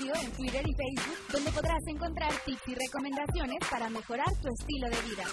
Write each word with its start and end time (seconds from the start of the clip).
En 0.00 0.30
Twitter 0.30 0.62
y 0.64 0.74
Facebook, 0.74 1.16
donde 1.32 1.50
podrás 1.50 1.84
encontrar 1.88 2.30
tips 2.46 2.68
y 2.68 2.74
recomendaciones 2.76 3.58
para 3.68 3.90
mejorar 3.90 4.32
tu 4.40 4.48
estilo 4.48 4.86
de 4.88 4.96
vida. 5.02 5.24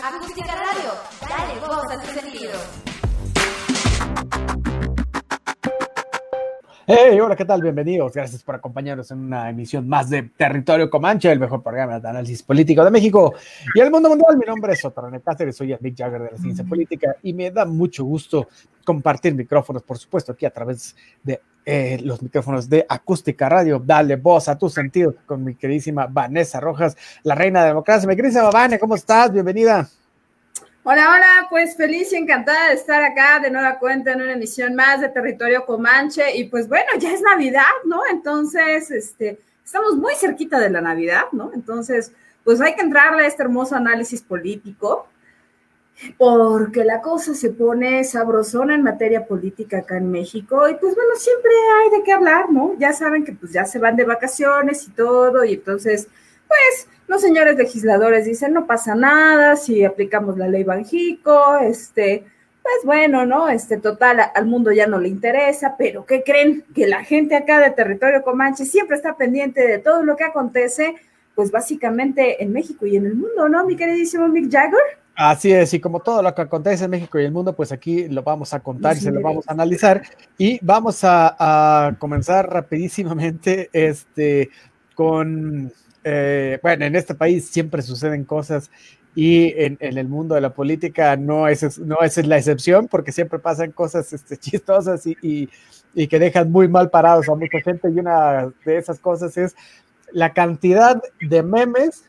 Acústica 0.00 0.54
Radio, 0.54 0.92
dale 1.28 1.60
voz 1.60 1.90
a 1.90 2.00
tu 2.00 2.20
sentido. 2.20 2.52
Hey, 6.86 7.18
hola, 7.18 7.34
¿qué 7.34 7.44
tal? 7.44 7.60
Bienvenidos. 7.60 8.12
Gracias 8.12 8.44
por 8.44 8.54
acompañarnos 8.54 9.10
en 9.10 9.18
una 9.18 9.50
emisión 9.50 9.88
más 9.88 10.08
de 10.08 10.22
Territorio 10.22 10.88
Comanche, 10.88 11.32
el 11.32 11.40
mejor 11.40 11.64
programa 11.64 11.98
de 11.98 12.08
análisis 12.08 12.44
político 12.44 12.84
de 12.84 12.92
México 12.92 13.34
y 13.74 13.80
el 13.80 13.90
mundo 13.90 14.08
mundial. 14.08 14.36
Mi 14.38 14.46
nombre 14.46 14.74
es 14.74 14.84
Otarone 14.84 15.20
Cáceres, 15.20 15.56
soy 15.56 15.72
el 15.72 15.78
Big 15.80 15.96
Jagger 15.96 16.22
de 16.22 16.30
la 16.30 16.38
ciencia 16.38 16.64
política 16.64 17.16
y 17.24 17.32
me 17.32 17.50
da 17.50 17.64
mucho 17.64 18.04
gusto 18.04 18.46
compartir 18.84 19.34
micrófonos, 19.34 19.82
por 19.82 19.98
supuesto, 19.98 20.30
aquí 20.30 20.46
a 20.46 20.50
través 20.50 20.94
de 21.24 21.40
eh, 21.64 21.98
los 22.02 22.22
micrófonos 22.22 22.68
de 22.68 22.84
Acústica 22.88 23.48
Radio. 23.48 23.80
Dale 23.84 24.16
voz 24.16 24.48
a 24.48 24.58
tu 24.58 24.68
sentido 24.68 25.14
con 25.26 25.44
mi 25.44 25.54
queridísima 25.54 26.06
Vanessa 26.06 26.60
Rojas, 26.60 26.96
la 27.22 27.34
reina 27.34 27.60
de 27.60 27.64
la 27.66 27.68
democracia. 27.68 28.08
Mi 28.08 28.16
queridísima 28.16 28.50
Vanessa, 28.50 28.80
¿cómo 28.80 28.96
estás? 28.96 29.32
Bienvenida. 29.32 29.88
Hola, 30.84 31.10
hola, 31.10 31.46
pues 31.48 31.76
feliz 31.76 32.12
y 32.12 32.16
encantada 32.16 32.70
de 32.70 32.74
estar 32.74 33.04
acá 33.04 33.38
de 33.38 33.52
nueva 33.52 33.78
cuenta 33.78 34.12
en 34.12 34.22
una 34.22 34.32
emisión 34.32 34.74
más 34.74 35.00
de 35.00 35.08
Territorio 35.10 35.64
Comanche 35.64 36.34
y 36.36 36.44
pues 36.44 36.68
bueno, 36.68 36.88
ya 36.98 37.12
es 37.12 37.20
Navidad, 37.22 37.62
¿no? 37.84 38.00
Entonces, 38.10 38.90
este, 38.90 39.38
estamos 39.64 39.94
muy 39.94 40.14
cerquita 40.16 40.58
de 40.58 40.70
la 40.70 40.80
Navidad, 40.80 41.26
¿no? 41.30 41.52
Entonces, 41.54 42.10
pues 42.42 42.60
hay 42.60 42.74
que 42.74 42.82
entrarle 42.82 43.22
a 43.22 43.26
este 43.28 43.44
hermoso 43.44 43.76
análisis 43.76 44.22
político 44.22 45.06
porque 46.18 46.84
la 46.84 47.00
cosa 47.00 47.34
se 47.34 47.50
pone 47.50 48.04
sabrosona 48.04 48.74
en 48.74 48.82
materia 48.82 49.26
política 49.26 49.78
acá 49.78 49.96
en 49.96 50.10
México 50.10 50.68
y 50.68 50.74
pues 50.74 50.94
bueno, 50.94 51.14
siempre 51.16 51.50
hay 51.50 51.98
de 51.98 52.04
qué 52.04 52.12
hablar, 52.12 52.50
¿no? 52.50 52.74
Ya 52.78 52.92
saben 52.92 53.24
que 53.24 53.32
pues 53.32 53.52
ya 53.52 53.64
se 53.64 53.78
van 53.78 53.96
de 53.96 54.04
vacaciones 54.04 54.86
y 54.88 54.90
todo 54.92 55.44
y 55.44 55.54
entonces, 55.54 56.08
pues 56.48 56.88
los 57.06 57.20
señores 57.20 57.56
legisladores 57.56 58.24
dicen, 58.24 58.52
no 58.52 58.66
pasa 58.66 58.94
nada 58.94 59.56
si 59.56 59.84
aplicamos 59.84 60.38
la 60.38 60.48
ley 60.48 60.64
Banjico, 60.64 61.58
este, 61.58 62.24
pues 62.62 62.84
bueno, 62.84 63.26
¿no? 63.26 63.48
Este, 63.48 63.76
total, 63.76 64.20
al 64.34 64.46
mundo 64.46 64.72
ya 64.72 64.86
no 64.86 64.98
le 64.98 65.08
interesa, 65.08 65.74
pero 65.76 66.06
¿qué 66.06 66.22
creen? 66.22 66.64
Que 66.74 66.86
la 66.86 67.04
gente 67.04 67.34
acá 67.34 67.60
de 67.60 67.70
territorio 67.70 68.22
Comanche 68.22 68.64
siempre 68.64 68.96
está 68.96 69.16
pendiente 69.16 69.66
de 69.66 69.78
todo 69.78 70.04
lo 70.04 70.16
que 70.16 70.24
acontece, 70.24 70.94
pues 71.34 71.50
básicamente 71.50 72.42
en 72.42 72.52
México 72.52 72.86
y 72.86 72.96
en 72.96 73.06
el 73.06 73.14
mundo, 73.14 73.48
¿no? 73.48 73.64
Mi 73.64 73.76
queridísimo 73.76 74.28
Mick 74.28 74.50
Jagger. 74.50 75.01
Así 75.14 75.52
es, 75.52 75.74
y 75.74 75.80
como 75.80 76.00
todo 76.00 76.22
lo 76.22 76.34
que 76.34 76.42
acontece 76.42 76.84
en 76.84 76.90
México 76.90 77.18
y 77.20 77.24
el 77.24 77.32
mundo, 77.32 77.54
pues 77.54 77.70
aquí 77.70 78.08
lo 78.08 78.22
vamos 78.22 78.54
a 78.54 78.60
contar 78.60 78.96
y 78.96 79.00
se 79.00 79.12
lo 79.12 79.20
vamos 79.20 79.46
a 79.46 79.52
analizar. 79.52 80.02
Y 80.38 80.58
vamos 80.64 81.04
a, 81.04 81.36
a 81.86 81.94
comenzar 81.98 82.50
rapidísimamente 82.50 83.68
este, 83.72 84.50
con 84.94 85.72
eh, 86.04 86.58
bueno, 86.62 86.84
en 86.84 86.96
este 86.96 87.14
país 87.14 87.48
siempre 87.48 87.80
suceden 87.80 88.24
cosas 88.24 88.70
y 89.14 89.52
en, 89.56 89.76
el 89.80 90.08
mundo 90.08 90.34
de 90.34 90.40
la 90.40 90.52
política 90.52 91.16
no 91.16 91.46
es, 91.46 91.78
no 91.78 92.00
es 92.00 92.26
la 92.26 92.38
excepción 92.38 92.88
porque 92.88 93.12
siempre 93.12 93.38
pasan 93.38 93.72
cosas 93.72 94.12
este, 94.12 94.36
chistosas 94.38 95.06
y, 95.06 95.48
y, 95.94 96.06
que 96.08 96.18
dejan 96.18 96.50
muy 96.50 96.66
mal 96.66 96.90
parados 96.90 97.28
a 97.28 97.34
mucha 97.34 97.60
gente 97.60 97.88
y 97.90 98.00
una 98.00 98.52
de 98.64 98.76
esas 98.76 98.98
cosas 98.98 99.36
es 99.36 99.54
la 100.12 100.32
cantidad 100.32 101.00
de 101.20 101.42
memes 101.42 102.04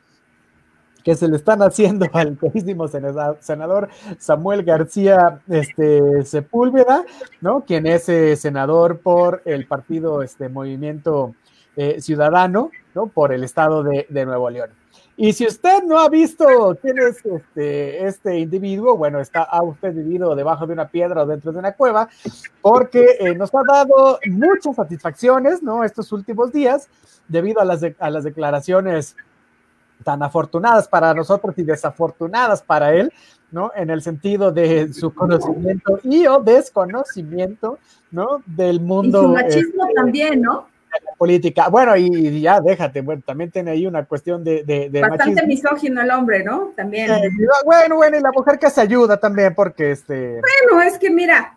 que 1.04 1.16
se 1.16 1.28
le 1.28 1.36
están 1.36 1.62
haciendo 1.62 2.08
al 2.14 2.38
queridísimo 2.38 2.88
senador 2.88 3.90
Samuel 4.18 4.64
García 4.64 5.42
este, 5.50 6.24
Sepúlveda, 6.24 7.04
¿no? 7.42 7.62
Quien 7.62 7.86
es 7.86 8.08
eh, 8.10 8.36
senador 8.36 9.00
por 9.00 9.42
el 9.46 9.68
partido 9.68 10.24
este, 10.24 10.50
Movimiento 10.50 11.36
eh, 11.76 12.00
Ciudadano, 12.02 12.72
¿no? 12.96 13.08
Por 13.08 13.34
el 13.34 13.44
estado 13.44 13.84
de, 13.84 14.26
Nuevo 14.26 14.50
León. 14.50 14.70
Y 15.16 15.34
si 15.34 15.46
usted 15.46 15.84
no 15.84 16.00
ha 16.00 16.10
visto 16.10 16.46
quién 16.82 16.98
es 16.98 17.24
este, 17.24 18.08
este 18.08 18.40
individuo, 18.40 18.98
bueno, 18.98 19.20
está, 19.20 19.48
usted 19.62 19.94
vivido 19.94 20.36
debajo 20.36 20.66
de 20.66 20.74
una 20.74 20.88
piedra 20.88 21.22
o 21.22 21.28
dentro 21.28 21.52
de 21.52 21.60
una 21.60 21.74
cueva, 21.74 22.10
porque 22.62 23.18
eh, 23.20 23.36
nos 23.36 23.54
ha 23.54 23.62
dado 23.68 24.20
muchas 24.26 24.76
satisfacciones, 24.76 25.62
¿no? 25.62 25.84
Estos 25.84 26.12
últimos 26.12 26.52
días, 26.52 26.90
debido 27.28 27.62
a 27.62 27.66
las, 27.66 27.82
a 28.00 28.10
las 28.10 28.24
declaraciones 28.24 29.16
tan 30.04 30.22
afortunadas 30.22 30.88
para 30.88 31.14
nosotros 31.14 31.54
y 31.58 31.64
desafortunadas 31.64 32.62
para 32.62 32.94
él, 32.94 33.12
¿no? 33.52 33.72
En 33.76 33.90
el 33.90 34.02
sentido 34.02 34.52
de 34.52 34.94
su 34.94 35.14
conocimiento 35.14 36.00
y 36.04 36.28
o 36.28 36.40
desconocimiento, 36.40 37.80
¿no? 38.12 38.42
Del 38.46 38.80
mundo. 38.80 39.20
Y 39.20 39.24
su 39.24 39.30
machismo 39.30 39.84
este, 39.84 39.96
también, 39.96 40.42
¿no? 40.42 40.68
política. 41.18 41.70
Bueno, 41.70 41.96
y 41.96 42.42
ya 42.42 42.60
déjate, 42.60 43.02
bueno, 43.02 43.22
también 43.26 43.52
tiene 43.52 43.72
ahí 43.72 43.86
una 43.86 44.06
cuestión 44.06 44.44
de. 44.44 44.64
de, 44.64 45.02
Bastante 45.02 45.46
misógino 45.46 46.02
el 46.02 46.12
hombre, 46.12 46.44
¿no? 46.44 46.72
También. 46.76 47.10
Eh, 47.12 47.30
bueno, 47.66 47.96
bueno, 47.96 48.18
y 48.18 48.22
la 48.22 48.32
mujer 48.32 48.60
que 48.60 48.70
se 48.70 48.82
ayuda 48.82 49.18
también, 49.18 49.56
porque 49.56 49.92
este. 49.92 50.42
Bueno, 50.42 50.82
es 50.82 50.98
que 50.98 51.10
mira, 51.10 51.56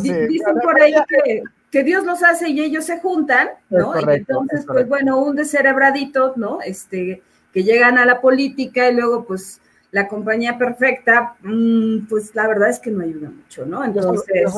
dicen 0.00 0.58
por 0.62 0.80
ahí 0.80 0.94
que, 1.08 1.42
que, 1.70 1.82
Dios 1.82 2.04
los 2.04 2.22
hace 2.22 2.48
y 2.48 2.60
ellos 2.60 2.84
se 2.84 3.00
juntan, 3.00 3.48
¿no? 3.70 3.94
entonces, 3.96 4.64
pues 4.66 4.88
bueno, 4.88 5.18
un 5.22 5.36
descerebradito, 5.36 6.34
¿no? 6.36 6.60
Este, 6.60 7.22
que 7.56 7.64
llegan 7.64 7.96
a 7.96 8.04
la 8.04 8.20
política 8.20 8.90
y 8.90 8.94
luego, 8.94 9.24
pues 9.24 9.62
la 9.90 10.06
compañía 10.08 10.58
perfecta, 10.58 11.36
mm, 11.40 12.00
pues 12.06 12.34
la 12.34 12.46
verdad 12.46 12.68
es 12.68 12.78
que 12.78 12.90
no 12.90 13.02
ayuda 13.02 13.30
mucho, 13.30 13.64
¿no? 13.64 13.82
Entonces. 13.82 14.54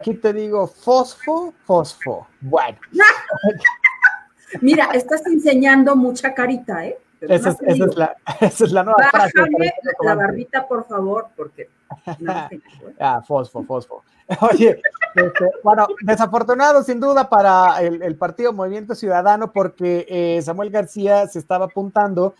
Aquí 0.00 0.14
te 0.14 0.32
digo 0.32 0.66
fosfo, 0.66 1.54
fosfo. 1.64 2.26
Bueno. 2.40 2.76
Mira, 4.60 4.86
estás 4.94 5.24
enseñando 5.26 5.94
mucha 5.94 6.34
carita, 6.34 6.84
¿eh? 6.84 6.98
Esa 7.28 7.50
es, 7.50 7.96
la, 7.96 8.16
esa 8.40 8.64
es, 8.64 8.72
la, 8.72 8.82
nueva 8.82 8.98
Bájame 9.12 9.30
frase. 9.32 9.72
la 10.00 10.14
barbita, 10.14 10.66
por 10.66 10.86
favor, 10.86 11.28
porque... 11.36 11.62
¿eh? 12.06 12.60
ah, 13.00 13.22
fosfo, 13.26 13.62
fosfo. 13.64 14.02
Oye, 14.40 14.80
este, 15.14 15.50
bueno, 15.62 15.86
desafortunado 16.00 16.82
sin 16.82 16.98
duda 16.98 17.28
para 17.28 17.80
el, 17.82 18.16
partido 18.16 18.52
Movimiento 18.52 18.94
Ciudadano 18.94 19.52
porque 19.52 20.06
eh, 20.08 20.40
Samuel 20.42 20.70
García 20.70 21.26
se 21.26 21.38
estaba 21.38 21.66
apuntando 21.66 22.34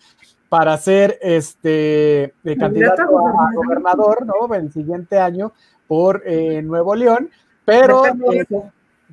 para 0.48 0.76
ser 0.78 1.18
este 1.20 2.32
candidato 2.58 3.02
a 3.02 3.50
gobernador, 3.54 4.24
¿no? 4.24 4.54
El 4.54 4.72
siguiente 4.72 5.18
año 5.18 5.52
por 5.86 6.22
eh, 6.24 6.62
Nuevo 6.62 6.94
León, 6.94 7.30
pero 7.64 8.06
eh, 8.06 8.46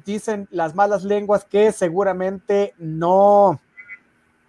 dicen 0.05 0.47
las 0.51 0.75
malas 0.75 1.03
lenguas 1.03 1.43
que 1.45 1.71
seguramente 1.71 2.73
no, 2.77 3.59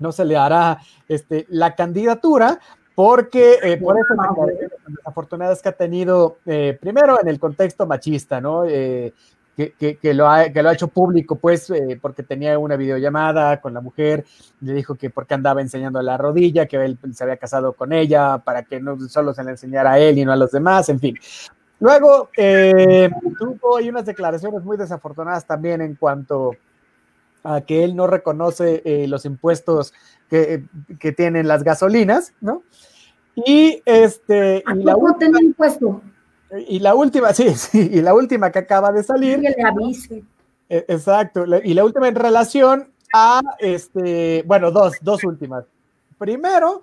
no 0.03 0.13
se 0.13 0.25
le 0.25 0.37
hará 0.37 0.79
este, 1.09 1.47
la 1.49 1.75
candidatura, 1.75 2.59
porque 2.95 3.59
eh, 3.63 3.79
por 3.79 3.97
eso 3.99 4.15
las 4.15 4.97
desafortunadas 4.99 5.63
que 5.63 5.69
ha 5.71 5.73
tenido, 5.73 6.37
eh, 6.45 6.77
primero 6.79 7.19
en 7.21 7.29
el 7.29 7.39
contexto 7.39 7.87
machista, 7.87 8.41
¿no? 8.41 8.65
que, 8.65 9.73
que, 9.77 10.15
lo 10.15 10.29
ha, 10.29 10.49
que 10.49 10.63
lo 10.63 10.69
ha 10.69 10.75
hecho 10.75 10.89
público, 10.89 11.37
pues, 11.37 11.73
porque 12.01 12.23
tenía 12.23 12.59
una 12.59 12.77
videollamada 12.77 13.61
con 13.61 13.73
la 13.73 13.81
mujer, 13.81 14.25
le 14.61 14.75
dijo 14.75 14.95
que 14.95 15.11
porque 15.11 15.35
andaba 15.35 15.61
enseñando 15.61 16.03
la 16.03 16.17
rodilla, 16.17 16.67
que 16.67 16.77
él 16.77 16.99
se 17.15 17.25
había 17.25 17.37
casado 17.37 17.73
con 17.75 17.93
ella, 17.93 18.39
para 18.39 18.63
que 18.63 18.81
no 18.81 18.99
solo 19.09 19.33
se 19.33 19.45
le 19.45 19.53
enseñara 19.53 19.93
a 19.93 19.99
él 19.99 20.19
y 20.19 20.25
no 20.25 20.33
a 20.33 20.37
los 20.37 20.51
demás, 20.51 20.89
en 20.89 21.01
fin. 21.01 21.19
Luego, 21.83 22.31
eh, 22.37 23.11
tuvo 23.37 23.77
hay 23.77 23.89
unas 23.89 24.07
declaraciones 24.07 24.63
muy 24.63 24.77
desafortunadas 24.77 25.45
también 25.45 25.81
en 25.81 25.97
cuanto 25.97 26.53
que 27.67 27.85
él 27.85 27.97
no 27.97 28.07
reconoce 28.07 28.83
eh, 28.85 29.07
los 29.09 29.25
impuestos 29.25 29.93
que, 30.29 30.65
que, 30.99 31.13
tienen 31.13 31.49
las 31.49 31.65
gasolinas, 31.65 32.33
¿no? 32.41 32.63
Y 33.35 33.83
este. 33.85 34.63
y 34.75 34.83
la 34.83 34.97
última, 34.97 35.41
impuesto? 35.41 36.03
Y 36.69 36.79
la 36.79 36.95
última, 36.95 37.33
sí, 37.35 37.51
sí, 37.55 37.91
y 37.93 38.01
la 38.01 38.15
última 38.15 38.51
que 38.51 38.61
acaba 38.61 38.93
de 38.93 39.03
salir. 39.03 39.41
Que 39.41 39.51
le 39.51 39.63
avise. 39.63 40.25
E, 40.69 40.85
exacto, 40.89 41.45
y 41.63 41.75
la 41.75 41.85
última 41.85 42.09
en 42.09 42.15
relación 42.15 42.93
a 43.13 43.43
este, 43.59 44.43
bueno, 44.47 44.71
dos, 44.71 44.95
dos 45.03 45.23
últimas. 45.25 45.65
Primero, 46.19 46.81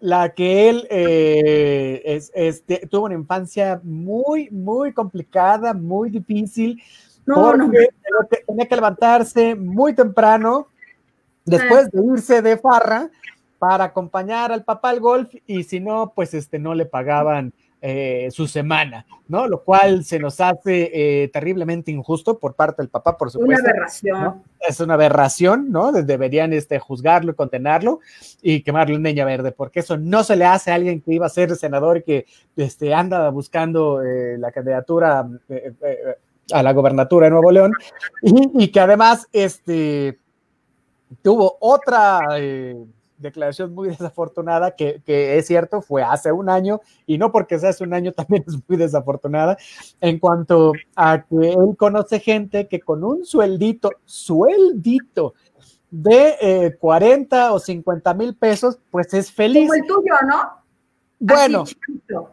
la 0.00 0.34
que 0.34 0.68
él 0.68 0.86
eh, 0.90 2.02
es, 2.04 2.30
este, 2.34 2.86
tuvo 2.88 3.06
una 3.06 3.14
infancia 3.14 3.80
muy, 3.82 4.50
muy 4.50 4.92
complicada, 4.92 5.72
muy 5.72 6.10
difícil, 6.10 6.80
porque 7.26 7.88
tenía 8.46 8.66
que 8.66 8.74
levantarse 8.74 9.54
muy 9.54 9.94
temprano, 9.94 10.68
después 11.44 11.90
de 11.90 12.02
irse 12.04 12.42
de 12.42 12.56
farra, 12.56 13.10
para 13.58 13.84
acompañar 13.84 14.52
al 14.52 14.64
papá 14.64 14.90
al 14.90 15.00
golf, 15.00 15.34
y 15.46 15.62
si 15.64 15.80
no, 15.80 16.12
pues 16.14 16.34
este, 16.34 16.58
no 16.58 16.74
le 16.74 16.86
pagaban 16.86 17.52
eh, 17.86 18.30
su 18.30 18.46
semana, 18.46 19.04
¿no? 19.28 19.46
Lo 19.46 19.62
cual 19.62 20.04
se 20.04 20.18
nos 20.18 20.40
hace 20.40 20.90
eh, 20.94 21.28
terriblemente 21.28 21.90
injusto 21.90 22.38
por 22.38 22.54
parte 22.54 22.80
del 22.80 22.88
papá, 22.88 23.18
por 23.18 23.30
supuesto. 23.30 23.62
Una 23.62 23.70
aberración. 23.72 24.42
Es 24.66 24.80
una 24.80 24.94
aberración, 24.94 25.70
¿no? 25.70 25.92
Deberían 25.92 26.54
este, 26.54 26.78
juzgarlo 26.78 27.32
y 27.32 27.34
condenarlo 27.34 28.00
y 28.40 28.62
quemarle 28.62 28.96
un 28.96 29.02
leña 29.02 29.26
verde, 29.26 29.52
porque 29.52 29.80
eso 29.80 29.98
no 29.98 30.24
se 30.24 30.36
le 30.36 30.46
hace 30.46 30.70
a 30.70 30.76
alguien 30.76 31.02
que 31.02 31.12
iba 31.12 31.26
a 31.26 31.28
ser 31.28 31.54
senador 31.56 31.98
y 31.98 32.02
que 32.04 32.26
este, 32.56 32.94
anda 32.94 33.28
buscando 33.28 34.02
eh, 34.02 34.38
la 34.38 34.50
candidatura 34.50 35.28
a 36.52 36.62
la 36.62 36.72
gobernatura 36.72 37.26
de 37.26 37.30
Nuevo 37.30 37.50
León 37.50 37.72
y, 38.22 38.68
que 38.68 38.80
además 38.80 39.28
este, 39.32 40.18
tuvo 41.22 41.56
otra 41.60 42.20
eh, 42.38 42.84
declaración 43.18 43.74
muy 43.74 43.88
desafortunada, 43.90 44.72
que, 44.72 45.02
es 45.06 45.46
cierto, 45.46 45.82
fue 45.82 46.02
hace 46.02 46.32
un 46.32 46.48
año, 46.48 46.80
y 47.06 47.18
no 47.18 47.32
porque 47.32 47.58
sea 47.58 47.70
hace 47.70 47.84
un 47.84 47.94
año 47.94 48.12
también 48.16 48.44
es 48.46 48.56
muy 48.68 48.78
desafortunada, 48.78 49.56
en 50.00 50.18
cuanto 50.18 50.72
a 50.94 51.22
que 51.22 51.50
él 51.50 51.76
conoce 51.76 52.20
gente 52.20 52.68
que 52.68 52.80
con 52.80 53.04
un 53.04 53.24
sueldito, 53.24 53.90
sueldito 54.04 55.34
de 55.90 56.76
40 56.80 57.46
eh, 57.46 57.50
o 57.50 57.58
50 57.58 58.14
mil 58.14 58.34
pesos, 58.34 58.78
pues 58.90 59.14
es 59.14 59.30
feliz. 59.30 59.68
Como 59.68 59.74
el 59.74 59.86
tuyo, 59.86 60.14
¿no? 60.26 60.63
Bueno. 61.18 61.64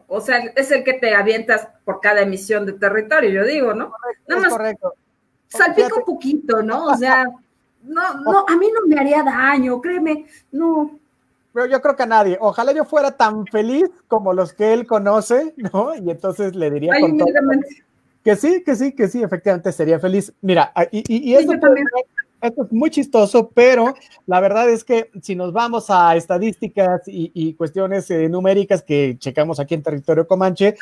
o 0.08 0.20
sea, 0.20 0.38
es 0.56 0.70
el 0.70 0.84
que 0.84 0.94
te 0.94 1.14
avientas 1.14 1.68
por 1.84 2.00
cada 2.00 2.20
emisión 2.20 2.66
de 2.66 2.72
territorio, 2.74 3.30
yo 3.30 3.44
digo, 3.44 3.74
¿no? 3.74 3.92
Nada 4.26 4.42
más 4.42 4.52
correcto. 4.52 4.94
Salpica 5.48 5.94
un 5.96 6.04
poquito, 6.04 6.62
¿no? 6.62 6.86
O 6.86 6.94
sea, 6.96 7.24
no, 7.82 8.14
no, 8.20 8.44
a 8.48 8.56
mí 8.56 8.68
no 8.72 8.86
me 8.86 9.00
haría 9.00 9.22
daño, 9.22 9.80
créeme, 9.80 10.26
no. 10.50 10.98
Pero 11.52 11.66
yo 11.66 11.80
creo 11.80 11.96
que 11.96 12.02
a 12.02 12.06
nadie. 12.06 12.38
Ojalá 12.40 12.72
yo 12.72 12.84
fuera 12.84 13.16
tan 13.16 13.46
feliz 13.46 13.90
como 14.08 14.32
los 14.32 14.54
que 14.54 14.72
él 14.72 14.86
conoce, 14.86 15.54
¿no? 15.56 15.94
Y 15.94 16.10
entonces 16.10 16.54
le 16.54 16.70
diría 16.70 16.94
con 16.98 17.18
que 18.24 18.36
sí, 18.36 18.62
que 18.64 18.76
sí, 18.76 18.92
que 18.92 19.08
sí, 19.08 19.22
efectivamente 19.22 19.72
sería 19.72 19.98
feliz. 19.98 20.32
Mira, 20.40 20.72
y, 20.92 21.30
y, 21.30 21.34
eso 21.34 21.52
esto 22.42 22.64
es 22.64 22.72
muy 22.72 22.90
chistoso, 22.90 23.50
pero 23.54 23.94
la 24.26 24.40
verdad 24.40 24.68
es 24.68 24.84
que 24.84 25.10
si 25.22 25.36
nos 25.36 25.52
vamos 25.52 25.86
a 25.88 26.16
estadísticas 26.16 27.02
y, 27.06 27.54
cuestiones 27.54 28.10
eh, 28.10 28.28
numéricas 28.28 28.82
que 28.82 29.16
checamos 29.18 29.60
aquí 29.60 29.74
en 29.74 29.82
territorio 29.82 30.26
Comanche, 30.26 30.76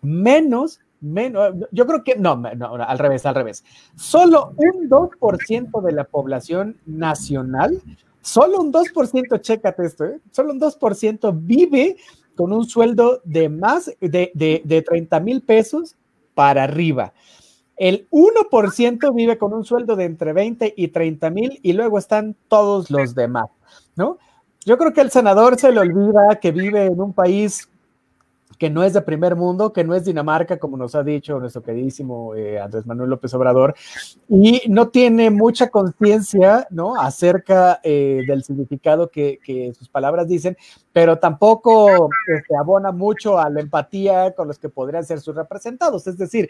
menos, 0.00 0.80
menos, 1.00 1.54
yo 1.72 1.86
creo 1.86 2.04
que, 2.04 2.16
no, 2.16 2.36
no, 2.36 2.74
al 2.76 2.98
revés, 2.98 3.26
al 3.26 3.34
revés. 3.34 3.64
Solo 3.96 4.54
un 4.56 4.88
2% 4.88 5.82
de 5.82 5.92
la 5.92 6.04
población 6.04 6.76
nacional, 6.86 7.82
solo 8.20 8.60
un 8.60 8.72
2%, 8.72 9.40
chécate 9.40 9.84
esto, 9.84 10.04
¿eh? 10.04 10.20
solo 10.30 10.52
un 10.52 10.60
2% 10.60 11.32
vive 11.34 11.96
con 12.36 12.52
un 12.52 12.66
sueldo 12.66 13.20
de 13.24 13.48
más 13.48 13.92
de, 14.00 14.30
de, 14.32 14.62
de 14.64 14.82
30 14.82 15.20
mil 15.20 15.42
pesos 15.42 15.96
para 16.34 16.64
arriba. 16.64 17.12
El 17.76 18.08
1% 18.10 19.14
vive 19.14 19.38
con 19.38 19.52
un 19.52 19.64
sueldo 19.64 19.96
de 19.96 20.04
entre 20.04 20.32
20 20.32 20.74
y 20.76 20.88
30 20.88 21.30
mil 21.30 21.58
y 21.62 21.72
luego 21.72 21.98
están 21.98 22.36
todos 22.48 22.90
los 22.90 23.14
demás, 23.14 23.48
¿no? 23.96 24.18
Yo 24.64 24.78
creo 24.78 24.92
que 24.92 25.00
el 25.00 25.10
senador 25.10 25.58
se 25.58 25.72
le 25.72 25.80
olvida 25.80 26.38
que 26.40 26.52
vive 26.52 26.86
en 26.86 27.00
un 27.00 27.12
país 27.12 27.68
que 28.62 28.70
no 28.70 28.84
es 28.84 28.92
de 28.92 29.02
primer 29.02 29.34
mundo, 29.34 29.72
que 29.72 29.82
no 29.82 29.92
es 29.92 30.04
Dinamarca, 30.04 30.56
como 30.56 30.76
nos 30.76 30.94
ha 30.94 31.02
dicho 31.02 31.40
nuestro 31.40 31.64
queridísimo 31.64 32.36
eh, 32.36 32.60
Andrés 32.60 32.86
Manuel 32.86 33.10
López 33.10 33.34
Obrador, 33.34 33.74
y 34.28 34.62
no 34.68 34.86
tiene 34.86 35.30
mucha 35.30 35.68
conciencia, 35.68 36.68
¿no? 36.70 36.94
Acerca 36.94 37.80
eh, 37.82 38.22
del 38.24 38.44
significado 38.44 39.10
que, 39.10 39.40
sus 39.76 39.88
palabras 39.88 40.28
dicen, 40.28 40.56
pero 40.92 41.18
tampoco 41.18 42.08
este, 42.32 42.54
abona 42.56 42.92
mucho 42.92 43.36
a 43.36 43.50
la 43.50 43.60
empatía 43.60 44.32
con 44.32 44.46
los 44.46 44.60
que 44.60 44.68
podrían 44.68 45.04
ser 45.04 45.18
sus 45.18 45.34
representados. 45.34 46.06
Es 46.06 46.16
decir, 46.16 46.48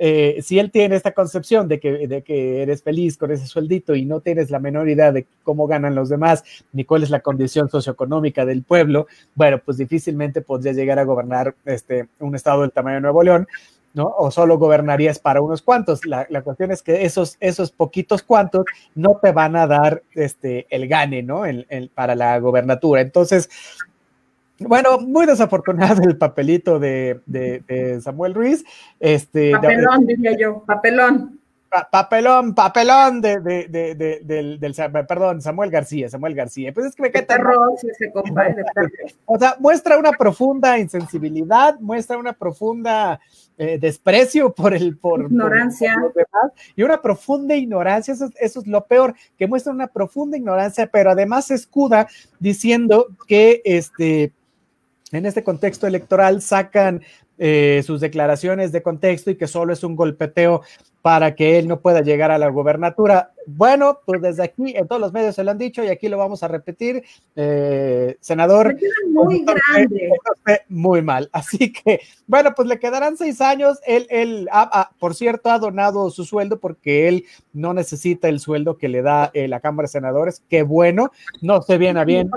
eh, 0.00 0.38
si 0.42 0.60
él 0.60 0.70
tiene 0.70 0.94
esta 0.94 1.12
concepción 1.12 1.66
de 1.66 1.80
que, 1.80 2.06
de 2.06 2.22
que 2.22 2.62
eres 2.62 2.84
feliz 2.84 3.16
con 3.16 3.32
ese 3.32 3.46
sueldito 3.46 3.96
y 3.96 4.04
no 4.04 4.20
tienes 4.20 4.48
la 4.50 4.60
menor 4.60 4.88
idea 4.88 5.10
de 5.10 5.26
cómo 5.42 5.66
ganan 5.66 5.96
los 5.96 6.08
demás, 6.08 6.44
ni 6.72 6.84
cuál 6.84 7.02
es 7.02 7.10
la 7.10 7.20
condición 7.20 7.68
socioeconómica 7.68 8.46
del 8.46 8.62
pueblo, 8.62 9.08
bueno, 9.34 9.60
pues 9.64 9.76
difícilmente 9.76 10.40
podría 10.40 10.72
llegar 10.72 11.00
a 11.00 11.04
gobernar 11.04 11.56
este, 11.64 12.08
un 12.20 12.36
estado 12.36 12.62
del 12.62 12.70
tamaño 12.70 12.96
de 12.96 13.00
Nuevo 13.00 13.24
León, 13.24 13.48
¿no? 13.92 14.14
O 14.16 14.30
solo 14.30 14.56
gobernarías 14.56 15.18
para 15.18 15.40
unos 15.40 15.62
cuantos. 15.62 16.06
La, 16.06 16.26
la, 16.30 16.42
cuestión 16.42 16.70
es 16.70 16.82
que 16.82 17.04
esos, 17.04 17.36
esos 17.40 17.72
poquitos 17.72 18.22
cuantos 18.22 18.66
no 18.94 19.18
te 19.20 19.32
van 19.32 19.56
a 19.56 19.66
dar 19.66 20.04
este, 20.14 20.68
el 20.70 20.86
gane, 20.86 21.24
¿no? 21.24 21.44
El, 21.44 21.66
el, 21.70 21.88
para 21.88 22.14
la 22.14 22.38
gobernatura. 22.38 23.00
Entonces, 23.00 23.50
bueno, 24.60 24.98
muy 24.98 25.26
desafortunado 25.26 26.02
el 26.02 26.16
papelito 26.16 26.78
de, 26.78 27.20
de, 27.26 28.00
Samuel 28.00 28.34
Ruiz. 28.34 28.64
Este, 28.98 29.52
papelón, 29.52 30.06
diría 30.06 30.36
yo, 30.36 30.64
papelón. 30.64 31.38
papelón, 31.90 32.54
papelón 32.54 33.20
de, 33.20 33.40
de, 33.40 33.94
del, 34.24 34.58
del, 34.58 34.74
perdón, 35.06 35.40
Samuel 35.40 35.70
García, 35.70 36.08
Samuel 36.08 36.34
García. 36.34 36.72
Pues 36.74 36.86
es 36.86 36.96
que 36.96 37.02
me 37.02 37.10
queda 37.12 37.36
ese 37.82 38.10
compadre. 38.10 38.64
o 39.26 39.38
sea, 39.38 39.56
muestra 39.60 39.96
una 39.96 40.12
profunda 40.12 40.78
insensibilidad, 40.78 41.78
muestra 41.78 42.18
una 42.18 42.32
profunda 42.32 43.20
eh, 43.58 43.78
desprecio 43.78 44.52
por 44.52 44.74
el 44.74 44.96
por 44.96 45.22
ignorancia 45.22 45.94
y 46.74 46.82
una 46.82 47.00
profunda 47.00 47.54
ignorancia. 47.54 48.14
Eso, 48.14 48.30
eso, 48.40 48.60
es 48.60 48.66
lo 48.66 48.86
peor, 48.86 49.14
que 49.36 49.46
muestra 49.46 49.72
una 49.72 49.86
profunda 49.86 50.36
ignorancia, 50.36 50.88
pero 50.88 51.12
además 51.12 51.46
se 51.46 51.54
escuda 51.54 52.08
diciendo 52.40 53.06
que 53.28 53.62
este 53.64 54.32
en 55.12 55.26
este 55.26 55.42
contexto 55.42 55.86
electoral 55.86 56.42
sacan 56.42 57.02
eh, 57.40 57.82
sus 57.86 58.00
declaraciones 58.00 58.72
de 58.72 58.82
contexto 58.82 59.30
y 59.30 59.36
que 59.36 59.46
solo 59.46 59.72
es 59.72 59.84
un 59.84 59.94
golpeteo 59.94 60.62
para 61.02 61.36
que 61.36 61.58
él 61.58 61.68
no 61.68 61.80
pueda 61.80 62.00
llegar 62.00 62.32
a 62.32 62.38
la 62.38 62.48
gobernatura. 62.48 63.32
Bueno, 63.46 64.00
pues 64.04 64.20
desde 64.20 64.42
aquí 64.42 64.76
en 64.76 64.88
todos 64.88 65.00
los 65.00 65.12
medios 65.12 65.36
se 65.36 65.44
lo 65.44 65.52
han 65.52 65.56
dicho 65.56 65.84
y 65.84 65.88
aquí 65.88 66.08
lo 66.08 66.18
vamos 66.18 66.42
a 66.42 66.48
repetir, 66.48 67.04
eh, 67.36 68.16
senador. 68.20 68.76
Muy 69.10 69.44
grande. 69.44 70.10
Muy 70.68 71.00
mal. 71.00 71.30
Así 71.32 71.72
que, 71.72 72.00
bueno, 72.26 72.52
pues 72.54 72.66
le 72.66 72.80
quedarán 72.80 73.16
seis 73.16 73.40
años. 73.40 73.78
Él, 73.86 74.06
él 74.10 74.48
por 74.98 75.14
cierto, 75.14 75.50
ha 75.50 75.60
donado 75.60 76.10
su 76.10 76.24
sueldo 76.24 76.58
porque 76.58 77.06
él 77.08 77.24
no 77.52 77.72
necesita 77.72 78.28
el 78.28 78.40
sueldo 78.40 78.76
que 78.76 78.88
le 78.88 79.00
da 79.00 79.30
eh, 79.32 79.46
la 79.46 79.60
Cámara 79.60 79.86
de 79.86 79.92
Senadores. 79.92 80.42
Qué 80.50 80.64
bueno, 80.64 81.12
no 81.40 81.62
sé 81.62 81.78
bien 81.78 81.96
a 81.96 82.04
bien 82.04 82.30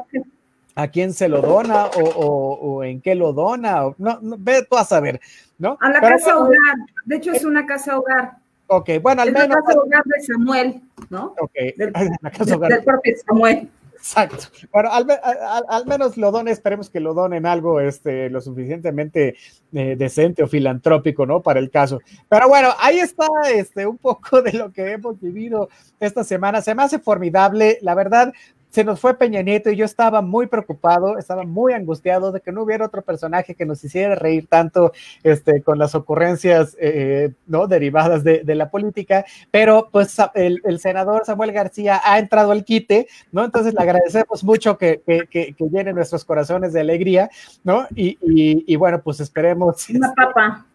a 0.82 0.88
quién 0.90 1.14
se 1.14 1.30
lo 1.30 1.42
dona 1.42 1.86
o, 1.88 2.84
en 2.84 3.02
qué 3.02 3.16
lo 3.16 3.34
dona. 3.34 3.86
O, 3.86 3.96
no, 3.98 4.20
ve 4.22 4.66
tú 4.70 4.78
a 4.78 4.86
saber, 4.86 5.20
¿no? 5.58 5.78
A 5.80 5.90
la 5.90 6.02
casa 6.02 6.38
hogar. 6.38 6.76
De 7.06 7.16
hecho, 7.16 7.32
es 7.32 7.46
una 7.46 7.66
casa 7.66 7.98
hogar. 7.98 8.34
Ok, 8.68 8.90
bueno, 9.02 9.22
al 9.22 9.32
menos. 9.32 9.50
La 9.50 9.56
casa 9.62 9.80
hogar 9.80 10.04
de 10.06 10.22
Samuel, 10.22 10.82
¿no? 11.10 11.36
Ok, 11.40 11.54
del, 11.78 11.92
la 12.22 12.32
casa 12.32 12.56
hogar. 12.56 12.72
Del 12.72 12.84
propio 12.84 13.14
Samuel. 13.26 13.70
Exacto. 14.02 14.48
Bueno, 14.72 14.90
al, 14.92 15.86
menos 15.86 16.18
lo 16.18 16.32
donen, 16.32 16.52
esperemos 16.52 16.90
que 16.90 17.00
lo 17.00 17.14
donen 17.14 17.46
algo 17.46 17.80
este, 17.80 18.32
lo 18.32 18.42
suficientemente 18.42 19.36
eh, 19.74 19.96
decente 19.96 20.42
o 20.42 20.48
filantrópico, 20.48 21.28
¿no? 21.28 21.42
Para 21.42 21.60
el 21.60 21.70
caso. 21.70 22.00
Pero 22.28 22.50
bueno, 22.50 22.70
ahí 22.80 22.98
está 22.98 23.28
este, 23.54 23.86
un 23.86 24.00
poco 24.00 24.42
de 24.42 24.54
lo 24.54 24.72
que 24.72 24.94
hemos 24.94 25.22
vivido 25.22 25.70
esta 26.00 26.24
semana. 26.24 26.64
Se 26.64 26.74
me 26.74 26.82
hace 26.82 26.98
formidable, 26.98 27.78
la 27.84 27.94
verdad, 27.94 28.34
se 28.72 28.84
nos 28.84 29.00
fue 29.00 29.18
Peña 29.18 29.42
Nieto 29.42 29.70
y 29.70 29.76
yo 29.76 29.86
estaba 29.86 30.22
muy 30.22 30.48
preocupado, 30.48 31.18
estaba 31.18 31.44
muy 31.44 31.74
angustiado 31.74 32.32
de 32.32 32.42
que 32.42 32.52
no 32.52 32.64
hubiera 32.64 32.86
otro 32.86 33.02
personaje 33.02 33.54
que 33.54 33.66
nos 33.66 33.84
hiciera 33.84 34.16
reír 34.16 34.48
tanto 34.48 34.94
este, 35.24 35.62
con 35.62 35.78
las 35.78 35.94
ocurrencias 35.94 36.76
eh, 36.80 37.34
¿no? 37.48 37.68
derivadas 37.68 38.24
de, 38.24 38.42
la 38.52 38.70
política, 38.70 39.26
pero 39.50 39.88
pues 39.92 40.18
el, 40.34 40.80
senador 40.80 41.26
Samuel 41.26 41.54
García 41.54 42.02
ha 42.04 42.20
entrado 42.20 42.52
al 42.52 42.66
quite, 42.66 43.08
¿no? 43.32 43.46
Entonces 43.46 43.74
le 43.74 43.82
agradecemos 43.82 44.44
mucho 44.44 44.78
que, 44.78 45.02
que, 45.06 45.56
llene 45.72 45.94
nuestros 45.94 46.26
corazones 46.26 46.74
de 46.74 46.82
alegría, 46.82 47.30
¿no? 47.64 47.88
Y, 47.96 48.18
y, 48.22 48.76
bueno, 48.76 49.02
pues 49.02 49.22
esperemos. 49.22 49.90
Una 49.90 50.14
papa 50.14 50.66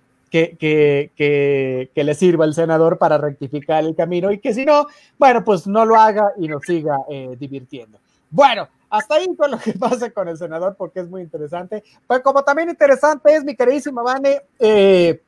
que, 0.58 1.90
le 1.94 2.14
sirva 2.14 2.44
al 2.44 2.54
senador 2.54 2.98
para 2.98 3.18
rectificar 3.18 3.84
el 3.84 3.94
camino 3.94 4.30
y 4.30 4.38
que 4.38 4.54
si 4.54 4.64
no, 4.64 4.86
bueno, 5.18 5.44
pues 5.44 5.66
no 5.66 5.84
lo 5.84 5.96
haga 5.96 6.32
y 6.38 6.48
nos 6.48 6.62
siga 6.64 6.98
eh, 7.08 7.36
divirtiendo. 7.38 7.98
Bueno, 8.30 8.68
hasta 8.90 9.16
ahí 9.16 9.34
con 9.36 9.50
lo 9.50 9.58
que 9.58 9.72
pasa 9.78 10.10
con 10.10 10.28
el 10.28 10.36
senador 10.36 10.76
porque 10.76 11.00
es 11.00 11.08
muy 11.08 11.22
interesante. 11.22 11.82
Pues 12.06 12.20
como 12.20 12.42
también 12.42 12.68
interesante 12.68 13.34
es, 13.34 13.44
mi 13.44 13.54
queridísima 13.54 14.02
Vane, 14.02 14.42
eh, 14.58 15.22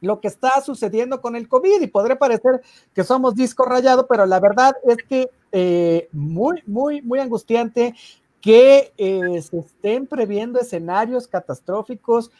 lo 0.00 0.20
que 0.20 0.28
está 0.28 0.60
sucediendo 0.60 1.20
con 1.20 1.36
el 1.36 1.48
COVID 1.48 1.80
y 1.80 1.86
podría 1.86 2.16
parecer 2.16 2.60
que 2.94 3.04
somos 3.04 3.34
disco 3.34 3.64
rayado, 3.64 4.06
pero 4.06 4.26
la 4.26 4.40
verdad 4.40 4.74
es 4.88 4.96
que 5.08 5.30
eh, 5.52 6.08
muy, 6.12 6.62
muy, 6.66 7.02
muy 7.02 7.20
angustiante 7.20 7.94
que 8.40 8.92
se 8.96 9.58
estén 9.58 10.08
previendo 10.08 10.58
escenarios 10.58 11.28
catastróficos 11.28 12.32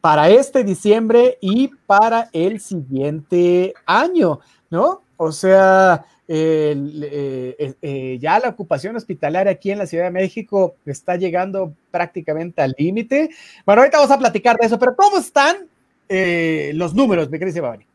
para 0.00 0.28
este 0.28 0.64
diciembre 0.64 1.38
y 1.40 1.68
para 1.86 2.28
el 2.32 2.60
siguiente 2.60 3.74
año, 3.86 4.40
¿no? 4.70 5.02
O 5.16 5.32
sea, 5.32 6.04
eh, 6.28 6.74
eh, 7.58 7.74
eh, 7.80 8.18
ya 8.20 8.38
la 8.40 8.48
ocupación 8.48 8.96
hospitalaria 8.96 9.52
aquí 9.52 9.70
en 9.70 9.78
la 9.78 9.86
Ciudad 9.86 10.04
de 10.04 10.10
México 10.10 10.76
está 10.84 11.16
llegando 11.16 11.72
prácticamente 11.90 12.62
al 12.62 12.74
límite. 12.76 13.30
Bueno, 13.64 13.82
ahorita 13.82 13.98
vamos 13.98 14.12
a 14.12 14.18
platicar 14.18 14.56
de 14.56 14.66
eso, 14.66 14.78
pero 14.78 14.96
¿cómo 14.96 15.18
están 15.18 15.68
los 16.08 16.94
números, 16.94 17.30
mi 17.30 17.38
querida 17.38 17.60
Babani? 17.60 17.86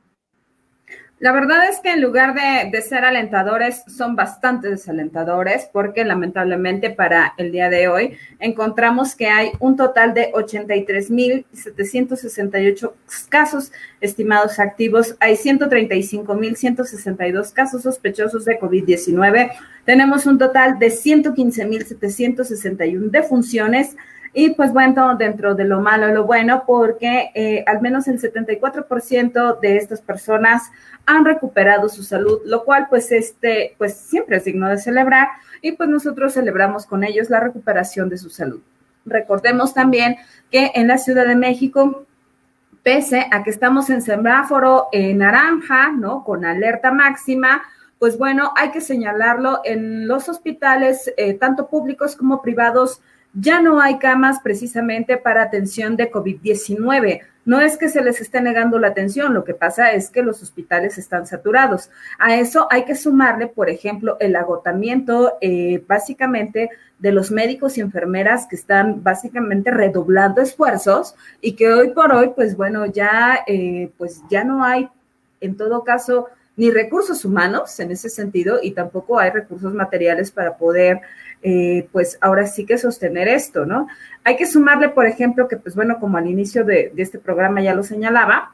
La 1.22 1.32
verdad 1.32 1.70
es 1.70 1.80
que 1.82 1.92
en 1.92 2.01
lugar 2.01 2.34
de, 2.34 2.82
ser 2.82 3.06
alentadores, 3.06 3.84
son 3.96 4.16
bastante 4.16 4.70
desalentadores 4.70 5.70
porque 5.72 6.04
lamentablemente 6.04 6.90
para 6.90 7.36
el 7.38 7.51
día 7.51 7.70
de 7.70 7.88
hoy 7.88 8.18
encontramos 8.40 9.13
que 9.13 9.28
hay 9.28 9.51
un 9.60 9.75
total 9.75 10.16
de 10.16 10.32
83.768 10.32 12.94
casos 13.30 13.72
estimados 14.00 14.58
activos, 14.58 15.16
hay 15.20 15.36
135.162 15.36 17.54
casos 17.54 17.84
sospechosos 17.84 18.46
de 18.46 18.60
COVID-19, 18.60 19.51
tenemos 19.86 20.25
un 20.25 20.40
total 20.40 20.80
de 20.80 20.88
115.761 20.88 23.12
defunciones, 23.12 23.96
y 24.34 24.52
pues 24.52 24.72
bueno, 24.72 25.16
dentro 25.18 25.56
de 25.56 25.66
lo 25.66 25.82
malo, 25.82 26.08
lo 26.08 26.24
bueno, 26.24 26.64
porque 26.66 27.32
eh, 27.36 27.64
al 27.68 27.82
menos 27.82 28.08
el 28.08 28.20
74% 28.20 29.60
de 29.60 29.78
estas 29.78 30.02
personas 30.02 30.72
han 31.06 31.26
recuperado 31.26 31.90
su 31.90 32.04
salud, 32.04 32.40
lo 32.46 32.64
cual 32.64 32.88
pues 32.90 33.12
este, 33.12 33.76
pues 33.78 33.98
siempre 33.98 34.38
es 34.38 34.46
digno 34.46 34.70
de 34.70 34.78
celebrar 34.78 35.28
y 35.62 35.74
pues 35.74 35.90
nosotros 35.90 36.34
celebramos 36.34 36.86
con 36.86 37.04
ellos 37.04 37.30
la 37.30 37.42
recuperación 37.42 38.08
de 38.08 38.18
su 38.18 38.30
salud. 38.30 38.62
Recordemos 39.06 39.74
también 39.74 40.18
que 40.50 40.72
en 40.76 40.88
la 40.88 40.98
Ciudad 40.98 41.26
de 41.26 41.36
México, 41.36 42.06
pese 42.84 43.28
a 43.32 43.44
que 43.44 43.50
estamos 43.50 43.90
en 43.90 44.02
semáforo 44.02 44.88
en 44.92 45.18
naranja, 45.18 45.92
¿no? 45.92 46.24
Con 46.24 46.46
alerta 46.46 46.92
máxima, 46.92 47.64
pues 48.00 48.18
bueno, 48.18 48.52
hay 48.56 48.72
que 48.72 48.82
señalarlo 48.82 49.62
en 49.64 50.08
los 50.08 50.30
hospitales, 50.30 51.14
eh, 51.18 51.36
tanto 51.36 51.68
públicos 51.68 52.16
como 52.16 52.42
privados, 52.42 53.02
ya 53.34 53.62
no 53.62 53.80
hay 53.80 53.98
camas 53.98 54.40
precisamente 54.42 55.18
para 55.18 55.44
atención 55.44 55.96
de 55.96 56.12
COVID-19. 56.12 57.22
No 57.44 57.60
es 57.60 57.78
que 57.78 57.90
se 57.90 58.04
les 58.04 58.22
esté 58.22 58.40
negando 58.42 58.78
la 58.78 58.90
atención, 58.90 59.34
lo 59.34 59.44
que 59.44 59.56
pasa 59.56 59.94
es 59.94 60.12
que 60.12 60.22
los 60.22 60.44
hospitales 60.44 60.98
están 60.98 61.26
saturados. 61.26 61.90
A 62.20 62.36
eso 62.36 62.68
hay 62.70 62.86
que 62.86 62.96
sumarle, 62.96 63.48
por 63.48 63.70
ejemplo, 63.70 64.18
el 64.20 64.36
agotamiento 64.36 65.38
eh, 65.42 65.84
básicamente 65.88 66.70
de 67.00 67.12
los 67.12 67.32
médicos 67.32 67.78
y 67.78 67.82
enfermeras 67.82 68.46
que 68.48 68.56
están 68.56 69.02
básicamente 69.02 69.72
redoblando 69.72 70.42
esfuerzos 70.42 71.16
y 71.40 71.54
que 71.54 71.74
hoy 71.74 71.94
por 71.94 72.14
hoy, 72.14 72.32
pues 72.36 72.56
bueno, 72.56 72.86
ya, 72.86 73.40
eh, 73.48 73.90
pues 73.98 74.22
ya 74.30 74.44
no 74.44 74.64
hay, 74.64 74.88
en 75.40 75.58
todo 75.58 75.84
caso, 75.84 76.28
ni 76.58 76.70
recursos 76.70 77.26
humanos 77.26 77.80
en 77.80 77.90
ese 77.90 78.10
sentido 78.10 78.60
y 78.62 78.72
tampoco 78.72 79.18
hay 79.18 79.32
recursos 79.32 79.74
materiales 79.74 80.32
para 80.32 80.58
poder 80.58 81.02
eh, 81.44 81.88
pues 81.92 82.20
ahora 82.22 82.46
sí 82.46 82.66
que 82.66 82.78
sostener 82.78 83.28
esto, 83.28 83.66
¿no? 83.66 83.88
Hay 84.24 84.36
que 84.36 84.46
sumarle, 84.46 84.90
por 84.90 85.08
ejemplo, 85.08 85.48
que 85.48 85.58
pues 85.58 85.76
bueno, 85.76 86.00
como 86.00 86.18
al 86.18 86.28
inicio 86.28 86.64
de, 86.64 86.94
este 86.98 87.18
programa 87.18 87.62
ya 87.62 87.74
lo 87.74 87.84
señalaba, 87.84 88.54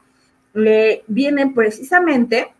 le 0.54 1.04
vienen 1.06 1.52
precisamente 1.52 2.54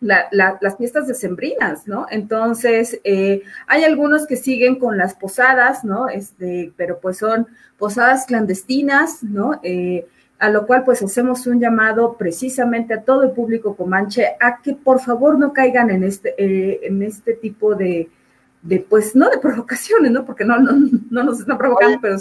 las 0.00 0.76
fiestas 0.76 1.06
decembrinas, 1.06 1.86
¿no? 1.86 2.06
Entonces, 2.10 3.00
eh, 3.04 3.42
hay 3.68 3.84
algunos 3.84 4.26
que 4.26 4.34
siguen 4.34 4.80
con 4.80 4.98
las 4.98 5.14
posadas, 5.14 5.84
¿no? 5.84 6.08
Este, 6.08 6.72
pero 6.76 6.98
pues 6.98 7.18
son 7.18 7.46
posadas 7.78 8.26
clandestinas, 8.26 9.22
¿no? 9.22 9.60
Eh, 9.62 10.08
a 10.40 10.50
lo 10.50 10.66
cual 10.66 10.82
pues 10.82 11.00
hacemos 11.04 11.46
un 11.46 11.60
llamado 11.60 12.16
precisamente 12.16 12.94
a 12.94 13.02
todo 13.02 13.22
el 13.22 13.30
público 13.30 13.76
comanche 13.76 14.34
a 14.40 14.60
que 14.60 14.74
por 14.74 15.00
favor 15.00 15.38
no 15.38 15.52
caigan 15.52 15.88
en 15.90 16.02
este, 16.02 16.84
en 16.84 17.00
este 17.04 17.34
tipo 17.34 17.76
de, 17.76 18.08
de 18.62 18.80
pues 18.80 19.14
no 19.14 19.28
de 19.28 19.38
provocaciones, 19.38 20.10
¿no? 20.12 20.24
Porque 20.24 20.44
no, 20.44 20.58
no, 20.58 20.72
no 21.10 21.22
nos 21.22 21.40
están 21.40 21.58
provocando, 21.58 21.98
pero, 22.00 22.16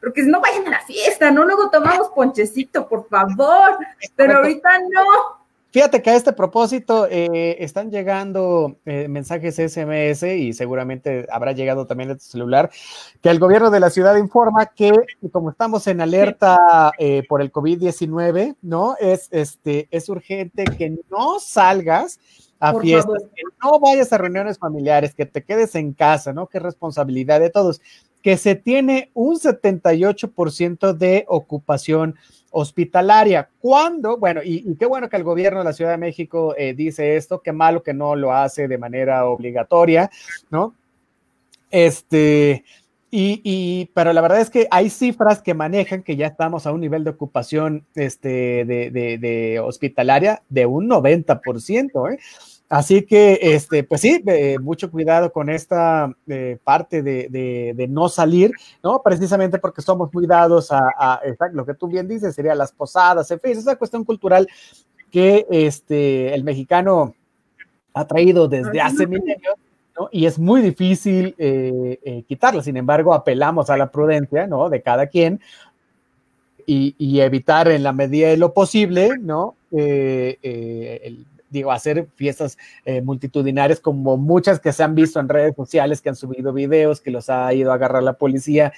pero 0.00 0.12
que 0.12 0.22
no 0.22 0.40
vayan 0.40 0.66
a 0.66 0.70
la 0.70 0.80
fiesta, 0.80 1.30
¿no? 1.30 1.44
Luego 1.44 1.70
tomamos 1.70 2.08
ponchecito, 2.08 2.88
por 2.88 3.06
favor, 3.08 3.78
pero 4.16 4.38
ahorita 4.38 4.70
no. 4.90 5.44
Fíjate 5.74 6.02
que 6.02 6.10
a 6.10 6.14
este 6.14 6.32
propósito 6.32 7.08
eh, 7.10 7.56
están 7.58 7.90
llegando 7.90 8.76
eh, 8.84 9.08
mensajes 9.08 9.56
SMS 9.56 10.22
y 10.22 10.52
seguramente 10.52 11.26
habrá 11.28 11.50
llegado 11.50 11.84
también 11.84 12.12
a 12.12 12.14
tu 12.14 12.20
celular, 12.20 12.70
que 13.20 13.28
el 13.28 13.40
gobierno 13.40 13.72
de 13.72 13.80
la 13.80 13.90
ciudad 13.90 14.14
informa 14.14 14.66
que 14.66 14.92
como 15.32 15.50
estamos 15.50 15.88
en 15.88 16.00
alerta 16.00 16.92
eh, 16.96 17.24
por 17.28 17.42
el 17.42 17.50
COVID-19, 17.50 18.54
¿no? 18.62 18.94
Es, 19.00 19.26
este, 19.32 19.88
es 19.90 20.08
urgente 20.08 20.62
que 20.62 20.96
no 21.10 21.40
salgas 21.40 22.20
a 22.60 22.78
fiestas, 22.80 23.22
que 23.34 23.42
no 23.62 23.78
vayas 23.80 24.12
a 24.12 24.18
reuniones 24.18 24.58
familiares, 24.58 25.14
que 25.14 25.26
te 25.26 25.42
quedes 25.42 25.74
en 25.74 25.92
casa, 25.92 26.32
¿no? 26.32 26.46
Qué 26.46 26.58
responsabilidad 26.58 27.40
de 27.40 27.50
todos. 27.50 27.80
Que 28.22 28.36
se 28.36 28.54
tiene 28.54 29.10
un 29.14 29.38
78% 29.38 30.92
de 30.94 31.24
ocupación 31.28 32.16
hospitalaria. 32.50 33.50
¿Cuándo? 33.60 34.16
Bueno, 34.16 34.40
y, 34.42 34.74
qué 34.76 34.86
bueno 34.86 35.08
que 35.08 35.16
el 35.16 35.24
gobierno 35.24 35.58
de 35.58 35.64
la 35.64 35.72
Ciudad 35.72 35.90
de 35.90 35.98
México 35.98 36.54
eh, 36.56 36.72
dice 36.72 37.16
esto, 37.16 37.42
qué 37.42 37.52
malo 37.52 37.82
que 37.82 37.92
no 37.92 38.14
lo 38.14 38.32
hace 38.32 38.68
de 38.68 38.78
manera 38.78 39.26
obligatoria, 39.26 40.10
¿no? 40.50 40.74
Este, 41.70 42.64
y, 43.16 43.90
pero 43.94 44.12
la 44.12 44.20
verdad 44.20 44.40
es 44.40 44.50
que 44.50 44.66
hay 44.72 44.90
cifras 44.90 45.40
que 45.40 45.54
manejan 45.54 46.02
que 46.02 46.16
ya 46.16 46.26
estamos 46.26 46.66
a 46.66 46.72
un 46.72 46.80
nivel 46.80 47.04
de 47.04 47.10
ocupación 47.10 47.86
este, 47.94 48.64
de, 48.64 49.60
hospitalaria 49.62 50.42
de 50.48 50.66
un 50.66 50.88
90%, 50.88 52.12
¿eh? 52.12 52.18
Así 52.68 53.02
que, 53.02 53.38
este, 53.40 53.84
pues 53.84 54.00
sí, 54.00 54.20
eh, 54.26 54.58
mucho 54.58 54.90
cuidado 54.90 55.30
con 55.32 55.48
esta 55.48 56.10
eh, 56.26 56.58
parte 56.64 57.02
de, 57.02 57.86
no 57.88 58.08
salir, 58.08 58.50
¿no? 58.82 59.00
Precisamente 59.02 59.58
porque 59.58 59.80
somos 59.82 60.12
muy 60.12 60.26
dados 60.26 60.72
a, 60.72 61.20
lo 61.52 61.64
que 61.64 61.74
tú 61.74 61.86
bien 61.86 62.08
dices, 62.08 62.34
sería 62.34 62.56
las 62.56 62.72
posadas, 62.72 63.30
en 63.30 63.38
fin, 63.38 63.52
es 63.52 63.76
cuestión 63.76 64.04
cultural 64.04 64.48
que 65.12 65.46
este, 65.50 66.34
el 66.34 66.42
mexicano 66.42 67.14
ha 67.92 68.06
traído 68.08 68.48
desde 68.48 68.80
hace 68.80 69.06
milenios, 69.06 69.54
¿no? 69.98 70.08
Y 70.12 70.26
es 70.26 70.38
muy 70.38 70.60
difícil 70.60 71.34
eh, 71.38 72.24
quitarla. 72.26 72.62
Sin 72.62 72.76
embargo, 72.76 73.14
apelamos 73.14 73.70
a 73.70 73.76
la 73.76 73.90
prudencia, 73.90 74.46
¿no? 74.46 74.68
De 74.68 74.82
cada 74.82 75.06
quien 75.06 75.40
y, 76.66 76.94
y 76.98 77.20
evitar 77.20 77.68
en 77.68 77.82
la 77.82 77.92
medida 77.92 78.28
de 78.28 78.36
lo 78.36 78.52
posible, 78.54 79.10
¿no? 79.20 79.56
el 79.70 81.26
digo, 81.54 81.72
hacer 81.72 82.08
fiestas 82.16 82.58
eh, 82.84 83.00
multitudinarias 83.00 83.80
como 83.80 84.18
muchas 84.18 84.60
que 84.60 84.72
se 84.72 84.82
han 84.82 84.94
visto 84.94 85.20
en 85.20 85.28
redes 85.28 85.54
sociales, 85.56 86.02
que 86.02 86.10
han 86.10 86.16
subido 86.16 86.52
videos, 86.52 87.00
que 87.00 87.10
los 87.10 87.30
ha 87.30 87.54
ido 87.54 87.70
a 87.70 87.76
agarrar 87.76 88.02
la 88.02 88.14
policía, 88.14 88.72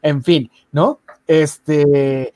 en 0.00 0.24
fin, 0.24 0.50
¿no? 0.72 0.98
Este, 1.28 2.32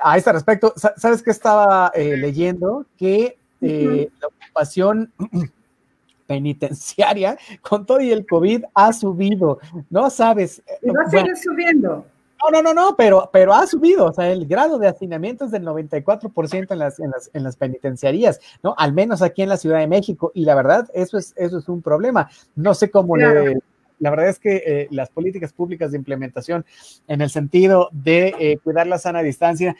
a 0.00 0.16
este 0.16 0.32
respecto, 0.32 0.72
¿sabes 0.76 1.22
qué 1.22 1.30
estaba 1.30 1.90
eh, 1.94 2.16
leyendo? 2.16 2.86
Que 2.96 3.38
eh, 3.60 4.10
la 4.20 4.28
ocupación 4.28 5.12
penitenciaria 6.28 7.36
con 7.62 7.84
todo 7.84 8.00
y 8.00 8.12
el 8.12 8.24
COVID 8.24 8.64
ha 8.74 8.92
subido, 8.92 9.58
¿no? 9.90 10.08
¿Sabes? 10.10 10.62
Y 10.80 10.90
va 10.90 11.02
a 11.04 11.10
seguir 11.10 11.36
subiendo. 11.36 12.04
No, 12.40 12.50
no, 12.52 12.62
no, 12.62 12.72
no, 12.72 12.94
pero, 12.96 13.28
pero 13.32 13.52
ha 13.52 13.66
subido, 13.66 14.06
o 14.06 14.12
sea, 14.12 14.30
el 14.30 14.46
grado 14.46 14.78
de 14.78 14.86
hacinamiento 14.86 15.46
es 15.46 15.50
del 15.50 15.64
94% 15.64 16.70
en 16.70 16.78
las, 16.78 17.00
en, 17.00 17.10
las, 17.10 17.30
en 17.32 17.42
las 17.42 17.56
penitenciarías, 17.56 18.38
¿no? 18.62 18.76
Al 18.78 18.92
menos 18.92 19.22
aquí 19.22 19.42
en 19.42 19.48
la 19.48 19.56
Ciudad 19.56 19.80
de 19.80 19.88
México, 19.88 20.30
y 20.34 20.44
la 20.44 20.54
verdad, 20.54 20.88
eso 20.94 21.18
es, 21.18 21.34
eso 21.36 21.58
es 21.58 21.68
un 21.68 21.82
problema. 21.82 22.30
No 22.54 22.74
sé 22.74 22.92
cómo 22.92 23.16
le, 23.16 23.58
la 23.98 24.10
verdad 24.10 24.28
es 24.28 24.38
que 24.38 24.62
eh, 24.64 24.88
las 24.90 25.10
políticas 25.10 25.52
públicas 25.52 25.90
de 25.90 25.98
implementación 25.98 26.64
en 27.08 27.20
el 27.20 27.30
sentido 27.30 27.88
de 27.92 28.34
eh, 28.38 28.58
cuidar 28.62 28.86
la 28.86 28.98
sana 28.98 29.22
distancia, 29.22 29.74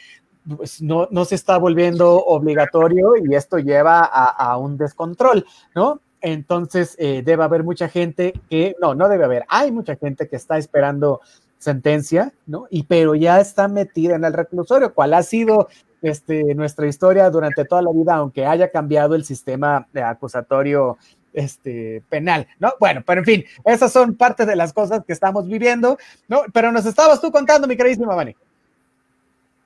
pues 0.57 0.83
no, 0.83 1.09
no, 1.11 1.25
se 1.25 1.35
está 1.35 1.59
volviendo 1.59 2.25
obligatorio 2.25 3.13
y 3.17 3.35
esto 3.35 3.59
lleva 3.59 4.01
a, 4.01 4.57
un 4.57 4.79
descontrol, 4.79 5.45
¿no? 5.75 6.01
Entonces, 6.21 6.97
eh, 6.99 7.23
debe 7.25 7.45
haber 7.45 7.65
mucha 7.65 7.89
gente 7.89 8.35
que, 8.51 8.75
no, 8.81 8.95
no 8.95 9.09
debe 9.09 9.25
haber, 9.25 9.45
hay 9.49 9.71
mucha 9.71 9.97
gente 9.97 10.29
que 10.29 10.37
está 10.37 10.59
esperando 10.59 11.21
sentencia, 11.59 12.33
¿no? 12.47 12.67
Y 12.71 12.85
pero 12.85 13.15
ya 13.15 13.41
está 13.41 13.69
metida 13.69 14.15
en 14.15 14.25
el 14.25 14.33
reclusorio, 14.33 14.95
cuál 14.95 15.15
ha 15.15 15.23
sido 15.23 15.69
este, 16.03 16.55
nuestra 16.55 16.87
historia 16.87 17.29
durante 17.31 17.65
toda 17.65 17.83
la 17.83 17.93
vida, 17.93 18.15
aunque 18.15 18.47
haya 18.47 18.71
cambiado 18.71 19.15
el 19.15 19.25
sistema 19.25 19.87
acusatorio 19.95 20.97
este, 21.33 22.03
penal, 22.09 22.47
¿no? 22.59 22.73
Bueno, 22.81 23.03
pero 23.07 23.21
en 23.21 23.25
fin, 23.25 23.45
esas 23.65 23.93
son 23.93 24.15
parte 24.17 24.47
de 24.47 24.57
las 24.57 24.73
cosas 24.73 25.05
que 25.05 25.13
estamos 25.13 25.47
viviendo, 25.47 25.99
¿no? 26.29 26.43
Pero 26.53 26.73
nos 26.73 26.87
estabas 26.87 27.21
tú 27.21 27.31
contando, 27.31 27.67
mi 27.67 27.77
queridísima 27.77 28.15
Vani. 28.15 28.35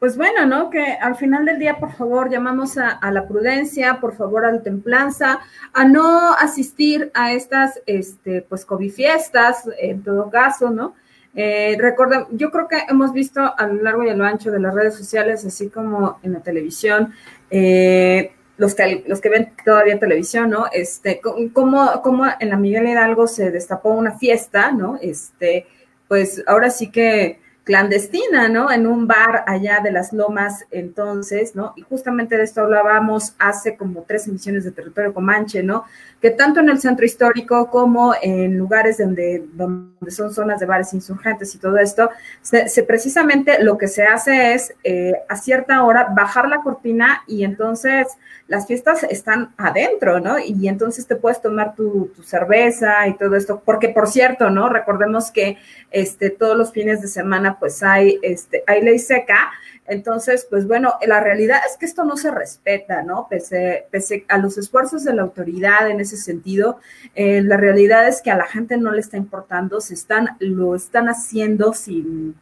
Pues 0.03 0.17
bueno, 0.17 0.47
¿no? 0.47 0.69
Que 0.69 0.83
al 1.01 1.15
final 1.15 1.45
del 1.45 1.61
día, 1.61 1.77
por 1.77 1.93
favor, 1.93 2.29
llamamos 2.29 2.77
a, 2.77 2.99
la 3.13 3.29
prudencia, 3.29 4.01
por 4.01 4.17
favor, 4.17 4.45
a 4.45 4.51
la 4.51 4.61
templanza, 4.61 5.39
a 5.73 5.85
no 5.85 6.33
asistir 6.33 7.13
a 7.15 7.33
estas, 7.33 7.81
este, 7.87 8.43
pues, 8.43 8.65
COVID 8.65 8.91
fiestas, 8.91 9.63
en 9.79 10.03
todo 10.03 10.29
caso, 10.29 10.71
¿no? 10.71 10.97
Eh, 11.37 11.77
recuerden, 11.79 12.25
yo 12.33 12.51
creo 12.51 12.67
que 12.67 12.79
hemos 12.89 13.13
visto 13.13 13.55
a 13.57 13.67
lo 13.69 13.81
largo 13.81 14.03
y 14.03 14.09
a 14.09 14.17
lo 14.17 14.25
ancho 14.25 14.51
de 14.51 14.59
las 14.59 14.75
redes 14.75 14.97
sociales, 14.97 15.45
así 15.45 15.69
como 15.69 16.19
en 16.25 16.33
la 16.33 16.41
televisión, 16.41 17.15
eh, 17.49 18.33
los, 18.57 18.75
que, 18.75 19.05
los 19.07 19.21
que 19.21 19.29
ven 19.29 19.53
todavía 19.65 20.01
televisión, 20.01 20.51
¿no? 20.51 20.67
Este, 20.73 21.21
como, 21.53 22.03
como 22.03 22.27
en 22.41 22.49
la 22.49 22.57
Miguel 22.57 22.89
Hidalgo 22.89 23.29
se 23.29 23.53
destapó 23.53 23.91
una 23.91 24.19
fiesta, 24.19 24.73
¿no? 24.73 24.99
Este, 25.01 25.69
pues 26.09 26.43
ahora 26.49 26.71
sí 26.71 26.91
que 26.91 27.42
clandestina, 27.65 28.49
¿no? 28.49 28.71
En 28.71 28.87
un 28.87 29.07
bar 29.07 29.45
allá 29.47 29.81
de 29.81 29.93
las 29.93 30.13
lomas 30.13 30.65
entonces, 30.71 31.55
¿no? 31.55 31.75
Y 31.77 31.83
justamente 31.83 32.37
de 32.37 32.45
esto 32.45 32.63
hablábamos 32.63 33.35
hace 33.39 33.77
como 33.77 34.03
tres 34.03 34.27
emisiones 34.27 34.65
de 34.65 34.73
territorio 34.73 35.15
comanche, 35.15 35.63
¿no? 35.63 35.85
Que 36.23 36.31
tanto 36.31 36.61
en 36.61 36.71
el 36.71 36.81
centro 36.81 37.05
histórico 37.05 37.69
como 37.69 38.15
en 38.23 38.57
lugares 38.57 38.99
donde, 38.99 39.45
donde 39.53 40.11
son 40.11 40.33
zonas 40.33 40.61
de 40.61 40.67
bares 40.67 40.95
insurgentes 40.95 41.55
y 41.55 41.59
todo 41.59 41.77
esto, 41.77 42.09
se, 42.41 42.83
precisamente 42.85 43.63
lo 43.63 43.77
que 43.77 43.89
se 43.89 44.05
hace 44.05 44.55
es 44.55 44.75
eh, 44.85 45.13
a 45.29 45.37
cierta 45.37 45.83
hora 45.83 46.09
bajar 46.17 46.49
la 46.49 46.63
cortina 46.63 47.25
y 47.27 47.45
entonces 47.45 48.07
las 48.47 48.67
fiestas 48.67 49.03
están 49.05 49.53
adentro, 49.57 50.21
¿no? 50.21 50.39
Y 50.39 50.69
entonces 50.69 51.07
te 51.07 51.17
puedes 51.17 51.43
tomar 51.43 51.75
tu, 51.75 52.13
tu 52.15 52.23
cerveza 52.23 53.07
y 53.09 53.17
todo 53.17 53.37
esto, 53.37 53.63
porque 53.65 53.89
por 53.89 54.09
cierto, 54.09 54.51
¿no? 54.51 54.69
Recordemos 54.69 55.31
que 55.31 55.59
este, 55.91 56.31
todos 56.31 56.57
los 56.57 56.73
fines 56.73 57.03
de 57.03 57.09
semana 57.09 57.59
pues 57.59 57.83
hay, 57.83 58.19
este, 58.23 58.63
hay 58.67 58.83
ley 58.83 58.99
seca. 58.99 59.51
Entonces, 59.87 60.47
pues 60.49 60.67
bueno, 60.67 60.95
la 61.07 61.21
realidad 61.21 61.59
es 61.69 61.77
que 61.77 61.87
esto 61.87 62.05
no 62.05 62.17
se 62.17 62.31
respeta, 62.31 63.03
¿no? 63.03 63.27
Pese, 63.29 63.87
pese 63.91 64.25
a 64.29 64.39
los 64.39 64.57
esfuerzos 64.57 65.05
de 65.05 65.13
la 65.13 65.23
autoridad 65.23 65.91
en 65.91 66.01
ese 66.01 66.17
sentido, 66.17 66.79
eh, 67.15 67.43
la 67.43 67.57
realidad 67.57 68.07
es 68.07 68.23
que 68.23 68.31
a 68.31 68.37
la 68.37 68.47
gente 68.47 68.77
no 68.77 68.93
le 68.93 69.01
está 69.01 69.17
importando, 69.17 69.81
se 69.81 69.95
están, 69.95 70.37
lo 70.39 70.77
están 70.77 71.09
haciendo 71.09 71.75
sin, 71.75 72.37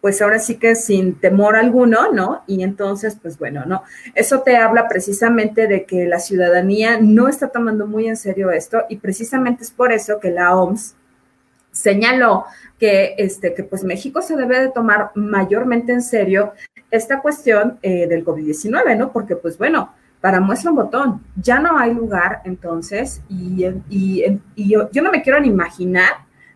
pues 0.00 0.22
ahora 0.22 0.38
sí 0.38 0.56
que 0.56 0.76
sin 0.76 1.14
temor 1.14 1.56
alguno, 1.56 2.12
¿no? 2.12 2.44
Y 2.46 2.62
entonces, 2.62 3.16
pues 3.20 3.38
bueno, 3.38 3.64
¿no? 3.64 3.82
Eso 4.14 4.42
te 4.42 4.56
habla 4.56 4.86
precisamente 4.86 5.66
de 5.66 5.86
que 5.86 6.06
la 6.06 6.20
ciudadanía 6.20 6.98
no 7.00 7.26
está 7.26 7.48
tomando 7.48 7.86
muy 7.86 8.06
en 8.06 8.16
serio 8.16 8.50
esto 8.50 8.84
y 8.88 8.98
precisamente 8.98 9.64
es 9.64 9.70
por 9.70 9.92
eso 9.92 10.20
que 10.20 10.30
la 10.30 10.54
OMS 10.54 10.94
señaló 11.72 12.44
que, 12.78 13.14
este, 13.18 13.52
que 13.54 13.64
pues 13.64 13.84
México 13.84 14.22
se 14.22 14.36
debe 14.36 14.60
de 14.60 14.70
tomar 14.70 15.10
mayormente 15.14 15.92
en 15.92 16.02
serio 16.02 16.52
esta 16.96 17.20
cuestión 17.20 17.78
eh, 17.82 18.06
del 18.06 18.24
COVID-19, 18.24 18.96
¿no? 18.96 19.12
Porque 19.12 19.36
pues 19.36 19.58
bueno, 19.58 19.92
para 20.20 20.40
muestra 20.40 20.70
un 20.70 20.76
botón, 20.76 21.22
ya 21.36 21.58
no 21.58 21.76
hay 21.78 21.92
lugar 21.92 22.40
entonces 22.44 23.20
y, 23.28 23.66
y, 23.90 24.40
y 24.54 24.70
yo, 24.70 24.88
no 25.02 25.10
me 25.10 25.22
quiero 25.22 25.40
ni 25.40 25.48
imaginar 25.48 26.12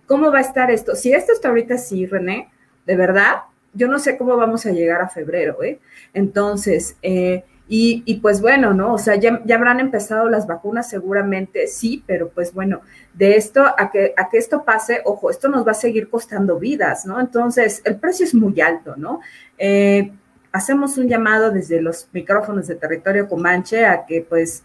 cómo 0.06 0.32
va 0.32 0.38
a 0.38 0.42
estar 0.42 0.70
esto. 0.70 0.94
Si 0.94 1.12
esto 1.12 1.32
está 1.32 1.48
ahorita 1.48 1.74
así, 1.74 2.06
René, 2.06 2.48
de 2.86 2.96
verdad, 2.96 3.42
yo 3.74 3.88
no 3.88 3.98
sé 3.98 4.16
cómo 4.16 4.36
vamos 4.36 4.64
a 4.64 4.72
llegar 4.72 5.02
a 5.02 5.08
febrero, 5.08 5.62
¿eh? 5.62 5.80
Entonces, 6.14 6.96
eh, 7.02 7.44
y, 7.70 8.20
pues 8.22 8.40
bueno, 8.40 8.72
¿no? 8.72 8.94
O 8.94 8.98
sea, 8.98 9.16
ya, 9.16 9.42
ya, 9.44 9.56
habrán 9.56 9.78
empezado 9.78 10.30
las 10.30 10.46
vacunas 10.46 10.88
seguramente, 10.88 11.66
sí, 11.66 12.02
pero 12.06 12.30
pues 12.30 12.54
bueno, 12.54 12.80
de 13.12 13.36
esto 13.36 13.62
a 13.62 13.90
que, 13.90 14.14
a 14.16 14.30
que 14.30 14.38
esto 14.38 14.64
pase, 14.64 15.02
ojo, 15.04 15.28
esto 15.28 15.48
nos 15.48 15.66
va 15.66 15.72
a 15.72 15.74
seguir 15.74 16.08
costando 16.08 16.58
vidas, 16.58 17.04
¿no? 17.04 17.20
Entonces, 17.20 17.82
el 17.84 17.96
precio 17.96 18.24
es 18.24 18.34
muy 18.34 18.58
alto, 18.62 18.96
¿no? 18.96 19.20
Eh, 19.58 20.10
hacemos 20.52 20.98
un 20.98 21.08
llamado 21.08 21.50
desde 21.50 21.80
los 21.80 22.08
micrófonos 22.12 22.66
de 22.66 22.76
territorio 22.76 23.28
Comanche 23.28 23.84
a 23.84 24.06
que 24.06 24.24
pues, 24.28 24.64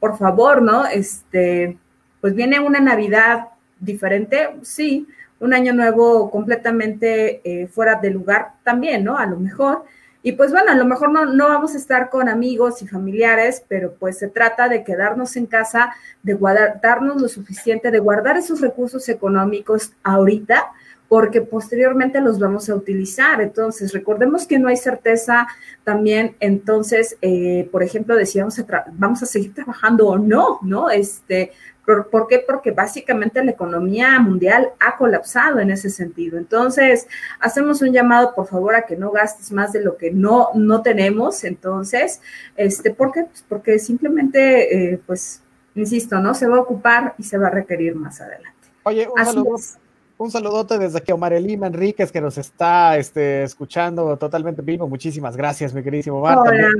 por 0.00 0.16
favor, 0.18 0.62
¿no? 0.62 0.86
Este, 0.86 1.78
pues 2.20 2.34
viene 2.34 2.60
una 2.60 2.80
Navidad 2.80 3.48
diferente, 3.80 4.56
sí, 4.62 5.06
un 5.40 5.52
año 5.52 5.72
nuevo 5.74 6.30
completamente 6.30 7.40
eh, 7.44 7.66
fuera 7.66 7.96
de 7.96 8.10
lugar 8.10 8.52
también, 8.62 9.04
¿no? 9.04 9.18
A 9.18 9.26
lo 9.26 9.38
mejor 9.38 9.84
y 10.26 10.32
pues 10.32 10.52
bueno, 10.52 10.72
a 10.72 10.74
lo 10.74 10.86
mejor 10.86 11.12
no, 11.12 11.26
no 11.26 11.48
vamos 11.48 11.74
a 11.74 11.76
estar 11.76 12.08
con 12.08 12.30
amigos 12.30 12.80
y 12.80 12.88
familiares, 12.88 13.62
pero 13.68 13.92
pues 13.92 14.18
se 14.18 14.28
trata 14.28 14.70
de 14.70 14.82
quedarnos 14.82 15.36
en 15.36 15.44
casa, 15.44 15.94
de 16.22 16.32
guardarnos 16.32 17.20
lo 17.20 17.28
suficiente, 17.28 17.90
de 17.90 17.98
guardar 17.98 18.38
esos 18.38 18.62
recursos 18.62 19.06
económicos 19.10 19.92
ahorita, 20.02 20.72
porque 21.14 21.42
posteriormente 21.42 22.20
los 22.20 22.40
vamos 22.40 22.68
a 22.68 22.74
utilizar. 22.74 23.40
Entonces, 23.40 23.92
recordemos 23.92 24.48
que 24.48 24.58
no 24.58 24.66
hay 24.66 24.76
certeza 24.76 25.46
también, 25.84 26.34
entonces, 26.40 27.16
eh, 27.22 27.68
por 27.70 27.84
ejemplo, 27.84 28.16
decíamos, 28.16 28.60
vamos 28.94 29.22
a 29.22 29.26
seguir 29.26 29.54
trabajando 29.54 30.08
o 30.08 30.18
no, 30.18 30.58
¿no? 30.62 30.90
Este, 30.90 31.52
¿Por, 31.84 32.26
qué? 32.26 32.44
Porque 32.44 32.72
básicamente 32.72 33.44
la 33.44 33.52
economía 33.52 34.18
mundial 34.18 34.72
ha 34.80 34.96
colapsado 34.96 35.60
en 35.60 35.70
ese 35.70 35.88
sentido. 35.88 36.36
Entonces, 36.36 37.06
hacemos 37.38 37.80
un 37.80 37.92
llamado, 37.92 38.34
por 38.34 38.48
favor, 38.48 38.74
a 38.74 38.84
que 38.84 38.96
no 38.96 39.12
gastes 39.12 39.52
más 39.52 39.72
de 39.72 39.84
lo 39.84 39.96
que 39.96 40.10
no, 40.10 40.48
no 40.56 40.82
tenemos. 40.82 41.44
Entonces, 41.44 42.20
este, 42.56 42.90
¿por 42.90 43.12
qué? 43.12 43.22
Pues 43.22 43.44
porque 43.48 43.78
simplemente, 43.78 44.94
eh, 44.94 45.00
pues, 45.06 45.44
insisto, 45.76 46.18
¿no? 46.18 46.34
Se 46.34 46.48
va 46.48 46.56
a 46.56 46.62
ocupar 46.62 47.14
y 47.18 47.22
se 47.22 47.38
va 47.38 47.46
a 47.46 47.50
requerir 47.50 47.94
más 47.94 48.20
adelante. 48.20 48.50
Oye, 48.82 49.06
un 49.08 49.24
saludo. 49.24 49.83
Un 50.24 50.30
saludote 50.30 50.78
desde 50.78 50.96
aquí 50.96 51.12
a 51.12 51.16
Omar 51.16 51.34
Elima 51.34 51.66
Enríquez, 51.66 52.10
que 52.10 52.18
nos 52.18 52.38
está 52.38 52.96
este, 52.96 53.42
escuchando 53.42 54.16
totalmente 54.16 54.62
vivo. 54.62 54.88
Muchísimas 54.88 55.36
gracias, 55.36 55.74
mi 55.74 55.82
queridísimo 55.82 56.16
Omar. 56.16 56.38
Hola. 56.38 56.70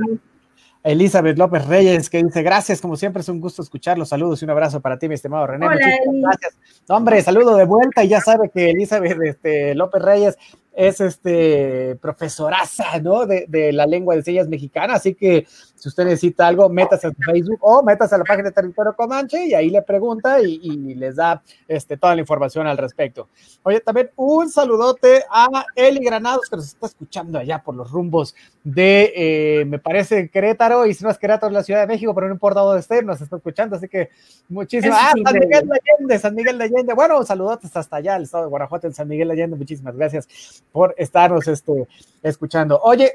Elizabeth 0.81 1.37
López 1.37 1.67
Reyes, 1.67 2.09
que 2.09 2.23
dice, 2.23 2.41
gracias, 2.41 2.81
como 2.81 2.95
siempre 2.95 3.21
es 3.21 3.29
un 3.29 3.39
gusto 3.39 3.61
escucharlos, 3.61 4.09
saludos 4.09 4.41
y 4.41 4.45
un 4.45 4.51
abrazo 4.51 4.79
para 4.79 4.97
ti, 4.97 5.07
mi 5.07 5.13
estimado 5.13 5.45
René. 5.45 5.67
Hola, 5.67 5.77
gracias. 5.77 6.57
hombre, 6.87 7.21
saludo 7.21 7.55
de 7.55 7.65
vuelta 7.65 8.03
y 8.03 8.07
ya 8.07 8.19
sabe 8.19 8.49
que 8.49 8.71
Elizabeth 8.71 9.21
este, 9.21 9.75
López 9.75 10.01
Reyes 10.01 10.37
es 10.75 10.99
este 10.99 11.97
profesoraza, 12.01 12.99
¿no? 13.01 13.25
De, 13.25 13.45
de, 13.47 13.71
la 13.71 13.85
lengua 13.85 14.15
de 14.15 14.23
señas 14.23 14.47
mexicana, 14.47 14.95
así 14.95 15.15
que 15.15 15.47
si 15.75 15.89
usted 15.89 16.05
necesita 16.05 16.47
algo, 16.47 16.67
métase 16.69 17.07
a 17.07 17.11
Facebook 17.11 17.59
o 17.61 17.83
métase 17.83 18.15
a 18.15 18.17
la 18.17 18.23
página 18.23 18.49
de 18.49 18.55
Territorio 18.55 18.95
Comanche 18.95 19.45
y 19.45 19.53
ahí 19.53 19.69
le 19.69 19.81
pregunta 19.81 20.41
y, 20.41 20.59
y, 20.61 20.95
les 20.95 21.15
da 21.15 21.41
este, 21.67 21.97
toda 21.97 22.15
la 22.15 22.21
información 22.21 22.67
al 22.67 22.77
respecto. 22.77 23.29
Oye, 23.63 23.79
también 23.79 24.11
un 24.15 24.49
saludote 24.49 25.23
a 25.29 25.65
Eli 25.75 26.03
Granados 26.03 26.49
que 26.49 26.55
nos 26.55 26.65
está 26.65 26.87
escuchando 26.87 27.39
allá 27.39 27.61
por 27.63 27.75
los 27.75 27.91
rumbos 27.91 28.35
de, 28.65 29.13
eh, 29.15 29.65
me 29.65 29.77
parece, 29.77 30.27
Querétaro, 30.27 30.87
y 30.87 30.95
si 30.95 31.03
no 31.03 31.11
es 31.11 31.19
Querétaro, 31.19 31.47
es 31.47 31.53
la 31.53 31.63
Ciudad 31.63 31.81
de 31.81 31.87
México, 31.87 32.15
pero 32.15 32.27
no 32.27 32.33
importa 32.33 32.61
dónde 32.61 32.81
esté, 32.81 33.03
nos 33.03 33.21
está 33.21 33.35
escuchando, 33.35 33.75
así 33.75 33.87
que 33.87 34.09
muchísimas. 34.49 34.97
Ah, 34.99 35.13
San 35.23 35.39
Miguel 35.39 35.67
de 35.67 35.79
Allende, 35.79 36.19
San 36.19 36.35
Miguel 36.35 36.57
de 36.57 36.63
Allende. 36.63 36.93
Bueno, 36.95 37.23
saludotes 37.23 37.77
hasta 37.77 37.97
allá, 37.97 38.15
el 38.15 38.23
estado 38.23 38.45
de 38.45 38.49
Guanajuato, 38.49 38.87
en 38.87 38.95
San 38.95 39.07
Miguel 39.07 39.27
de 39.27 39.33
Allende, 39.35 39.55
muchísimas 39.55 39.95
gracias 39.95 40.63
por 40.71 40.95
estarnos 40.97 41.47
este, 41.47 41.87
escuchando. 42.23 42.81
Oye, 42.81 43.13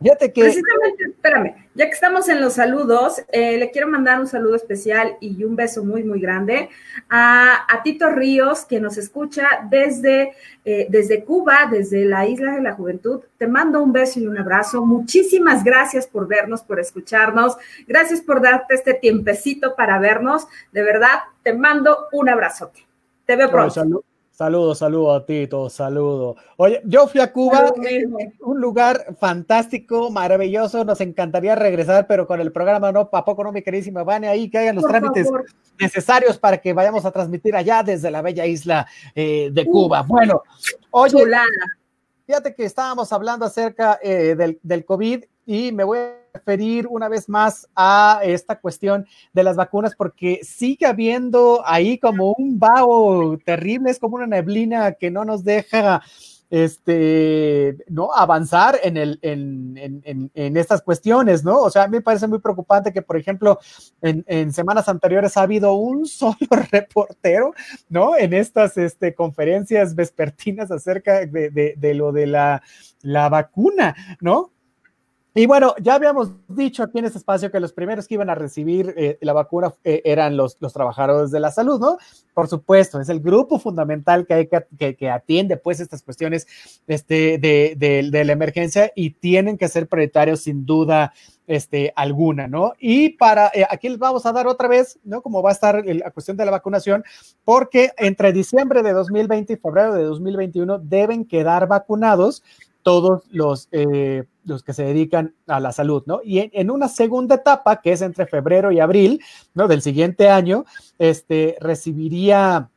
fíjate 0.00 0.32
que... 0.32 0.40
Precisamente, 0.42 1.04
espérame, 1.04 1.54
ya 1.74 1.86
que 1.86 1.92
estamos 1.92 2.28
en 2.28 2.40
los 2.40 2.54
saludos, 2.54 3.22
eh, 3.30 3.56
le 3.56 3.70
quiero 3.70 3.88
mandar 3.88 4.20
un 4.20 4.26
saludo 4.26 4.56
especial 4.56 5.16
y 5.20 5.44
un 5.44 5.56
beso 5.56 5.84
muy, 5.84 6.02
muy 6.02 6.20
grande 6.20 6.70
a, 7.08 7.66
a 7.72 7.82
Tito 7.82 8.10
Ríos, 8.10 8.64
que 8.64 8.80
nos 8.80 8.96
escucha 8.98 9.46
desde, 9.70 10.32
eh, 10.64 10.86
desde 10.88 11.24
Cuba, 11.24 11.68
desde 11.70 12.04
la 12.04 12.26
Isla 12.26 12.56
de 12.56 12.62
la 12.62 12.74
Juventud. 12.74 13.20
Te 13.36 13.46
mando 13.46 13.82
un 13.82 13.92
beso 13.92 14.18
y 14.20 14.26
un 14.26 14.38
abrazo. 14.38 14.84
Muchísimas 14.84 15.62
gracias 15.62 16.06
por 16.06 16.26
vernos, 16.26 16.62
por 16.62 16.80
escucharnos. 16.80 17.56
Gracias 17.86 18.20
por 18.20 18.42
darte 18.42 18.74
este 18.74 18.94
tiempecito 18.94 19.76
para 19.76 19.98
vernos. 19.98 20.48
De 20.72 20.82
verdad, 20.82 21.20
te 21.42 21.52
mando 21.52 22.08
un 22.12 22.28
abrazote. 22.28 22.86
Te 23.24 23.36
veo 23.36 23.50
pronto. 23.50 24.02
Saludos, 24.38 24.78
saludos 24.78 25.20
a 25.20 25.26
Tito, 25.26 25.68
saludo. 25.68 26.36
Oye, 26.58 26.80
yo 26.84 27.08
fui 27.08 27.20
a 27.20 27.32
Cuba, 27.32 27.74
un 28.38 28.60
lugar 28.60 29.16
fantástico, 29.18 30.12
maravilloso, 30.12 30.84
nos 30.84 31.00
encantaría 31.00 31.56
regresar, 31.56 32.06
pero 32.06 32.28
con 32.28 32.40
el 32.40 32.52
programa 32.52 32.92
no, 32.92 33.10
¿a 33.12 33.24
poco 33.24 33.42
no, 33.42 33.50
mi 33.50 33.62
queridísima 33.62 34.04
Vane? 34.04 34.28
Ahí 34.28 34.48
que 34.48 34.58
hayan 34.58 34.76
los 34.76 34.86
trámites 34.86 35.28
necesarios 35.80 36.38
para 36.38 36.58
que 36.58 36.72
vayamos 36.72 37.04
a 37.04 37.10
transmitir 37.10 37.56
allá 37.56 37.82
desde 37.82 38.12
la 38.12 38.22
bella 38.22 38.46
isla 38.46 38.86
eh, 39.12 39.50
de 39.52 39.66
Cuba. 39.66 40.02
bueno, 40.02 40.44
oye, 40.92 41.18
fíjate 42.24 42.54
que 42.54 42.64
estábamos 42.64 43.12
hablando 43.12 43.44
acerca 43.44 43.98
eh, 44.00 44.36
del, 44.36 44.60
del 44.62 44.84
COVID 44.84 45.24
y 45.46 45.72
me 45.72 45.82
voy 45.82 45.98
a 45.98 46.27
referir 46.32 46.86
una 46.88 47.08
vez 47.08 47.28
más 47.28 47.68
a 47.74 48.20
esta 48.22 48.58
cuestión 48.60 49.06
de 49.32 49.42
las 49.42 49.56
vacunas 49.56 49.94
porque 49.94 50.40
sigue 50.42 50.86
habiendo 50.86 51.62
ahí 51.64 51.98
como 51.98 52.34
un 52.36 52.58
vaho 52.58 53.38
terrible, 53.44 53.90
es 53.90 53.98
como 53.98 54.16
una 54.16 54.26
neblina 54.26 54.92
que 54.92 55.10
no 55.10 55.24
nos 55.24 55.44
deja 55.44 56.02
este, 56.50 57.76
¿no? 57.88 58.10
Avanzar 58.14 58.78
en, 58.82 58.96
el, 58.96 59.18
en, 59.22 59.76
en, 59.76 60.30
en, 60.34 60.56
estas 60.56 60.82
cuestiones, 60.82 61.44
¿no? 61.44 61.60
O 61.60 61.70
sea, 61.70 61.84
a 61.84 61.88
mí 61.88 61.98
me 61.98 62.02
parece 62.02 62.26
muy 62.26 62.38
preocupante 62.38 62.92
que, 62.92 63.02
por 63.02 63.18
ejemplo, 63.18 63.58
en, 64.00 64.52
semanas 64.52 64.88
anteriores 64.88 65.36
ha 65.36 65.42
habido 65.42 65.74
un 65.74 66.06
solo 66.06 66.36
reportero, 66.70 67.52
¿no? 67.88 68.16
En 68.16 68.32
estas 68.32 68.76
este, 68.78 69.14
conferencias 69.14 69.94
vespertinas 69.94 70.70
acerca 70.70 71.26
de, 71.26 71.50
de, 71.50 71.74
de 71.76 71.94
lo 71.94 72.12
de 72.12 72.26
la, 72.26 72.62
la 73.02 73.28
vacuna, 73.28 73.94
¿no? 74.20 74.52
Y 75.34 75.46
bueno, 75.46 75.74
ya 75.80 75.94
habíamos 75.94 76.30
dicho 76.48 76.82
aquí 76.82 76.98
en 76.98 77.04
este 77.04 77.18
espacio 77.18 77.50
que 77.50 77.60
los 77.60 77.72
primeros 77.72 78.08
que 78.08 78.14
iban 78.14 78.30
a 78.30 78.34
recibir 78.34 78.94
eh, 78.96 79.18
la 79.20 79.34
vacuna 79.34 79.72
eh, 79.84 80.00
eran 80.04 80.36
los, 80.36 80.56
los 80.60 80.72
trabajadores 80.72 81.30
de 81.30 81.38
la 81.38 81.50
salud, 81.50 81.78
¿no? 81.78 81.98
Por 82.32 82.48
supuesto, 82.48 83.00
es 83.00 83.08
el 83.08 83.20
grupo 83.20 83.58
fundamental 83.58 84.26
que, 84.26 84.34
hay 84.34 84.94
que, 84.94 85.10
atiende 85.10 85.56
pues 85.56 85.80
estas 85.80 86.02
cuestiones 86.02 86.46
este, 86.86 87.38
de, 87.38 87.74
de, 87.76 88.24
la 88.24 88.32
emergencia 88.32 88.90
y 88.96 89.10
tienen 89.10 89.58
que 89.58 89.68
ser 89.68 89.86
prioritarios 89.86 90.40
sin 90.40 90.64
duda 90.64 91.12
este, 91.46 91.92
alguna, 91.94 92.48
¿no? 92.48 92.72
Y 92.78 93.10
para, 93.10 93.48
eh, 93.54 93.66
aquí 93.68 93.90
les 93.90 93.98
vamos 93.98 94.24
a 94.24 94.32
dar 94.32 94.46
otra 94.46 94.66
vez, 94.66 94.98
¿no? 95.04 95.20
Como 95.20 95.42
va 95.42 95.50
a 95.50 95.52
estar 95.52 95.84
la 95.84 96.10
cuestión 96.10 96.36
de 96.36 96.46
la 96.46 96.52
vacunación, 96.52 97.04
porque 97.44 97.92
entre 97.98 98.32
diciembre 98.32 98.82
de 98.82 98.92
2020 98.92 99.52
y 99.52 99.56
febrero 99.56 99.94
de 99.94 100.04
2021 100.04 100.78
deben 100.78 101.26
quedar 101.26 101.68
vacunados 101.68 102.42
todos 102.82 103.22
los, 103.30 103.68
los 104.48 104.62
que 104.62 104.72
se 104.72 104.84
dedican 104.84 105.34
a 105.46 105.60
la 105.60 105.72
salud, 105.72 106.02
¿no? 106.06 106.20
Y 106.24 106.50
en, 106.52 106.70
una 106.70 106.88
segunda 106.88 107.36
etapa, 107.36 107.80
que 107.80 107.92
es 107.92 108.02
entre 108.02 108.26
febrero 108.26 108.72
y 108.72 108.80
abril, 108.80 109.22
¿no? 109.54 109.68
Del 109.68 109.82
siguiente 109.82 110.28
año, 110.28 110.64
este, 110.98 111.56
recibiría 111.60 112.70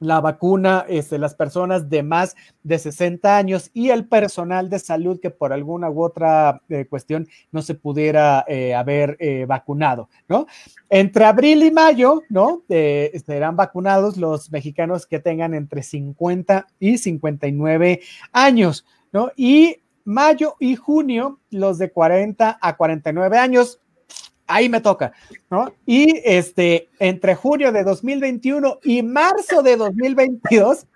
la 0.00 0.20
vacuna 0.20 0.84
este, 0.88 1.18
las 1.18 1.34
personas 1.34 1.90
de 1.90 2.04
más 2.04 2.36
de 2.62 2.78
60 2.78 3.36
años 3.36 3.72
y 3.74 3.90
el 3.90 4.06
personal 4.06 4.70
de 4.70 4.78
salud 4.78 5.18
que 5.20 5.30
por 5.30 5.52
alguna 5.52 5.90
u 5.90 6.04
otra 6.04 6.62
eh, 6.68 6.86
cuestión 6.88 7.26
no 7.50 7.62
se 7.62 7.74
pudiera 7.74 8.44
eh, 8.46 8.76
haber 8.76 9.18
vacunado, 9.48 10.08
¿no? 10.28 10.46
Entre 10.88 11.24
abril 11.24 11.64
y 11.64 11.72
mayo, 11.72 12.22
¿no? 12.28 12.62
serán 12.68 13.56
vacunados 13.56 14.16
los 14.16 14.52
mexicanos 14.52 15.04
que 15.04 15.18
tengan 15.18 15.52
entre 15.54 15.82
50 15.82 16.68
y 16.78 16.98
59 16.98 18.00
años. 18.32 18.84
¿no? 19.12 19.30
Y 19.36 19.78
mayo 20.08 20.56
y 20.58 20.74
junio, 20.74 21.38
los 21.50 21.78
de 21.78 21.92
40 21.92 22.58
a 22.60 22.76
49 22.76 23.38
años, 23.38 23.78
ahí 24.46 24.68
me 24.70 24.80
toca, 24.80 25.12
¿no? 25.50 25.74
Y 25.84 26.22
este, 26.24 26.88
entre 26.98 27.34
junio 27.34 27.70
de 27.70 27.84
2021 27.84 28.78
y 28.84 29.02
marzo 29.02 29.60
de 29.62 29.76
2022, 29.76 30.86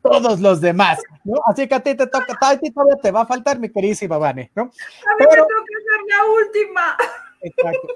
todos 0.00 0.38
los 0.40 0.60
demás, 0.60 1.00
¿no? 1.24 1.40
Así 1.46 1.66
que 1.66 1.74
a 1.74 1.80
ti 1.80 1.96
te 1.96 2.06
toca, 2.06 2.38
a 2.40 2.56
ti 2.56 2.70
todavía 2.70 2.94
te 3.02 3.10
va 3.10 3.22
a 3.22 3.26
faltar, 3.26 3.58
mi 3.58 3.70
queridísima 3.70 4.18
Vane, 4.18 4.52
¿no? 4.54 4.62
A 4.62 4.66
mí 4.66 4.72
me 5.18 5.26
toca 5.26 5.38
ser 5.38 5.44
la 6.08 6.24
última. 6.44 6.96
Exacto. 7.40 7.88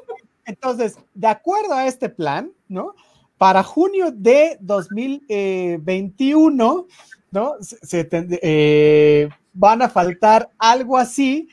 Entonces, 0.45 0.99
de 1.15 1.29
acuerdo 1.29 1.75
a 1.75 1.87
este 1.87 2.09
plan, 2.09 2.51
¿no? 2.67 2.97
Para 3.37 3.63
junio 3.63 4.11
de 4.11 4.59
2021, 4.61 6.89
¿no? 7.31 7.55
Se, 7.61 8.09
eh, 8.13 9.29
van 9.53 9.83
a 9.83 9.89
faltar 9.89 10.51
algo 10.59 10.97
así 10.97 11.49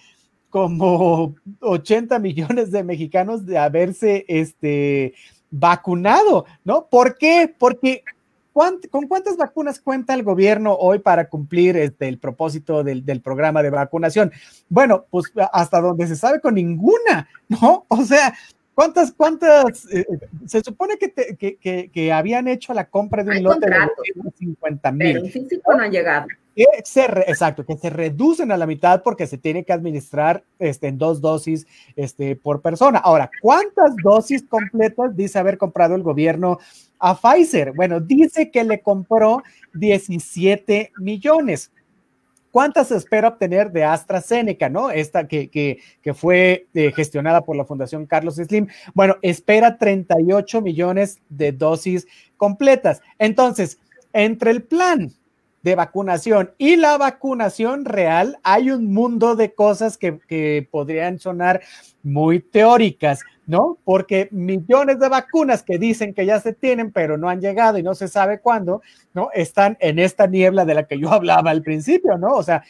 como 0.50 1.36
80 1.60 2.18
millones 2.20 2.72
de 2.72 2.84
mexicanos 2.84 3.46
de 3.46 3.58
haberse 3.58 4.26
este, 4.28 5.14
vacunado, 5.52 6.46
¿no? 6.64 6.88
¿Por 6.88 7.18
qué? 7.18 7.54
Porque 7.58 8.04
¿con 8.90 9.08
cuántas 9.10 9.36
vacunas 9.36 9.82
cuenta 9.82 10.14
el 10.14 10.24
gobierno 10.24 10.74
hoy 10.76 11.00
para 11.00 11.28
cumplir 11.28 11.76
este, 11.76 12.08
el 12.08 12.20
propósito 12.20 12.86
del, 12.86 13.04
del, 13.06 13.22
programa 13.22 13.62
de 13.62 13.70
vacunación? 13.70 14.32
Bueno, 14.70 15.06
pues 15.10 15.26
hasta 15.52 15.82
donde 15.82 16.08
se 16.08 16.16
sabe 16.16 16.40
con 16.40 16.56
ninguna, 16.56 17.28
¿no? 17.50 17.86
O 17.90 18.04
sea, 18.04 18.34
¿Cuántas, 18.76 19.14
cuántas? 19.14 19.86
Eh, 19.86 20.06
eh, 20.08 20.28
se 20.46 20.62
supone 20.62 20.98
que, 20.98 21.12
que, 21.12 21.56
que, 21.56 21.90
que, 21.90 22.12
habían 22.12 22.50
hecho 22.50 22.74
la 22.74 22.90
compra 22.90 23.24
de 23.24 23.38
un 23.38 23.44
lote 23.44 23.68
de 23.68 24.32
50 24.38 24.92
mil. 24.92 25.18
El 25.18 25.32
físico 25.32 25.74
no 25.74 25.84
ha 25.84 25.88
llegado. 25.88 26.28
exacto, 26.56 27.66
que 27.66 27.78
se 27.78 27.90
reducen 27.90 28.52
a 28.52 28.58
la 28.58 28.66
mitad 28.66 29.02
porque 29.02 29.28
se 29.28 29.38
tiene 29.38 29.64
que 29.64 29.72
administrar 29.72 30.44
este, 30.60 30.88
en 30.90 30.98
dos 30.98 31.22
dosis 31.22 31.66
este, 31.96 32.36
por 32.36 32.62
persona. 32.62 33.00
Ahora, 33.00 33.32
¿cuántas 33.42 33.96
dosis 34.04 34.44
completas 34.44 35.16
dice 35.16 35.40
haber 35.40 35.58
comprado 35.58 35.96
el 35.96 36.04
gobierno 36.04 36.60
a 37.00 37.16
Pfizer? 37.16 37.72
Bueno, 37.72 38.02
dice 38.02 38.52
que 38.52 38.66
le 38.66 38.82
compró 38.82 39.42
17 39.74 40.92
millones. 40.98 41.72
¿Cuántas 42.56 42.90
espera 42.92 43.28
obtener 43.28 43.70
de 43.74 43.84
AstraZeneca, 43.84 44.70
no? 44.70 44.90
Esta 44.90 45.28
que, 45.28 45.50
que, 45.50 45.80
que 46.02 46.14
fue 46.14 46.68
eh, 46.74 46.94
gestionada 46.96 47.42
por 47.42 47.58
la 47.58 47.66
Fundación 47.66 48.06
Carlos 48.06 48.36
Slim. 48.36 48.68
Bueno, 48.94 49.18
espera 49.22 49.78
38 49.78 50.62
millones 50.62 51.20
de 51.28 51.52
dosis 51.52 52.08
completas. 52.38 53.02
Entonces, 53.20 53.78
entre 54.14 54.52
el 54.52 54.64
plan 54.64 55.12
de 55.66 55.74
vacunación 55.74 56.52
y 56.60 56.76
la 56.76 56.96
vacunación 56.96 57.86
real, 57.86 58.38
hay 58.44 58.70
un 58.70 58.94
mundo 58.94 59.36
de 59.36 59.56
cosas 59.56 59.98
que, 59.98 60.20
que 60.28 60.68
podrían 60.70 61.18
sonar 61.18 61.60
muy 62.04 62.40
teóricas, 62.40 63.22
¿no? 63.48 63.80
Porque 63.84 64.28
millones 64.30 65.00
de 65.00 65.10
vacunas 65.10 65.64
que 65.64 65.80
dicen 65.80 66.14
que 66.14 66.28
ya 66.28 66.40
se 66.40 66.54
tienen, 66.54 66.92
pero 66.92 67.18
no 67.18 67.30
han 67.30 67.42
llegado 67.42 67.80
y 67.80 67.84
no 67.84 67.96
se 67.96 68.08
sabe 68.08 68.42
cuándo, 68.42 68.84
¿no? 69.16 69.30
Están 69.34 69.76
en 69.80 69.98
esta 69.98 70.28
niebla 70.28 70.66
de 70.66 70.76
la 70.76 70.84
que 70.84 71.00
yo 71.00 71.10
hablaba 71.12 71.50
al 71.50 71.64
principio, 71.64 72.16
¿no? 72.20 72.36
O 72.36 72.44
sea, 72.44 72.64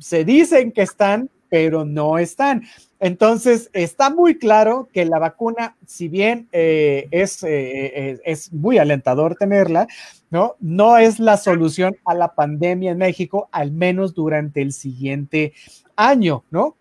se 0.00 0.24
dicen 0.24 0.72
que 0.72 0.82
están, 0.82 1.30
pero 1.48 1.84
no 1.84 2.18
están. 2.18 2.62
Entonces, 3.00 3.70
está 3.72 4.10
muy 4.10 4.38
claro 4.38 4.88
que 4.92 5.04
la 5.04 5.18
vacuna, 5.18 5.76
si 5.86 6.08
bien 6.08 6.48
eh, 6.52 7.06
es, 7.10 7.42
eh, 7.42 8.20
es 8.24 8.52
muy 8.52 8.78
alentador 8.78 9.36
tenerla, 9.36 9.86
¿no? 10.30 10.56
No 10.60 10.98
es 10.98 11.20
la 11.20 11.36
solución 11.36 11.96
a 12.04 12.14
la 12.14 12.34
pandemia 12.34 12.92
en 12.92 12.98
México, 12.98 13.48
al 13.52 13.72
menos 13.72 14.14
durante 14.14 14.62
el 14.62 14.72
siguiente 14.72 15.52
año, 15.96 16.44
¿no? 16.50 16.76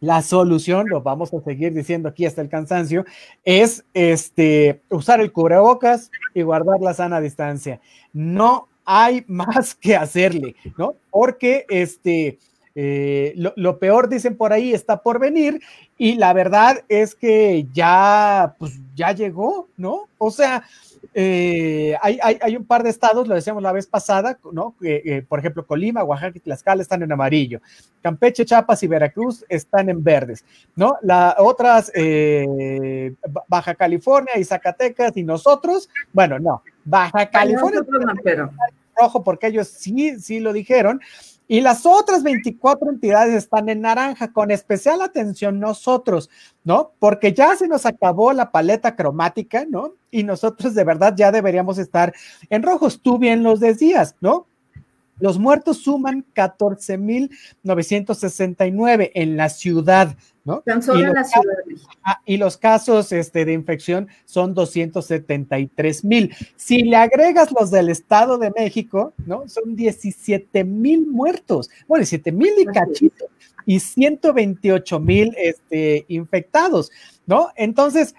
La 0.00 0.20
solución, 0.22 0.88
lo 0.88 1.02
vamos 1.02 1.32
a 1.32 1.40
seguir 1.40 1.72
diciendo 1.72 2.08
aquí 2.08 2.26
hasta 2.26 2.42
el 2.42 2.48
cansancio, 2.48 3.04
es 3.44 3.84
este, 3.94 4.82
usar 4.90 5.20
el 5.20 5.32
cubrebocas 5.32 6.10
y 6.34 6.42
guardar 6.42 6.80
la 6.80 6.92
sana 6.92 7.20
distancia. 7.20 7.80
No 8.12 8.68
hay 8.84 9.24
más 9.28 9.74
que 9.74 9.96
hacerle, 9.96 10.54
¿no? 10.76 10.94
Porque 11.10 11.64
este, 11.68 12.38
eh, 12.78 13.32
lo, 13.36 13.54
lo, 13.56 13.78
peor, 13.78 14.06
dicen 14.06 14.36
por 14.36 14.52
ahí, 14.52 14.74
está 14.74 14.98
por 14.98 15.18
venir 15.18 15.62
y 15.96 16.16
la 16.16 16.34
verdad 16.34 16.84
es 16.90 17.14
que 17.14 17.66
ya, 17.72 18.54
pues 18.58 18.78
ya 18.94 19.12
llegó, 19.12 19.68
¿no? 19.78 20.08
O 20.18 20.30
sea, 20.30 20.62
eh, 21.14 21.96
hay, 22.02 22.18
hay, 22.22 22.38
hay, 22.42 22.54
un 22.54 22.66
par 22.66 22.82
de 22.82 22.90
estados, 22.90 23.26
lo 23.26 23.34
decíamos 23.34 23.62
la 23.62 23.72
vez 23.72 23.86
pasada, 23.86 24.38
¿no? 24.52 24.74
Eh, 24.82 25.24
por 25.26 25.38
ejemplo, 25.38 25.66
Colima, 25.66 26.04
Oaxaca 26.04 26.36
y 26.36 26.40
Tlaxcala 26.40 26.82
están 26.82 27.02
en 27.02 27.10
amarillo. 27.10 27.62
Campeche, 28.02 28.44
Chiapas 28.44 28.82
y 28.82 28.88
Veracruz 28.88 29.42
están 29.48 29.88
en 29.88 30.04
verdes, 30.04 30.44
¿no? 30.74 30.98
Las 31.00 31.34
otras, 31.38 31.90
Baja 33.48 33.74
California 33.74 34.36
y 34.36 34.44
Zacatecas 34.44 35.16
y 35.16 35.22
nosotros, 35.22 35.88
bueno, 36.12 36.38
no, 36.38 36.62
Baja 36.84 37.24
California. 37.30 37.80
pero... 38.22 38.50
Rojo, 38.98 39.22
porque 39.22 39.48
ellos 39.48 39.68
sí, 39.68 40.18
sí 40.20 40.40
lo 40.40 40.52
dijeron. 40.52 41.00
Y 41.48 41.60
las 41.60 41.86
otras 41.86 42.24
24 42.24 42.90
entidades 42.90 43.34
están 43.34 43.68
en 43.68 43.82
naranja, 43.82 44.32
con 44.32 44.50
especial 44.50 45.00
atención 45.00 45.60
nosotros, 45.60 46.28
¿no? 46.64 46.90
Porque 46.98 47.32
ya 47.32 47.54
se 47.54 47.68
nos 47.68 47.86
acabó 47.86 48.32
la 48.32 48.50
paleta 48.50 48.96
cromática, 48.96 49.64
¿no? 49.68 49.92
Y 50.10 50.24
nosotros 50.24 50.74
de 50.74 50.82
verdad 50.82 51.14
ya 51.16 51.30
deberíamos 51.30 51.78
estar 51.78 52.12
en 52.50 52.64
rojos. 52.64 53.00
Tú 53.00 53.18
bien 53.18 53.44
los 53.44 53.60
decías, 53.60 54.16
¿no? 54.20 54.48
Los 55.18 55.38
muertos 55.38 55.78
suman 55.78 56.26
14.969 56.34 59.12
en 59.14 59.36
la 59.36 59.48
ciudad, 59.48 60.16
¿no? 60.46 60.60
Tan 60.60 60.80
solo 60.80 61.00
en 61.00 61.12
la 61.12 61.24
ciudad. 61.24 61.54
y 62.24 62.36
los 62.36 62.56
casos 62.56 63.10
este, 63.10 63.44
de 63.44 63.52
infección 63.52 64.08
son 64.24 64.54
273 64.54 66.04
mil. 66.04 66.34
Si 66.54 66.84
le 66.84 66.96
agregas 66.96 67.50
los 67.50 67.70
del 67.72 67.88
Estado 67.88 68.38
de 68.38 68.52
México, 68.56 69.12
¿no? 69.26 69.48
Son 69.48 69.74
17 69.74 70.62
mil 70.64 71.06
muertos. 71.06 71.68
Bueno, 71.88 72.00
17 72.00 72.32
mil 72.32 72.52
y 72.58 72.66
cachito. 72.66 73.26
Y 73.66 73.80
128 73.80 75.00
mil 75.00 75.34
este, 75.36 76.04
infectados, 76.08 76.92
¿no? 77.26 77.48
Entonces, 77.56 78.14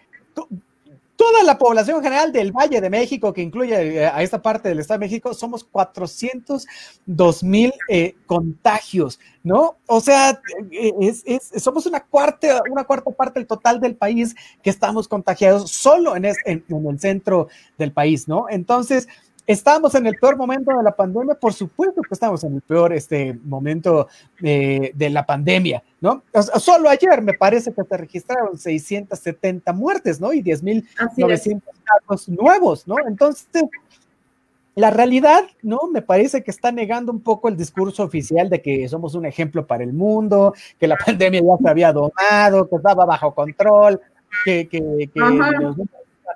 toda 1.17 1.43
la 1.43 1.57
población 1.57 2.01
general 2.01 2.31
del 2.31 2.51
Valle 2.51 2.79
de 2.79 2.89
México, 2.89 3.33
que 3.33 3.41
incluye 3.41 3.73
eh, 3.73 4.05
a 4.05 4.21
esta 4.21 4.41
parte 4.41 4.69
del 4.69 4.79
Estado 4.79 4.99
de 4.99 5.07
México, 5.07 5.33
somos 5.33 5.63
402 5.63 7.43
mil 7.43 7.73
eh, 7.89 8.15
contagios, 8.27 9.19
¿no? 9.43 9.77
O 9.87 9.99
sea, 9.99 10.39
eh, 10.71 10.93
es, 11.01 11.23
somos 11.61 11.87
una 11.87 12.01
cuarta, 12.01 12.61
una 12.71 12.83
cuarta 12.83 13.11
parte 13.11 13.39
del 13.39 13.47
total 13.47 13.81
del 13.81 13.95
país 13.95 14.35
que 14.61 14.69
estamos 14.69 15.07
contagiados 15.07 15.71
solo 15.71 16.15
en 16.15 16.25
el 16.25 16.35
centro 16.99 17.47
del 17.77 17.91
país, 17.91 18.27
¿no? 18.27 18.45
Entonces, 18.49 19.07
¿Estamos 19.47 19.95
en 19.95 20.05
el 20.05 20.15
peor 20.15 20.35
momento 20.35 20.75
de 20.75 20.83
la 20.83 20.93
pandemia? 20.93 21.33
Por 21.35 21.53
supuesto 21.53 22.01
que 22.01 22.13
estamos 22.13 22.43
en 22.43 22.55
el 22.55 22.61
peor 22.61 22.91
este, 22.91 23.33
momento 23.45 24.09
de, 24.41 24.91
de 24.93 25.09
la 25.09 25.25
pandemia, 25.25 25.81
¿no? 26.01 26.21
solo 26.59 26.89
ayer 26.89 27.21
me 27.21 27.33
parece 27.33 27.73
que 27.73 27.81
se 27.81 27.97
registraron 27.97 28.57
670 28.57 29.71
muertes, 29.71 30.19
¿no? 30.19 30.33
Y 30.33 30.43
10.900 30.43 31.61
casos 31.81 32.27
nuevos, 32.27 32.85
¿no? 32.87 32.95
Entonces, 33.07 33.63
la 34.75 34.91
realidad, 34.91 35.45
¿no? 35.61 35.79
Me 35.93 36.01
parece 36.01 36.43
que 36.43 36.51
está 36.51 36.73
negando 36.73 37.13
un 37.13 37.21
poco 37.21 37.47
el 37.47 37.55
discurso 37.55 38.03
oficial 38.03 38.49
de 38.49 38.61
que 38.61 38.89
somos 38.89 39.15
un 39.15 39.25
ejemplo 39.25 39.65
para 39.65 39.85
el 39.85 39.93
mundo, 39.93 40.53
que 40.77 40.87
la 40.87 40.97
pandemia 40.97 41.39
ya 41.39 41.57
se 41.63 41.69
había 41.69 41.93
domado, 41.93 42.67
que 42.69 42.75
estaba 42.75 43.05
bajo 43.05 43.33
control, 43.33 44.01
que, 44.43 44.67
que, 44.67 45.09
que 45.13 45.19
nos 45.19 45.77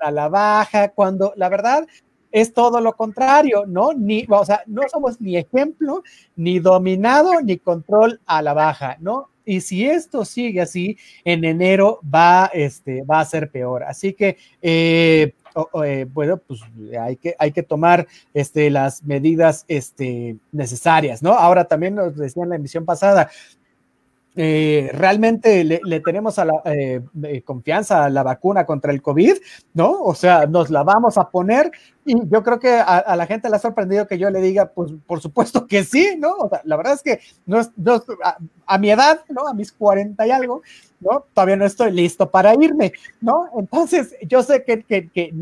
a 0.02 0.10
la 0.10 0.30
baja, 0.30 0.90
cuando 0.90 1.34
la 1.36 1.50
verdad 1.50 1.86
es 2.32 2.54
todo 2.54 2.82
lo 2.82 2.94
contrario, 2.94 3.66
¿no? 3.68 3.94
Ni, 3.94 4.26
o 4.30 4.46
sea, 4.46 4.64
no 4.68 4.84
somos 4.90 5.20
ni 5.20 5.38
ejemplo, 5.38 6.04
ni 6.36 6.60
dominado, 6.60 7.42
ni 7.42 7.58
control 7.58 8.20
a 8.26 8.42
la 8.42 8.54
baja, 8.54 8.98
¿no? 9.00 9.30
Y 9.46 9.62
si 9.62 9.86
esto 9.86 10.24
sigue 10.24 10.62
así, 10.62 10.98
en 11.26 11.44
enero 11.44 12.00
va, 12.04 12.50
este, 12.54 13.04
va 13.04 13.20
a 13.20 13.26
ser 13.26 13.50
peor. 13.50 13.84
Así 13.84 14.14
que, 14.14 14.38
eh, 14.62 15.34
eh, 15.84 16.06
bueno, 16.14 16.38
pues 16.38 16.62
hay 17.00 17.18
que, 17.18 17.36
hay 17.38 17.52
que 17.52 17.64
tomar 17.64 18.08
este, 18.34 18.70
las 18.70 19.04
medidas 19.04 19.66
este, 19.68 20.38
necesarias, 20.52 21.24
¿no? 21.24 21.34
Ahora 21.34 21.66
también 21.66 21.96
nos 21.96 22.16
decía 22.16 22.44
en 22.44 22.50
la 22.50 22.56
emisión 22.56 22.86
pasada, 22.86 23.30
eh, 24.36 24.90
realmente 24.94 25.64
le, 25.64 26.00
tenemos 26.00 26.38
la, 26.38 26.62
eh, 26.66 27.02
confianza 27.44 28.06
a 28.06 28.10
la 28.10 28.24
vacuna 28.24 28.66
contra 28.66 28.94
el 28.94 29.02
COVID, 29.02 29.34
¿no? 29.74 30.02
O 30.02 30.16
sea, 30.16 30.46
nos 30.46 30.70
la 30.70 30.84
vamos 30.84 31.18
a 31.18 31.30
poner 31.30 31.72
y 32.06 32.16
yo 32.30 32.42
creo 32.42 32.58
que 32.58 32.70
a, 32.70 33.16
la 33.16 33.28
gente 33.28 33.50
le 33.50 33.58
ha 33.58 33.60
sorprendido 33.60 34.08
que 34.08 34.18
yo 34.18 34.30
le 34.30 34.40
diga, 34.40 34.68
pues 34.68 34.92
por 35.06 35.22
supuesto 35.22 35.68
que 35.68 35.84
sí, 35.84 36.16
¿no? 36.18 36.50
La 36.64 36.78
verdad 36.78 36.94
es 36.94 37.04
que 37.04 37.20
no 37.46 37.60
a, 38.66 38.78
mi 38.78 38.90
edad, 38.90 39.20
¿no? 39.28 39.48
A 39.48 39.54
mis 39.54 39.72
40 39.74 40.26
y 40.26 40.32
algo, 40.32 40.62
¿no? 41.02 41.26
Todavía 41.34 41.58
no 41.58 41.66
estoy 41.66 41.92
listo 41.92 42.32
para 42.32 42.54
irme, 42.54 42.94
¿no? 43.20 43.50
Entonces, 43.58 44.16
yo 44.28 44.44
sé 44.44 44.64
que, 44.64 44.84
que, 44.84 45.10
que 45.10 45.34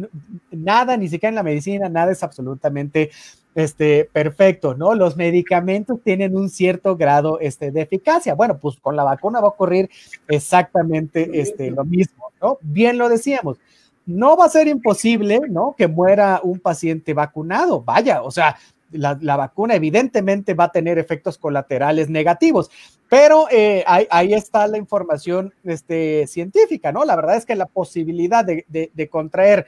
nada, 0.51 0.97
ni 0.97 1.07
siquiera 1.07 1.29
en 1.29 1.35
la 1.35 1.43
medicina, 1.43 1.89
nada 1.89 2.11
es 2.11 2.23
absolutamente 2.23 3.11
este, 3.59 4.09
perfecto, 4.11 4.73
¿no? 4.73 4.95
Los 4.95 5.17
medicamentos 5.17 5.99
tienen 6.03 6.35
un 6.35 6.49
cierto 6.49 6.95
grado 6.95 7.39
este, 7.39 7.71
de 7.71 7.81
eficacia. 7.81 8.35
Bueno, 8.35 8.57
pues 8.57 8.77
con 8.77 8.95
la 8.95 9.03
vacuna 9.03 9.39
va 9.39 9.47
a 9.47 9.51
ocurrir 9.51 9.89
exactamente 10.27 11.41
este, 11.41 11.71
lo 11.71 11.83
mismo, 11.85 12.31
¿no? 12.41 12.57
Bien 12.61 12.97
lo 12.97 13.09
decíamos. 13.09 13.57
No 14.05 14.37
va 14.37 14.45
a 14.45 14.49
ser 14.49 14.67
imposible, 14.67 15.41
¿no? 15.49 15.75
Que 15.77 15.87
muera 15.87 16.39
un 16.43 16.59
paciente 16.59 17.13
vacunado. 17.13 17.81
Vaya, 17.81 18.23
o 18.23 18.31
sea, 18.31 18.55
la, 18.91 19.15
vacuna 19.37 19.75
evidentemente 19.75 20.53
va 20.53 20.65
a 20.65 20.71
tener 20.71 20.97
efectos 20.97 21.37
colaterales 21.37 22.09
negativos, 22.09 22.69
pero 23.09 23.47
eh, 23.51 23.83
ahí, 23.87 24.33
está 24.33 24.67
la 24.67 24.77
información 24.77 25.53
este, 25.63 26.27
científica, 26.27 26.91
¿no? 26.91 27.05
La 27.05 27.15
verdad 27.15 27.35
es 27.35 27.45
que 27.45 27.55
la 27.55 27.65
posibilidad 27.65 28.45
de, 28.45 28.65
de 28.67 29.09
contraer 29.09 29.65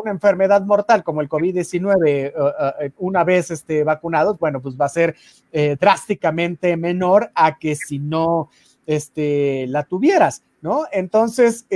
una 0.00 0.10
enfermedad 0.10 0.62
mortal 0.62 1.02
como 1.02 1.20
el 1.20 1.28
COVID-19 1.28 2.06
eh, 2.06 2.32
eh, 2.80 2.90
una 2.98 3.24
vez 3.24 3.50
este, 3.50 3.82
vacunados, 3.82 4.38
bueno, 4.38 4.60
pues 4.60 4.76
va 4.78 4.86
a 4.86 4.90
ser 4.90 5.16
eh, 5.52 5.76
drásticamente 5.80 6.76
menor 6.76 7.30
a 7.34 7.58
que 7.58 7.74
si 7.74 7.98
no 7.98 8.50
este, 8.86 9.66
la 9.68 9.84
tuvieras, 9.84 10.42
¿no? 10.60 10.84
Entonces, 10.92 11.66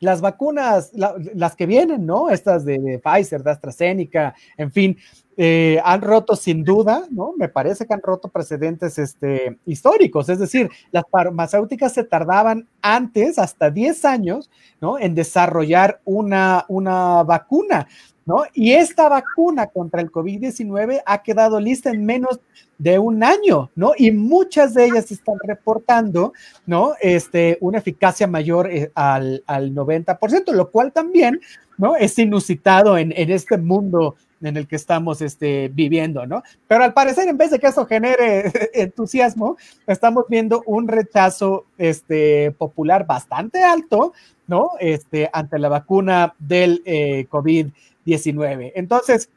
las 0.00 0.20
vacunas, 0.20 0.92
las 0.94 1.54
que 1.54 1.66
vienen, 1.66 2.06
¿no? 2.06 2.30
Estas 2.30 2.64
de, 2.64 3.00
Pfizer, 3.02 3.42
de 3.42 3.50
AstraZeneca, 3.50 4.34
en 4.56 4.72
fin, 4.72 4.96
eh, 5.36 5.80
han 5.84 6.02
roto 6.02 6.36
sin 6.36 6.62
duda, 6.62 7.06
¿no? 7.10 7.32
Me 7.38 7.48
parece 7.48 7.86
que 7.86 7.94
han 7.94 8.02
roto 8.02 8.28
precedentes 8.28 8.98
este, 8.98 9.58
históricos, 9.64 10.28
es 10.28 10.38
decir, 10.38 10.70
las 10.90 11.04
farmacéuticas 11.10 11.94
se 11.94 12.04
tardaban 12.04 12.68
antes, 12.82 13.38
hasta 13.38 13.70
10 13.70 14.04
años, 14.04 14.50
¿no? 14.80 14.98
En 14.98 15.14
desarrollar 15.14 16.00
una, 16.04 16.64
una 16.68 17.22
vacuna. 17.22 17.88
¿no? 18.24 18.44
Y 18.54 18.72
esta 18.72 19.08
vacuna 19.08 19.66
contra 19.66 20.00
el 20.00 20.10
COVID-19 20.10 21.02
ha 21.04 21.22
quedado 21.22 21.58
lista 21.58 21.90
en 21.90 22.04
menos 22.06 22.38
de 22.78 22.98
un 22.98 23.22
año, 23.22 23.70
¿no? 23.74 23.92
Y 23.96 24.12
muchas 24.12 24.74
de 24.74 24.86
ellas 24.86 25.10
están 25.10 25.36
reportando, 25.42 26.32
¿no? 26.66 26.92
Este, 27.00 27.58
una 27.60 27.78
eficacia 27.78 28.26
mayor 28.26 28.70
eh, 28.70 28.92
al, 28.94 29.42
al 29.46 29.74
90%, 29.74 30.52
lo 30.52 30.70
cual 30.70 30.92
también, 30.92 31.40
¿no? 31.78 31.96
Es 31.96 32.18
inusitado 32.18 32.96
en, 32.96 33.12
en 33.16 33.30
este 33.30 33.58
mundo 33.58 34.16
en 34.42 34.56
el 34.56 34.66
que 34.66 34.76
estamos 34.76 35.22
este, 35.22 35.70
viviendo, 35.72 36.26
¿no? 36.26 36.42
Pero 36.68 36.84
al 36.84 36.92
parecer, 36.92 37.28
en 37.28 37.38
vez 37.38 37.50
de 37.50 37.58
que 37.58 37.68
eso 37.68 37.86
genere 37.86 38.52
entusiasmo, 38.74 39.56
estamos 39.86 40.24
viendo 40.28 40.62
un 40.66 40.88
rechazo 40.88 41.66
este, 41.78 42.50
popular 42.52 43.06
bastante 43.06 43.62
alto, 43.62 44.12
¿no? 44.46 44.72
Este, 44.80 45.30
ante 45.32 45.58
la 45.58 45.68
vacuna 45.68 46.34
del 46.38 46.82
eh, 46.84 47.26
COVID-19. 47.30 47.72
19. 48.04 48.72
Entonces, 48.74 49.28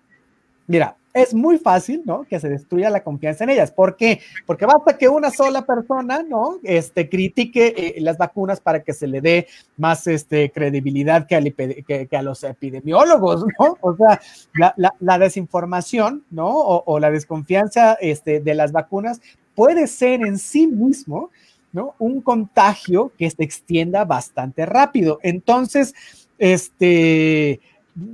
mira, 0.67 0.97
es 1.15 1.33
muy 1.33 1.57
fácil, 1.57 2.01
¿no? 2.03 2.25
Que 2.25 2.41
se 2.41 2.49
destruya 2.49 2.89
la 2.89 3.01
confianza 3.01 3.45
en 3.45 3.51
ellas. 3.51 3.71
¿Por 3.71 3.95
qué? 3.95 4.19
Porque 4.45 4.65
basta 4.65 4.97
que 4.97 5.07
una 5.07 5.31
sola 5.31 5.65
persona, 5.65 6.23
¿no? 6.23 6.59
Este, 6.61 7.07
critique 7.09 7.73
eh, 7.77 8.01
las 8.01 8.17
vacunas 8.17 8.59
para 8.59 8.83
que 8.83 8.91
se 8.91 9.07
le 9.07 9.21
dé 9.21 9.47
más 9.77 10.07
este, 10.07 10.51
credibilidad 10.51 11.25
que, 11.25 11.37
a 12.11 12.21
los 12.21 12.43
epidemiólogos, 12.43 13.45
¿no? 13.57 13.77
O 13.79 13.95
sea, 13.95 14.19
la, 14.99 15.17
desinformación, 15.17 16.25
¿no? 16.31 16.49
O, 16.49 16.99
la 16.99 17.09
desconfianza 17.09 17.93
este, 18.01 18.41
de 18.41 18.53
las 18.53 18.73
vacunas 18.73 19.21
puede 19.55 19.87
ser 19.87 20.19
en 20.21 20.37
sí 20.37 20.67
mismo, 20.67 21.31
¿no? 21.71 21.95
Un 21.97 22.19
contagio 22.19 23.13
que 23.17 23.29
se 23.29 23.41
extienda 23.41 24.03
bastante 24.03 24.65
rápido. 24.65 25.19
Entonces, 25.23 25.93
este 26.39 27.61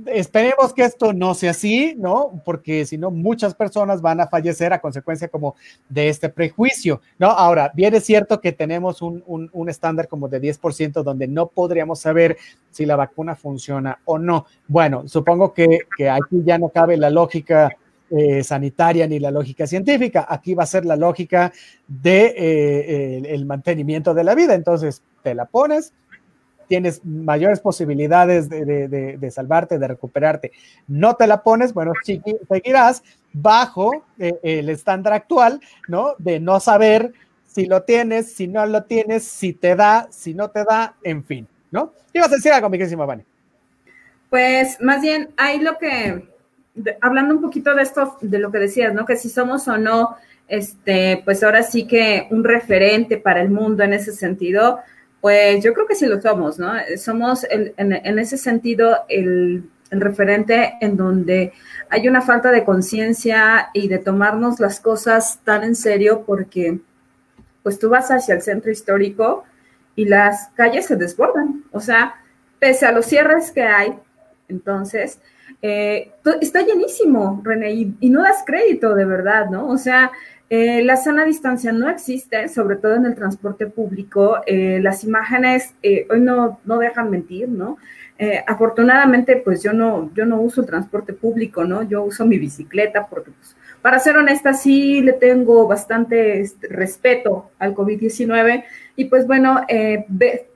Esperemos 0.06 0.72
que 0.72 0.84
esto 0.84 1.12
no 1.12 1.34
sea 1.34 1.50
así, 1.50 1.94
¿no? 1.96 2.40
Porque 2.44 2.86
si 2.86 2.98
no, 2.98 3.10
muchas 3.10 3.54
personas 3.54 4.00
van 4.00 4.20
a 4.20 4.28
fallecer 4.28 4.72
a 4.72 4.80
consecuencia 4.80 5.28
como 5.28 5.56
de 5.88 6.08
este 6.08 6.28
prejuicio, 6.28 7.00
¿no? 7.18 7.28
Ahora, 7.28 7.72
bien 7.74 7.94
es 7.94 8.04
cierto 8.04 8.40
que 8.40 8.52
tenemos 8.52 9.02
un, 9.02 9.22
un, 9.26 9.68
estándar 9.68 10.06
como 10.06 10.28
de 10.28 10.40
10% 10.40 11.02
donde 11.02 11.26
no 11.26 11.46
podríamos 11.46 12.00
saber 12.00 12.36
si 12.70 12.86
la 12.86 12.96
vacuna 12.96 13.34
funciona 13.34 13.98
o 14.04 14.18
no. 14.18 14.46
Bueno, 14.68 15.08
supongo 15.08 15.52
que, 15.52 15.80
que 15.96 16.08
aquí 16.08 16.42
ya 16.44 16.58
no 16.58 16.68
cabe 16.68 16.96
la 16.96 17.10
lógica 17.10 17.76
eh, 18.14 18.44
sanitaria 18.44 19.06
ni 19.06 19.18
la 19.18 19.30
lógica 19.30 19.66
científica. 19.66 20.26
Aquí 20.28 20.54
va 20.54 20.64
a 20.64 20.66
ser 20.66 20.84
la 20.84 20.96
lógica 20.96 21.50
de 21.88 22.34
eh, 22.36 23.22
el, 23.26 23.46
mantenimiento 23.46 24.12
de 24.12 24.22
la 24.22 24.34
vida. 24.34 24.54
Entonces, 24.54 25.00
te 25.22 25.34
la 25.34 25.46
pones, 25.46 25.94
tienes 26.72 27.04
mayores 27.04 27.60
posibilidades 27.60 28.48
de, 28.48 29.30
salvarte, 29.30 29.78
de 29.78 29.88
recuperarte. 29.88 30.52
No 30.88 31.16
te 31.16 31.26
la 31.26 31.42
pones, 31.42 31.74
bueno, 31.74 31.92
seguirás 32.48 33.02
bajo 33.30 34.06
eh, 34.18 34.32
el 34.42 34.70
estándar 34.70 35.12
actual, 35.12 35.60
¿no? 35.86 36.14
De 36.16 36.40
no 36.40 36.60
saber 36.60 37.12
si 37.44 37.66
lo 37.66 37.82
tienes, 37.82 38.32
si 38.32 38.48
no 38.48 38.64
lo 38.64 38.84
tienes, 38.84 39.22
si 39.24 39.52
te 39.52 39.76
da, 39.76 40.08
si 40.10 40.32
no 40.32 40.48
te 40.48 40.64
da, 40.64 40.94
en 41.02 41.22
fin, 41.22 41.46
¿no? 41.70 41.92
Ibas 42.14 42.32
a 42.32 42.36
decir 42.36 42.50
algo, 42.52 42.70
mi 42.70 42.78
querísima 42.78 43.04
Vane. 43.04 43.26
Pues 44.30 44.80
más 44.80 45.02
bien, 45.02 45.28
hay 45.36 45.58
lo 45.58 45.76
que, 45.76 46.26
hablando 47.02 47.34
un 47.34 47.42
poquito 47.42 47.74
de 47.74 47.82
esto, 47.82 48.16
de 48.22 48.38
lo 48.38 48.50
que 48.50 48.60
decías, 48.60 48.94
¿no? 48.94 49.04
Que 49.04 49.16
si 49.16 49.28
somos 49.28 49.68
o 49.68 49.76
no, 49.76 50.16
este, 50.48 51.20
pues 51.22 51.42
ahora 51.42 51.64
sí 51.64 51.86
que 51.86 52.28
un 52.30 52.42
referente 52.42 53.18
para 53.18 53.42
el 53.42 53.50
mundo 53.50 53.84
en 53.84 53.92
ese 53.92 54.12
sentido, 54.12 54.80
pues 55.22 55.62
yo 55.62 55.72
creo 55.72 55.86
que 55.86 55.94
sí 55.94 56.06
lo 56.06 56.20
somos, 56.20 56.58
¿no? 56.58 56.72
Somos 56.98 57.46
en, 57.48 58.18
ese 58.18 58.36
sentido 58.36 59.04
el, 59.08 59.70
referente 59.92 60.74
en 60.80 60.96
donde 60.96 61.52
hay 61.90 62.08
una 62.08 62.22
falta 62.22 62.50
de 62.50 62.64
conciencia 62.64 63.68
y 63.72 63.86
de 63.86 63.98
tomarnos 63.98 64.58
las 64.58 64.80
cosas 64.80 65.38
tan 65.44 65.62
en 65.62 65.76
serio 65.76 66.24
porque 66.26 66.80
pues 67.62 67.78
tú 67.78 67.88
vas 67.88 68.10
hacia 68.10 68.34
el 68.34 68.42
centro 68.42 68.72
histórico 68.72 69.44
y 69.94 70.06
las 70.06 70.48
calles 70.56 70.86
se 70.86 70.96
desbordan, 70.96 71.62
o 71.70 71.78
sea, 71.78 72.16
pese 72.58 72.86
a 72.86 72.92
los 72.92 73.06
cierres 73.06 73.52
que 73.52 73.62
hay, 73.62 73.94
entonces, 74.48 75.20
eh, 75.60 76.10
está 76.40 76.62
llenísimo, 76.62 77.40
René, 77.44 77.72
y, 77.72 78.10
no 78.10 78.22
das 78.22 78.42
crédito 78.44 78.94
de 78.96 79.04
verdad, 79.04 79.50
¿no? 79.50 79.68
O 79.68 79.78
sea, 79.78 80.10
eh, 80.54 80.82
la 80.84 80.98
sana 80.98 81.24
distancia 81.24 81.72
no 81.72 81.88
existe, 81.88 82.46
sobre 82.50 82.76
todo 82.76 82.96
en 82.96 83.06
el 83.06 83.14
transporte 83.14 83.68
público. 83.68 84.42
Eh, 84.44 84.80
las 84.82 85.02
imágenes 85.02 85.74
eh, 85.82 86.06
hoy 86.10 86.20
no, 86.20 86.60
no, 86.66 86.76
dejan 86.76 87.10
mentir, 87.10 87.48
¿no? 87.48 87.78
afortunadamente, 88.46 89.34
pues 89.38 89.64
yo 89.64 89.72
no, 89.72 90.12
yo 90.14 90.24
no 90.24 90.40
uso 90.40 90.60
el 90.60 90.68
transporte 90.68 91.12
público, 91.12 91.64
¿no? 91.64 91.82
Yo 91.82 92.04
uso 92.04 92.24
mi 92.24 92.38
bicicleta 92.38 93.08
porque, 93.08 93.32
pues, 93.32 93.56
para 93.80 93.98
ser 93.98 94.16
honesta, 94.16 94.52
sí 94.52 95.00
le 95.00 95.14
tengo 95.14 95.66
bastante 95.66 96.40
este, 96.40 96.68
respeto 96.68 97.50
al 97.58 97.74
COVID-19 97.74 98.62
y 98.94 99.06
pues 99.06 99.26
bueno, 99.26 99.62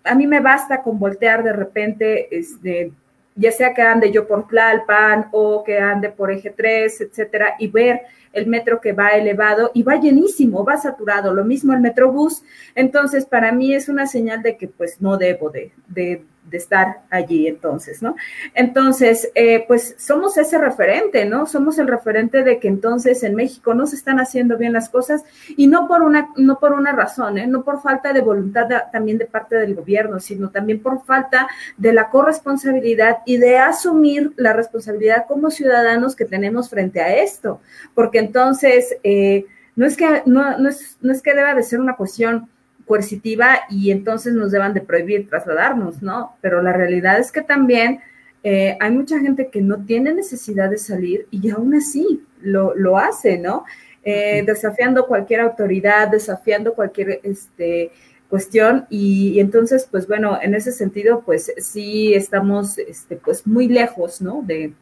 a 0.05 0.15
mí 0.15 0.27
me 0.29 0.39
basta 0.39 0.81
con 0.83 1.01
voltear 1.01 1.43
de 1.43 1.55
repente, 1.55 2.39
este, 2.39 2.93
ya 3.35 3.53
sea 3.53 3.75
que 3.75 3.83
ande 3.83 4.13
yo 4.13 4.29
por 4.29 4.47
Tlalpan 4.47 5.29
o 5.33 5.65
que 5.65 5.79
ande 5.79 6.11
por 6.11 6.31
Eje 6.31 6.51
3, 6.51 7.01
etcétera, 7.01 7.55
y 7.59 7.67
ver 7.69 8.03
el 8.37 8.47
metro 8.47 8.81
que 8.81 8.93
va 8.93 9.11
elevado 9.11 9.71
y 9.75 9.83
va 9.83 9.97
llenísimo, 9.97 10.65
va 10.65 10.77
saturado, 10.77 11.33
lo 11.33 11.45
mismo 11.45 11.73
el 11.73 11.81
metrobús. 11.81 12.43
Entonces, 12.75 13.25
para 13.25 13.51
mí 13.51 13.75
es 13.75 13.89
una 13.89 14.07
señal 14.07 14.43
de 14.43 14.57
que 14.57 14.69
pues 14.69 15.01
no 15.01 15.17
debo 15.17 15.51
de, 15.51 15.73
de 15.89 16.23
de 16.49 16.57
estar 16.59 17.03
allí 17.11 17.47
entonces, 17.47 18.03
¿no? 18.03 18.17
Entonces, 18.55 19.31
eh, 19.35 19.65
pues 19.67 19.95
somos 19.99 20.37
ese 20.37 20.59
referente, 20.59 21.25
¿no? 21.25 21.47
Somos 21.47 21.79
el 21.79 21.89
referente 21.89 22.43
de 22.43 22.59
que 22.59 22.69
entonces 22.69 23.23
en 23.23 23.35
México 23.35 23.75
no 23.75 23.87
se 23.87 23.97
están 23.97 24.21
haciendo 24.21 24.57
bien 24.57 24.73
las 24.73 24.89
cosas 24.89 25.25
y 25.57 25.67
no 25.67 25.89
por 25.89 26.03
una, 26.03 26.29
no 26.37 26.59
por 26.59 26.73
una 26.73 26.93
razón, 26.93 27.39
¿eh? 27.39 27.47
No 27.47 27.65
por 27.65 27.83
falta 27.83 28.13
de 28.13 28.21
voluntad 28.21 28.69
también 28.93 29.19
de 29.19 29.27
parte 29.27 29.57
del 29.57 29.75
gobierno, 29.75 30.21
sino 30.21 30.51
también 30.51 30.81
por 30.81 31.05
falta 31.05 31.49
de 31.77 31.93
la 31.93 32.11
corresponsabilidad 32.11 33.19
y 33.27 33.39
de 33.39 33.59
asumir 33.59 34.33
la 34.37 34.53
responsabilidad 34.53 35.27
como 35.27 35.51
ciudadanos 35.51 36.15
que 36.15 36.25
tenemos 36.25 36.71
frente 36.71 37.01
a 37.01 37.17
esto, 37.17 37.61
porque 37.95 38.19
entonces 38.19 38.97
eh, 39.03 39.47
no 39.75 39.87
es 39.87 39.97
que 39.97 40.23
no, 40.27 40.59
no, 40.59 40.69
es, 40.69 40.97
no 41.01 41.13
es 41.13 41.23
que 41.23 41.35
deba 41.35 41.55
de 41.55 41.63
ser 41.63 41.81
una 41.81 41.97
cuestión 41.97 42.49
coercitiva 42.87 43.61
y 43.69 43.91
entonces 43.91 44.33
nos 44.35 44.53
deban 44.53 44.73
de 44.73 44.81
prohibir 44.81 45.29
trasladarnos, 45.29 46.03
¿no? 46.03 46.37
Pero 46.41 46.63
la 46.63 46.73
realidad 46.73 47.19
es 47.19 47.33
que 47.33 47.43
también 47.43 48.01
eh, 48.43 48.77
hay 48.81 48.91
mucha 48.93 49.19
gente 49.19 49.49
que 49.51 49.61
no 49.61 49.85
tiene 49.85 50.15
necesidad 50.15 50.71
de 50.71 50.79
salir 50.79 51.27
y 51.31 51.51
aún 51.51 51.75
así 51.75 52.23
lo, 52.41 52.75
lo 52.75 52.97
hace, 52.97 53.39
¿no? 53.39 53.65
Eh, 54.05 54.45
desafiando 54.47 55.07
cualquier 55.07 55.41
autoridad, 55.41 56.09
desafiando 56.09 56.75
cualquier 56.75 57.19
este, 57.25 57.91
cuestión 58.29 58.87
y, 58.89 59.41
entonces, 59.41 59.89
pues 59.91 60.07
bueno, 60.07 60.39
en 60.41 60.55
ese 60.55 60.71
sentido, 60.71 61.23
pues 61.27 61.53
sí 61.59 62.15
estamos 62.15 62.79
este, 62.79 63.17
pues 63.17 63.47
muy 63.49 63.67
lejos, 63.67 64.21
¿no? 64.21 64.43
De, 64.43 64.73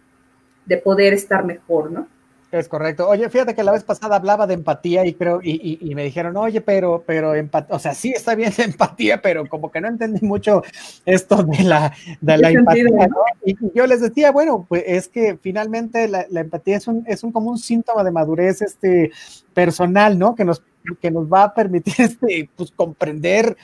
de 0.66 0.76
poder 0.76 1.14
estar 1.14 1.42
mejor, 1.42 1.90
¿no? 1.90 2.06
Es 2.54 2.68
correcto. 2.68 3.08
Oye, 3.08 3.28
fíjate 3.30 3.52
que 3.52 3.64
la 3.64 3.72
vez 3.72 3.82
pasada 3.82 4.14
hablaba 4.14 4.46
de 4.46 4.54
empatía 4.54 5.04
y 5.04 5.14
creo, 5.14 5.40
y, 5.42 5.92
me 5.96 6.04
dijeron, 6.04 6.36
oye, 6.36 6.60
pero, 6.60 7.02
pero 7.04 7.34
empatía, 7.34 7.74
o 7.74 7.80
sea, 7.80 7.94
sí 7.94 8.12
está 8.14 8.36
bien 8.36 8.52
la 8.56 8.64
empatía, 8.64 9.20
pero 9.20 9.48
como 9.48 9.72
que 9.72 9.80
no 9.80 9.88
entendí 9.88 10.24
mucho 10.24 10.62
esto 11.04 11.42
de 11.42 11.64
la, 11.64 11.92
de 12.20 12.38
la 12.38 12.50
empatía, 12.50 13.08
Y 13.44 13.56
yo 13.74 13.88
les 13.88 14.00
decía, 14.00 14.30
bueno, 14.30 14.66
pues 14.68 14.84
es 14.86 15.08
que 15.08 15.36
finalmente 15.42 16.06
la, 16.06 16.26
empatía 16.30 16.76
es 16.76 16.86
un, 16.86 17.02
es 17.08 17.24
un 17.24 17.32
como 17.32 17.50
un 17.50 17.58
síntoma 17.58 18.04
de 18.04 18.12
madurez 18.12 18.62
este, 18.62 19.10
personal, 19.52 20.16
¿no? 20.16 20.36
Que 20.36 20.44
nos, 20.44 20.62
que 21.00 21.10
nos 21.10 21.26
va 21.26 21.42
a 21.42 21.54
permitir 21.54 21.94
este, 21.98 22.48
pues, 22.54 22.70
comprender 22.70 23.56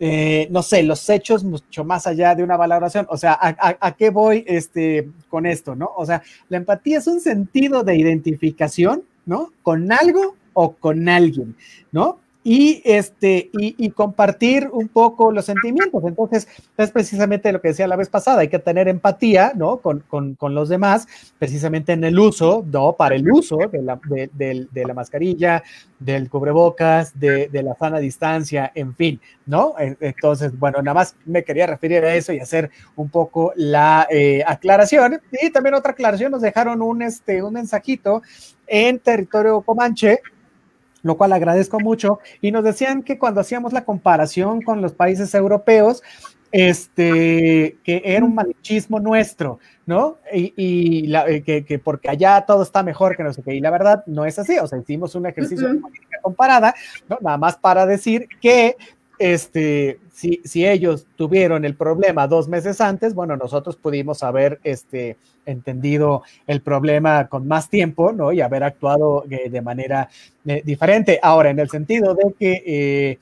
eh, 0.00 0.46
no 0.50 0.62
sé, 0.62 0.82
los 0.84 1.08
hechos 1.10 1.42
mucho 1.42 1.84
más 1.84 2.06
allá 2.06 2.34
de 2.34 2.44
una 2.44 2.56
valoración. 2.56 3.06
O 3.10 3.16
sea, 3.16 3.36
¿a, 3.40 3.96
qué 3.96 4.10
voy 4.10 4.44
este, 4.46 5.08
con 5.28 5.46
esto, 5.46 5.74
no? 5.74 5.90
O 5.96 6.06
sea, 6.06 6.22
la 6.48 6.58
empatía 6.58 6.98
es 6.98 7.06
un 7.06 7.20
sentido 7.20 7.82
de 7.82 7.96
identificación, 7.96 9.02
¿no? 9.26 9.52
Con 9.62 9.90
algo 9.90 10.36
o 10.52 10.72
con 10.74 11.08
alguien, 11.08 11.56
¿no? 11.90 12.20
Y, 12.50 12.80
este, 12.86 13.50
y, 13.52 13.90
compartir 13.90 14.70
un 14.72 14.88
poco 14.88 15.30
los 15.32 15.44
sentimientos. 15.44 16.02
Entonces, 16.02 16.48
es 16.78 16.90
precisamente 16.90 17.52
lo 17.52 17.60
que 17.60 17.68
decía 17.68 17.86
la 17.86 17.94
vez 17.94 18.08
pasada, 18.08 18.40
hay 18.40 18.48
que 18.48 18.58
tener 18.58 18.88
empatía, 18.88 19.52
¿no? 19.54 19.76
Con, 19.80 20.02
con, 20.08 20.34
con 20.34 20.54
los 20.54 20.70
demás, 20.70 21.06
precisamente 21.38 21.92
en 21.92 22.04
el 22.04 22.18
uso, 22.18 22.64
¿no? 22.72 22.94
Para 22.94 23.16
el 23.16 23.30
uso 23.30 23.58
de 23.70 23.82
la, 23.82 24.00
de, 24.08 24.66
la 24.72 24.94
mascarilla, 24.94 25.62
del 25.98 26.30
cubrebocas, 26.30 27.20
de, 27.20 27.50
la 27.52 27.74
sana 27.74 27.98
distancia, 27.98 28.72
en 28.74 28.94
fin, 28.94 29.20
¿no? 29.44 29.74
Entonces, 29.78 30.58
bueno, 30.58 30.80
nada 30.80 30.94
más 30.94 31.16
me 31.26 31.44
quería 31.44 31.66
referir 31.66 32.02
a 32.02 32.14
eso 32.14 32.32
y 32.32 32.40
hacer 32.40 32.70
un 32.96 33.10
poco 33.10 33.52
la 33.56 34.08
eh, 34.10 34.42
aclaración. 34.46 35.20
Y 35.42 35.50
también 35.50 35.74
otra 35.74 35.92
aclaración, 35.92 36.32
nos 36.32 36.40
dejaron 36.40 36.80
un, 36.80 37.02
este, 37.02 37.42
un 37.42 37.52
mensajito 37.52 38.22
en 38.66 39.00
territorio 39.00 39.60
Comanche, 39.60 40.22
lo 41.08 41.16
cual 41.16 41.32
agradezco 41.32 41.80
mucho. 41.80 42.20
Y 42.40 42.52
nos 42.52 42.62
decían 42.62 43.02
que 43.02 43.18
cuando 43.18 43.40
hacíamos 43.40 43.72
la 43.72 43.84
comparación 43.84 44.62
con 44.62 44.80
los 44.80 44.92
países 44.92 45.34
europeos, 45.34 46.02
este, 46.52 47.76
que 47.82 48.02
era 48.04 48.24
un 48.24 48.34
malichismo 48.34 49.00
nuestro, 49.00 49.58
¿no? 49.86 50.18
Y, 50.32 51.12
eh, 51.14 51.64
que, 51.66 51.78
porque 51.78 52.08
allá 52.08 52.44
todo 52.46 52.62
está 52.62 52.82
mejor 52.82 53.16
que 53.16 53.24
no 53.24 53.32
sé 53.32 53.42
qué. 53.42 53.54
Y 53.54 53.60
la 53.60 53.70
verdad 53.70 54.04
no 54.06 54.24
es 54.24 54.38
así. 54.38 54.58
O 54.58 54.66
sea, 54.66 54.78
hicimos 54.78 55.14
un 55.14 55.26
ejercicio 55.26 55.68
de 55.68 55.80
política 55.80 56.18
comparada, 56.22 56.74
¿no? 57.08 57.18
Nada 57.20 57.36
más 57.36 57.56
para 57.56 57.86
decir 57.86 58.28
que 58.40 58.76
este, 59.18 59.98
si, 60.12 60.40
si, 60.44 60.66
ellos 60.66 61.06
tuvieron 61.16 61.64
el 61.64 61.74
problema 61.74 62.26
dos 62.26 62.48
meses 62.48 62.80
antes, 62.80 63.14
bueno, 63.14 63.36
nosotros 63.36 63.76
pudimos 63.76 64.22
haber 64.22 64.60
este, 64.64 65.16
entendido 65.48 66.22
el 66.46 66.60
problema 66.60 67.28
con 67.28 67.48
más 67.48 67.68
tiempo, 67.68 68.12
¿no? 68.12 68.32
Y 68.32 68.40
haber 68.40 68.62
actuado 68.62 69.24
eh, 69.30 69.48
de 69.48 69.62
manera 69.62 70.08
eh, 70.46 70.62
diferente. 70.64 71.18
Ahora, 71.22 71.50
en 71.50 71.58
el 71.58 71.68
sentido 71.68 72.14
de 72.14 72.34
que 72.38 72.62
eh, 72.66 73.18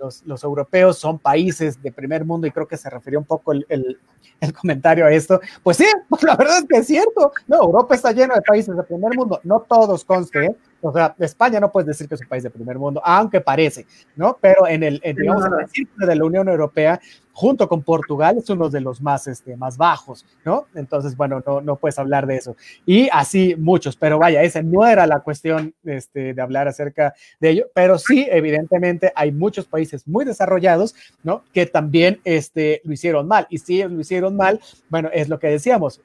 los, 0.00 0.24
los, 0.24 0.44
europeos 0.44 0.98
son 0.98 1.18
países 1.18 1.82
de 1.82 1.92
primer 1.92 2.24
mundo, 2.24 2.46
y 2.46 2.50
creo 2.50 2.68
que 2.68 2.76
se 2.76 2.88
refirió 2.88 3.18
un 3.18 3.24
poco 3.24 3.52
el, 3.52 3.66
el, 3.68 4.52
comentario 4.52 5.04
a 5.04 5.12
esto, 5.12 5.40
pues 5.62 5.76
sí, 5.76 5.86
la 6.22 6.36
verdad 6.36 6.58
es 6.58 6.64
que 6.68 6.76
es 6.78 6.86
cierto, 6.86 7.32
no, 7.48 7.56
Europa 7.56 7.94
está 7.94 8.12
lleno 8.12 8.34
de 8.34 8.42
países 8.42 8.74
de 8.76 8.82
primer 8.84 9.14
mundo, 9.16 9.40
no 9.42 9.60
todos 9.68 10.04
conste, 10.04 10.54
o 10.80 10.92
sea, 10.92 11.14
España 11.18 11.60
no 11.60 11.72
puedes 11.72 11.88
decir 11.88 12.08
que 12.08 12.14
es 12.14 12.20
un 12.20 12.28
país 12.28 12.42
de 12.42 12.50
primer 12.50 12.78
mundo, 12.78 13.00
aunque 13.04 13.40
parece, 13.40 13.86
¿no? 14.16 14.36
Pero 14.40 14.66
en 14.66 14.82
el, 14.82 15.00
digamos, 15.00 15.44
en 15.44 15.60
el 15.60 15.68
círculo 15.68 16.06
de 16.06 16.16
la 16.16 16.24
Unión 16.24 16.48
Europea, 16.48 17.00
junto 17.32 17.68
con 17.68 17.82
Portugal, 17.82 18.38
es 18.38 18.50
uno 18.50 18.68
de 18.68 18.80
los 18.80 19.00
más, 19.00 19.28
este, 19.28 19.56
más 19.56 19.76
bajos, 19.76 20.26
¿no? 20.44 20.66
Entonces, 20.74 21.16
bueno, 21.16 21.40
no, 21.46 21.60
no 21.60 21.76
puedes 21.76 21.98
hablar 21.98 22.26
de 22.26 22.36
eso. 22.36 22.56
Y 22.84 23.08
así 23.12 23.54
muchos, 23.56 23.96
pero 23.96 24.18
vaya, 24.18 24.42
esa 24.42 24.60
no 24.60 24.84
era 24.84 25.06
la 25.06 25.20
cuestión 25.20 25.72
este, 25.84 26.34
de 26.34 26.42
hablar 26.42 26.66
acerca 26.66 27.14
de 27.38 27.50
ello, 27.50 27.66
pero 27.74 27.96
sí, 27.98 28.26
evidentemente, 28.30 29.12
hay 29.14 29.30
muchos 29.30 29.66
países 29.66 30.06
muy 30.08 30.24
desarrollados, 30.24 30.94
¿no? 31.22 31.44
Que 31.52 31.66
también 31.66 32.20
este, 32.24 32.80
lo 32.84 32.92
hicieron 32.92 33.28
mal. 33.28 33.46
Y 33.50 33.58
si 33.58 33.82
lo 33.82 34.00
hicieron 34.00 34.36
mal, 34.36 34.60
bueno, 34.88 35.08
es 35.12 35.28
lo 35.28 35.38
que 35.38 35.46
decíamos, 35.46 36.00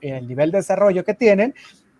el 0.00 0.26
nivel 0.26 0.50
de 0.50 0.58
desarrollo 0.58 1.04
que 1.04 1.14
tienen, 1.14 1.54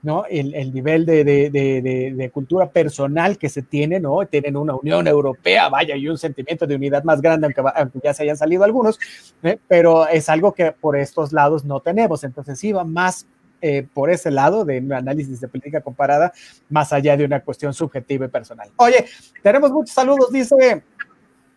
¿no? 0.08 0.24
El, 0.24 0.54
el 0.54 0.72
nivel 0.72 1.04
de, 1.04 2.30
cultura 2.32 2.70
personal 2.70 3.36
que 3.36 3.50
se 3.50 3.60
tiene, 3.60 4.00
¿no? 4.00 4.24
Tienen 4.24 4.56
una 4.56 4.74
Unión 4.74 5.06
Europea, 5.06 5.68
vaya, 5.68 5.96
y 5.96 6.08
un 6.08 6.16
sentimiento 6.16 6.66
de 6.66 6.76
unidad 6.76 7.04
más 7.04 7.20
grande, 7.20 7.46
aunque, 7.46 7.62
aunque 7.76 8.00
ya 8.02 8.14
se 8.14 8.22
hayan 8.22 8.38
salido 8.38 8.64
algunos, 8.64 8.98
¿eh? 9.42 9.58
pero 9.68 10.08
es 10.08 10.30
algo 10.30 10.54
que 10.54 10.72
por 10.72 10.96
estos 10.96 11.34
lados 11.34 11.66
no 11.66 11.80
tenemos. 11.80 12.24
Entonces, 12.24 12.64
iba 12.64 12.84
más 12.84 13.26
eh, 13.60 13.86
por 13.92 14.08
ese 14.08 14.30
lado 14.30 14.64
de 14.64 14.78
análisis 14.78 15.42
de 15.42 15.48
política 15.48 15.82
comparada, 15.82 16.32
más 16.70 16.90
allá 16.94 17.14
de 17.14 17.26
una 17.26 17.40
cuestión 17.40 17.74
subjetiva 17.74 18.24
y 18.24 18.28
personal. 18.28 18.70
Oye, 18.76 19.04
tenemos 19.42 19.70
muchos 19.70 19.94
saludos, 19.94 20.32
dice 20.32 20.82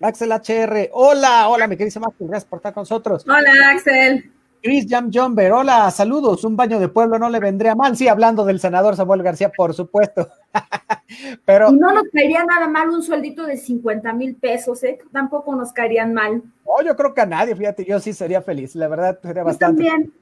Axel 0.02 0.30
HR. 0.30 0.90
Hola, 0.92 1.48
hola, 1.48 1.68
mi 1.68 1.78
querida 1.78 2.02
Max, 2.02 2.16
gracias 2.20 2.46
por 2.46 2.58
estar 2.58 2.74
con 2.74 2.82
nosotros. 2.82 3.24
Hola, 3.26 3.72
Axel. 3.74 4.30
Chris 4.62 4.86
Jam 4.88 5.10
Jomber, 5.12 5.52
hola, 5.52 5.90
saludos, 5.90 6.44
un 6.44 6.56
baño 6.56 6.80
de 6.80 6.88
pueblo 6.88 7.18
no 7.18 7.30
le 7.30 7.40
vendría 7.40 7.74
mal, 7.74 7.98
sí, 7.98 8.08
hablando 8.08 8.46
del 8.46 8.60
senador 8.60 8.96
Samuel 8.96 9.24
García, 9.24 9.52
por 9.56 9.74
supuesto. 9.74 10.28
Pero. 11.46 11.72
Y 11.72 11.78
no 11.78 11.92
nos 11.92 12.04
caería 12.14 12.46
nada 12.46 12.68
mal 12.68 12.90
un 12.90 13.02
sueldito 13.02 13.46
de 13.46 13.58
50 13.58 14.14
mil 14.14 14.36
pesos, 14.36 14.84
¿eh? 14.84 15.00
Tampoco 15.12 15.56
nos 15.56 15.74
caerían 15.74 16.14
mal. 16.14 16.44
No, 16.66 16.86
yo 16.86 16.96
creo 16.96 17.14
que 17.14 17.22
a 17.22 17.26
nadie, 17.26 17.56
fíjate, 17.56 17.86
yo 17.86 18.00
sí 18.00 18.14
sería 18.14 18.42
feliz, 18.42 18.76
la 18.76 18.88
verdad, 18.88 19.20
sería 19.22 19.44
bastante. 19.44 19.84
También. 19.84 20.14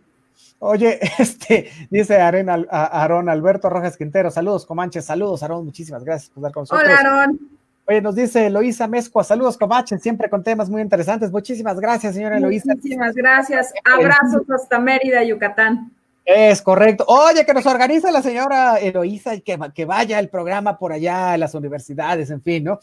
Oye, 0.59 0.99
este, 1.19 1.69
dice 1.89 2.17
Aaron 2.17 3.29
Alberto 3.29 3.69
Rojas 3.69 3.97
Quintero, 3.97 4.31
saludos, 4.31 4.65
Comanche, 4.65 5.01
saludos, 5.01 5.43
Aaron, 5.43 5.65
muchísimas 5.65 6.03
gracias 6.03 6.29
por 6.29 6.41
estar 6.41 6.53
con 6.53 6.61
nosotros. 6.61 6.83
Hola, 6.85 6.97
Aaron. 6.97 7.58
Oye, 7.89 8.01
nos 8.03 8.13
dice 8.13 8.45
Eloísa 8.45 8.87
Mezcua, 8.87 9.23
saludos 9.23 9.57
Comache, 9.57 9.97
siempre 9.97 10.29
con 10.29 10.43
temas 10.43 10.69
muy 10.69 10.79
interesantes. 10.79 11.31
Muchísimas 11.31 11.79
gracias, 11.79 12.13
señora 12.13 12.37
Eloísa. 12.37 12.75
Muchísimas 12.75 13.15
gracias. 13.15 13.73
Abrazos 13.83 14.47
hasta 14.47 14.77
Mérida, 14.77 15.23
Yucatán. 15.23 15.91
Es 16.23 16.61
correcto. 16.61 17.03
Oye, 17.07 17.43
que 17.47 17.53
nos 17.55 17.65
organiza 17.65 18.11
la 18.11 18.21
señora 18.21 18.77
Eloísa 18.77 19.33
y 19.33 19.41
que, 19.41 19.57
que 19.73 19.85
vaya 19.85 20.19
el 20.19 20.29
programa 20.29 20.77
por 20.77 20.93
allá 20.93 21.31
a 21.31 21.37
las 21.39 21.55
universidades, 21.55 22.29
en 22.29 22.43
fin, 22.43 22.65
¿no? 22.65 22.79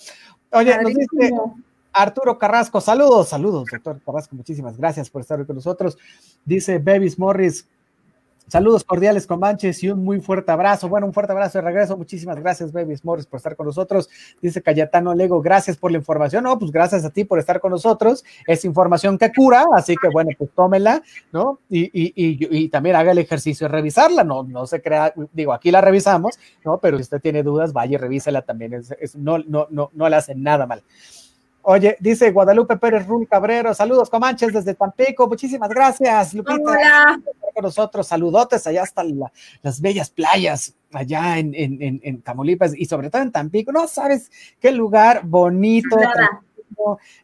Oye, 0.50 0.76
nos 0.82 0.92
dice 0.92 1.32
Arturo 1.92 2.36
Carrasco, 2.36 2.80
saludos, 2.80 3.28
saludos, 3.28 3.68
doctor 3.70 4.00
Carrasco, 4.04 4.34
muchísimas 4.34 4.76
gracias 4.76 5.08
por 5.08 5.22
estar 5.22 5.46
con 5.46 5.54
nosotros. 5.54 5.96
Dice 6.44 6.78
Bevis 6.78 7.16
Morris, 7.16 7.68
Saludos 8.48 8.84
cordiales, 8.84 9.26
Comanches, 9.26 9.82
y 9.82 9.90
un 9.90 10.04
muy 10.04 10.20
fuerte 10.20 10.52
abrazo. 10.52 10.88
Bueno, 10.88 11.08
un 11.08 11.12
fuerte 11.12 11.32
abrazo 11.32 11.58
de 11.58 11.62
regreso. 11.62 11.96
Muchísimas 11.96 12.38
gracias, 12.38 12.70
Babies 12.70 13.04
Morris, 13.04 13.26
por 13.26 13.38
estar 13.38 13.56
con 13.56 13.66
nosotros. 13.66 14.08
Dice 14.40 14.62
Cayetano 14.62 15.14
Lego, 15.14 15.42
gracias 15.42 15.76
por 15.76 15.90
la 15.90 15.98
información. 15.98 16.44
No, 16.44 16.56
pues 16.56 16.70
gracias 16.70 17.04
a 17.04 17.10
ti 17.10 17.24
por 17.24 17.40
estar 17.40 17.60
con 17.60 17.72
nosotros. 17.72 18.24
Es 18.46 18.64
información 18.64 19.18
que 19.18 19.32
cura, 19.32 19.64
así 19.74 19.96
que 20.00 20.08
bueno, 20.08 20.30
pues 20.38 20.50
tómela, 20.54 21.02
¿no? 21.32 21.58
Y, 21.68 21.86
y, 21.86 22.12
y, 22.14 22.68
también 22.68 22.94
haga 22.94 23.10
el 23.10 23.18
ejercicio 23.18 23.66
de 23.66 23.72
revisarla. 23.72 24.22
No, 24.22 24.44
no 24.44 24.64
se 24.66 24.80
crea, 24.80 25.12
digo, 25.32 25.52
aquí 25.52 25.72
la 25.72 25.80
revisamos, 25.80 26.38
¿no? 26.64 26.78
Pero 26.78 26.98
si 26.98 27.02
usted 27.02 27.20
tiene 27.20 27.42
dudas, 27.42 27.72
vaya 27.72 27.94
y 27.94 27.98
revísela 27.98 28.42
también. 28.42 28.80
No, 29.16 29.38
no, 29.38 29.66
no, 29.70 29.90
no 29.92 30.08
le 30.08 30.14
hacen 30.14 30.40
nada 30.44 30.66
mal. 30.66 30.84
Oye, 31.68 31.96
dice 31.98 32.30
Guadalupe 32.30 32.76
Pérez 32.76 33.08
Rul 33.08 33.26
Cabrero, 33.26 33.74
saludos 33.74 34.08
Comanches 34.08 34.52
desde 34.52 34.74
Tampico, 34.74 35.26
muchísimas 35.26 35.68
gracias, 35.68 36.32
Lupita. 36.32 36.70
Hola 36.70 37.20
con 37.52 37.64
nosotros. 37.64 38.06
Saludotes 38.06 38.64
allá 38.68 38.84
hasta 38.84 39.02
las 39.62 39.80
bellas 39.80 40.10
playas, 40.10 40.76
allá 40.92 41.38
en, 41.38 41.52
en, 41.56 42.00
en, 42.04 42.22
Tamaulipas 42.22 42.72
y 42.76 42.84
sobre 42.84 43.10
todo 43.10 43.22
en 43.22 43.32
Tampico. 43.32 43.72
No 43.72 43.88
sabes 43.88 44.30
qué 44.60 44.70
lugar 44.70 45.22
bonito. 45.24 45.96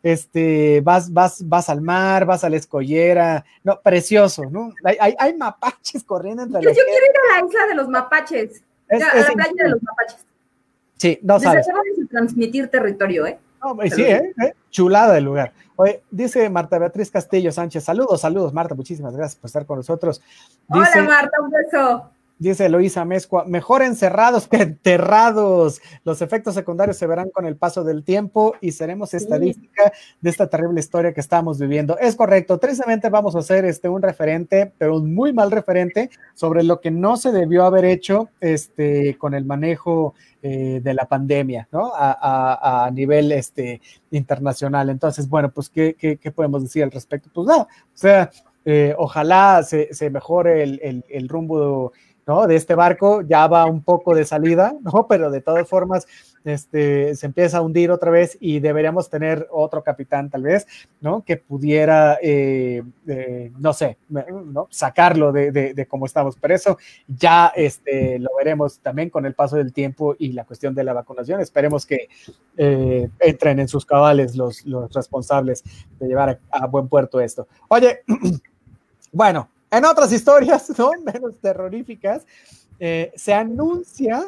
Este, 0.03 0.81
vas, 0.81 1.13
vas, 1.13 1.49
vas 1.49 1.69
al 1.69 1.81
mar, 1.81 2.25
vas 2.25 2.43
a 2.43 2.51
la 2.51 2.57
escollera, 2.57 3.45
no, 3.63 3.81
precioso, 3.81 4.43
¿no? 4.51 4.73
Hay, 4.83 5.15
hay, 5.17 5.37
mapaches 5.37 6.03
corriendo 6.03 6.43
entre 6.43 6.63
Yo, 6.63 6.71
yo 6.71 6.75
quiero 6.75 6.91
ir 6.91 7.13
a 7.13 7.41
la 7.41 7.47
isla 7.47 7.67
de 7.69 7.75
los 7.77 7.89
mapaches, 7.89 8.65
a 8.90 8.97
la 8.97 9.33
playa 9.35 9.53
de 9.57 9.71
los 9.71 9.83
mapaches. 9.85 10.27
Sí, 10.97 11.21
no 11.23 11.38
sabes. 11.38 11.67
transmitir 12.11 12.69
territorio, 12.69 13.27
¿eh? 13.27 13.38
Sí, 13.94 14.02
¿eh? 14.02 14.35
¿eh? 14.42 14.54
Chulada 14.71 15.19
el 15.19 15.25
lugar. 15.25 15.52
Oye, 15.77 16.02
dice 16.10 16.48
Marta 16.50 16.79
Beatriz 16.79 17.10
Castillo 17.10 17.50
Sánchez, 17.50 17.85
saludos, 17.85 18.21
saludos, 18.21 18.52
Marta, 18.52 18.75
muchísimas 18.75 19.17
gracias 19.17 19.40
por 19.40 19.48
estar 19.48 19.67
con 19.67 19.79
nosotros. 19.79 20.23
Hola, 20.69 21.02
Marta, 21.06 21.40
un 21.40 21.50
beso. 21.50 22.10
Dice 22.43 22.67
Eloísa 22.67 23.05
Mezcua, 23.05 23.45
mejor 23.45 23.83
encerrados 23.83 24.49
que 24.49 24.57
enterrados. 24.57 25.81
Los 26.03 26.23
efectos 26.23 26.55
secundarios 26.55 26.97
se 26.97 27.07
verán 27.07 27.31
con 27.31 27.47
el 27.47 27.57
paso 27.57 27.85
del 27.85 28.03
tiempo 28.03 28.57
y 28.61 28.73
seremos 28.73 29.15
estadística 29.15 29.93
de 30.21 30.31
esta 30.31 30.49
terrible 30.49 30.81
historia 30.81 31.15
que 31.15 31.21
estamos 31.21 31.61
viviendo. 31.61 31.97
Es 31.99 32.17
correcto, 32.17 32.59
tristemente 32.59 33.11
vamos 33.11 33.37
a 33.37 33.38
hacer 33.38 33.65
este, 33.65 33.88
un 33.88 34.03
referente, 34.03 34.73
pero 34.77 34.97
un 34.97 35.15
muy 35.15 35.33
mal 35.33 35.53
referente 35.53 36.11
sobre 36.35 36.65
lo 36.65 36.81
que 36.81 36.90
no 36.90 37.17
se 37.17 37.31
debió 37.31 37.65
haber 37.65 37.85
hecho 37.85 38.29
este, 38.40 39.17
con 39.19 39.35
el 39.35 39.45
manejo 39.45 40.15
eh, 40.43 40.81
de 40.83 40.95
la 40.95 41.07
pandemia, 41.07 41.69
¿no? 41.71 41.93
A, 41.95 42.90
nivel 42.93 43.31
este, 43.31 43.81
internacional. 44.11 44.90
Entonces, 44.90 45.29
bueno, 45.29 45.53
pues, 45.53 45.71
¿qué, 45.71 46.19
podemos 46.35 46.65
decir 46.65 46.83
al 46.83 46.90
respecto? 46.90 47.31
Pues 47.33 47.47
nada, 47.47 47.63
o 47.63 47.97
sea, 47.97 48.31
eh, 48.65 48.95
ojalá 48.99 49.63
se, 49.63 50.11
mejore 50.11 50.65
el, 50.65 51.05
el 51.09 51.29
rumbo 51.29 51.93
¿no? 52.27 52.46
De 52.46 52.56
este 52.56 52.75
barco 52.75 53.23
ya 53.23 53.46
va 53.46 53.66
un 53.66 53.83
poco 53.83 54.14
de 54.14 54.25
salida, 54.25 54.75
¿no? 54.83 55.06
Pero 55.08 55.31
de 55.31 55.40
todas 55.40 55.68
formas, 55.68 56.06
este, 56.44 57.14
se 57.14 57.27
empieza 57.27 57.58
a 57.58 57.60
hundir 57.60 57.90
otra 57.90 58.10
vez 58.10 58.37
y 58.40 58.58
deberíamos 58.60 59.08
tener 59.08 59.46
otro 59.50 59.83
capitán 59.83 60.29
tal 60.29 60.42
vez, 60.42 60.66
¿no? 61.00 61.23
Que 61.25 61.37
pudiera, 61.37 62.18
eh, 62.20 62.83
eh, 63.06 63.52
no 63.58 63.73
sé, 63.73 63.98
¿no? 64.08 64.66
Sacarlo 64.70 65.33
de, 65.33 65.52
de, 65.52 65.87
cómo 65.87 66.06
estamos. 66.06 66.37
Pero 66.40 66.54
eso 66.54 66.79
ya 67.06 67.52
este, 67.54 68.18
lo 68.18 68.31
veremos 68.37 68.81
también 68.81 69.10
con 69.10 69.25
el 69.27 69.35
paso 69.35 69.56
del 69.56 69.73
tiempo 69.73 70.16
y 70.18 70.33
la 70.33 70.44
cuestión 70.44 70.75
de 70.75 70.85
la 70.85 70.92
vacunación. 70.92 71.40
Esperemos 71.40 71.87
que 71.87 72.08
eh, 72.56 73.08
entren 73.20 73.60
en 73.60 73.68
sus 73.68 73.87
cabales 73.87 74.35
los, 74.37 74.66
los 74.66 74.92
responsables 74.92 75.62
de 75.98 76.08
llevar 76.08 76.40
a 76.50 76.66
buen 76.66 76.88
puerto 76.88 77.20
esto. 77.20 77.46
Oye, 77.68 78.00
bueno, 79.12 79.48
en 79.73 79.85
otras 79.85 80.12
historias, 80.12 80.70
¿no? 80.79 80.92
Menos 81.04 81.38
terroríficas, 81.40 82.25
eh, 82.79 83.12
se 83.16 83.33
anuncia. 83.33 84.23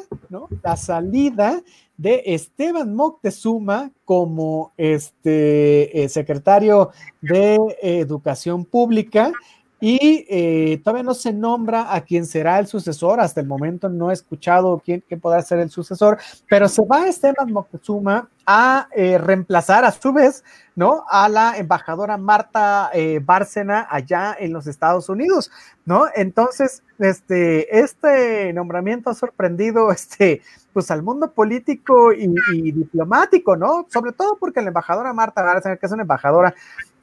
La 0.63 0.75
salida 0.75 1.61
de 1.97 2.23
Esteban 2.25 2.93
Moctezuma 2.95 3.91
como 4.03 4.73
este 4.75 6.03
eh, 6.03 6.09
secretario 6.09 6.91
de 7.21 7.57
Educación 7.81 8.65
Pública 8.65 9.31
y 9.79 10.25
eh, 10.29 10.81
todavía 10.83 11.03
no 11.03 11.13
se 11.13 11.33
nombra 11.33 11.93
a 11.93 12.01
quién 12.01 12.25
será 12.25 12.59
el 12.59 12.67
sucesor. 12.67 13.19
Hasta 13.19 13.41
el 13.41 13.47
momento 13.47 13.89
no 13.89 14.09
he 14.09 14.13
escuchado 14.13 14.81
quién, 14.83 15.03
podrá 15.21 15.41
ser 15.41 15.59
el 15.59 15.69
sucesor, 15.69 16.17
pero 16.49 16.69
se 16.69 16.85
va 16.85 17.07
Esteban 17.07 17.51
Moctezuma 17.51 18.29
a 18.47 18.87
eh, 18.95 19.17
reemplazar 19.17 19.83
a 19.85 19.91
su 19.91 20.13
vez, 20.13 20.43
¿no? 20.75 21.03
A 21.09 21.27
la 21.27 21.57
embajadora 21.57 22.17
Marta 22.17 22.89
eh, 22.93 23.19
Bárcena 23.23 23.87
allá 23.89 24.35
en 24.39 24.53
los 24.53 24.67
Estados 24.67 25.09
Unidos, 25.09 25.51
¿no? 25.85 26.05
Entonces, 26.15 26.83
este, 26.99 27.79
este 27.79 28.53
nombramiento 28.53 29.09
ha 29.09 29.13
sorprendido, 29.15 29.91
este, 29.91 30.41
pues 30.73 30.89
al 30.91 31.03
mundo 31.03 31.31
político 31.31 32.13
y, 32.13 32.33
y 32.53 32.71
diplomático, 32.71 33.57
¿no? 33.57 33.87
Sobre 33.89 34.13
todo 34.13 34.37
porque 34.37 34.61
la 34.61 34.69
embajadora 34.69 35.11
Marta 35.11 35.41
Bárcena, 35.41 35.77
que 35.77 35.85
es 35.85 35.91
una 35.91 36.03
embajadora 36.03 36.53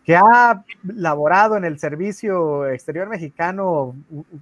que 0.04 0.16
ha 0.16 0.64
laborado 0.84 1.56
en 1.56 1.64
el 1.64 1.78
servicio 1.78 2.66
exterior 2.66 3.08
mexicano 3.08 3.94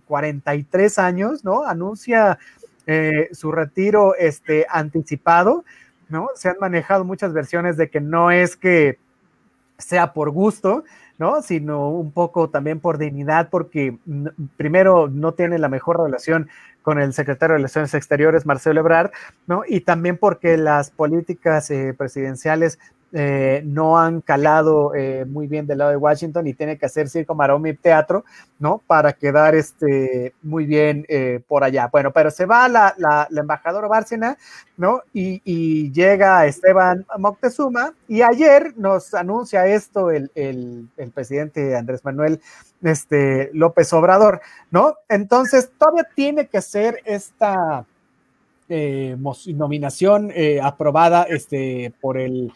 43 0.07 0.99
años, 0.99 1.45
¿no? 1.45 1.65
Anuncia 1.65 2.39
eh, 2.87 3.29
su 3.33 3.53
retiro 3.53 4.15
este, 4.17 4.67
anticipado, 4.69 5.65
¿no? 6.09 6.29
Se 6.35 6.49
han 6.49 6.57
manejado 6.61 7.05
muchas 7.05 7.33
versiones 7.33 7.77
de 7.77 7.91
que 7.91 8.01
no 8.01 8.31
es 8.31 8.57
que 8.57 8.99
sea 9.77 10.13
por 10.13 10.31
gusto, 10.31 10.85
¿no? 11.19 11.43
Sino 11.43 11.91
un 11.91 12.13
poco 12.13 12.49
también 12.49 12.81
por 12.81 12.97
dignidad, 12.97 13.51
porque 13.51 13.99
primero 14.57 15.09
no 15.09 15.35
tiene 15.35 15.59
la 15.59 15.69
mejor 15.69 16.01
relación 16.03 16.49
con 16.83 16.99
el 16.99 17.13
secretario 17.13 17.53
de 17.53 17.59
Relaciones 17.59 17.93
Exteriores, 17.93 18.47
Marcelo 18.47 18.81
Ebrard, 18.81 19.11
¿no? 19.47 19.63
Y 19.69 19.83
también 19.83 20.17
porque 20.17 20.57
las 20.57 20.91
políticas 20.91 21.71
eh, 21.71 21.95
presidenciales 21.97 22.79
eh, 23.13 23.63
no 23.65 23.99
han 23.99 24.21
calado 24.21 24.95
eh, 24.95 25.25
muy 25.25 25.49
bien 25.49 25.67
del 25.67 25.79
lado 25.79 25.91
de 25.91 25.97
Washington 25.97 26.47
y 26.47 26.55
tiene 26.55 26.79
que 26.79 26.87
hacer 26.87 27.09
circo, 27.09 27.35
maroma 27.35 27.69
teatro, 27.75 28.25
¿no? 28.61 28.81
Para 28.87 29.13
quedar 29.13 29.57
este, 29.57 30.33
muy 30.43 30.65
bien 30.65 31.05
eh, 31.09 31.41
por 31.49 31.65
allá. 31.65 31.89
Bueno, 31.91 32.13
pero 32.13 32.31
se 32.31 32.47
va 32.47 32.69
la, 32.69 32.95
la, 32.99 33.27
embajadora 33.37 33.89
Bárcena, 33.89 34.39
¿no? 34.77 35.03
Y, 35.13 35.41
llega 35.91 36.47
Esteban 36.47 37.05
Moctezuma 37.19 37.95
y 38.07 38.23
ayer 38.23 38.75
nos 38.77 39.13
anuncia 39.15 39.67
esto 39.67 40.11
el, 40.11 40.31
el, 40.37 40.89
presidente 41.13 41.77
Andrés 41.77 42.05
Manuel 42.05 42.41
este, 42.83 43.51
López 43.53 43.93
Obrador, 43.93 44.41
¿no? 44.71 44.95
Entonces, 45.09 45.71
todavía 45.77 46.07
tiene 46.15 46.47
que 46.47 46.61
ser 46.63 47.01
esta... 47.05 47.85
nominación 48.69 50.31
aprobada 50.63 51.25
este, 51.25 51.93
por 52.01 52.17
el 52.17 52.53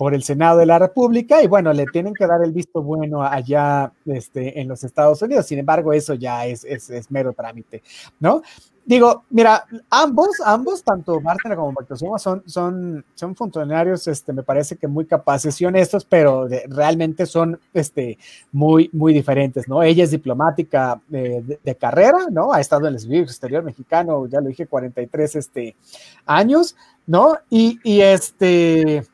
por 0.00 0.14
el 0.14 0.22
Senado 0.22 0.56
de 0.56 0.64
la 0.64 0.78
República 0.78 1.42
y 1.42 1.46
bueno, 1.46 1.74
le 1.74 1.84
tienen 1.84 2.14
que 2.14 2.26
dar 2.26 2.42
el 2.42 2.52
visto 2.52 2.82
bueno 2.82 3.22
allá 3.22 3.92
este, 4.06 4.58
en 4.58 4.66
los 4.66 4.82
Estados 4.82 5.20
Unidos. 5.20 5.44
Sin 5.44 5.58
embargo, 5.58 5.92
eso 5.92 6.14
ya 6.14 6.46
es, 6.46 6.64
es, 6.64 7.10
mero 7.10 7.34
trámite, 7.34 7.82
¿no? 8.18 8.40
Digo, 8.86 9.24
mira, 9.28 9.66
ambos, 9.90 10.40
ambos, 10.42 10.82
tanto 10.82 11.20
Marta 11.20 11.54
como 11.54 11.72
Moctezuma 11.72 12.18
son, 12.18 12.42
son, 12.46 13.04
son 13.14 13.36
funcionarios, 13.36 14.08
este, 14.08 14.32
me 14.32 14.42
parece 14.42 14.76
que 14.76 14.88
muy 14.88 15.04
capaces 15.04 15.60
y 15.60 15.66
honestos, 15.66 16.06
pero 16.06 16.48
realmente 16.70 17.26
son 17.26 17.60
este, 17.74 18.16
muy, 18.52 18.88
muy 18.94 19.12
diferentes, 19.12 19.68
¿no? 19.68 19.82
Ella 19.82 20.04
es 20.04 20.12
diplomática 20.12 20.98
de, 21.08 21.76
carrera, 21.78 22.20
¿no? 22.30 22.54
Ha 22.54 22.60
estado 22.60 22.88
en 22.88 22.94
el 22.94 23.00
servicio 23.00 23.24
exterior 23.24 23.62
mexicano, 23.62 24.26
ya 24.28 24.40
lo 24.40 24.48
dije, 24.48 24.66
43 24.66 25.36
este, 25.36 25.76
años, 26.24 26.74
¿no? 27.06 27.36
Y, 27.50 27.78
y 27.84 28.00
este, 28.00 29.04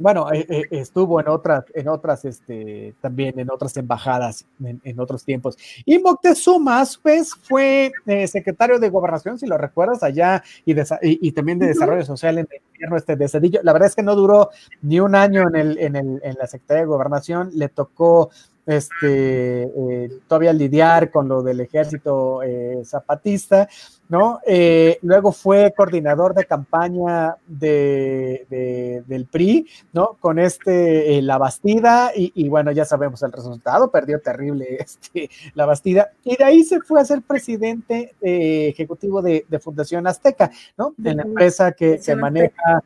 bueno, 0.00 0.32
eh, 0.32 0.46
eh, 0.48 0.66
estuvo 0.70 1.20
en 1.20 1.28
otras, 1.28 1.64
en 1.74 1.88
otras, 1.88 2.24
este, 2.24 2.94
también 3.00 3.38
en 3.38 3.50
otras 3.50 3.76
embajadas 3.76 4.46
en, 4.62 4.98
otros 4.98 5.24
tiempos. 5.24 5.58
Y 5.84 5.98
Moctezuma, 5.98 6.80
a 6.80 6.86
su 6.86 7.00
vez, 7.02 7.34
fue 7.34 7.92
eh, 8.06 8.26
secretario 8.26 8.78
de 8.78 8.88
Gobernación, 8.88 9.38
si 9.38 9.46
lo 9.46 9.58
recuerdas, 9.58 10.02
allá, 10.02 10.42
y, 10.64 10.74
y, 11.02 11.32
también 11.32 11.58
de 11.58 11.66
Desarrollo 11.66 12.04
Social 12.04 12.38
en 12.38 12.48
el 12.50 12.60
gobierno 12.74 12.96
este 12.96 13.16
de 13.16 13.28
Cedillo. 13.28 13.60
La 13.62 13.74
verdad 13.74 13.88
es 13.88 13.94
que 13.94 14.02
no 14.02 14.16
duró 14.16 14.50
ni 14.80 15.00
un 15.00 15.14
año 15.14 15.42
en, 15.48 15.56
el, 15.56 15.78
en, 15.78 15.96
el, 15.96 16.20
en 16.24 16.34
la 16.38 16.46
Secretaría 16.46 16.82
de 16.82 16.86
Gobernación, 16.86 17.50
le 17.54 17.68
tocó 17.68 18.30
este, 18.66 19.62
eh, 19.62 20.10
todavía 20.28 20.52
lidiar 20.52 21.10
con 21.10 21.28
lo 21.28 21.42
del 21.42 21.60
ejército 21.60 22.42
eh, 22.42 22.82
zapatista, 22.84 23.68
¿no? 24.08 24.40
Eh, 24.46 24.98
luego 25.02 25.32
fue 25.32 25.72
coordinador 25.76 26.34
de 26.34 26.44
campaña 26.44 27.36
de, 27.46 29.02
del 29.06 29.26
PRI, 29.26 29.66
¿no? 29.92 30.16
Con 30.20 30.38
este, 30.38 31.20
La 31.22 31.38
Bastida, 31.38 32.12
y, 32.14 32.48
bueno, 32.48 32.70
ya 32.72 32.84
sabemos 32.84 33.22
el 33.22 33.32
resultado, 33.32 33.90
perdió 33.90 34.20
terrible 34.20 34.66
este, 34.78 35.30
La 35.54 35.66
Bastida, 35.66 36.10
y 36.24 36.36
de 36.36 36.44
ahí 36.44 36.62
se 36.64 36.80
fue 36.80 37.00
a 37.00 37.04
ser 37.04 37.22
presidente 37.22 38.14
ejecutivo 38.20 39.22
de, 39.22 39.44
Fundación 39.60 40.06
Azteca, 40.06 40.50
¿no? 40.78 40.94
De 40.96 41.14
la 41.14 41.22
empresa 41.22 41.72
que 41.72 41.98
se 41.98 42.16
maneja 42.16 42.82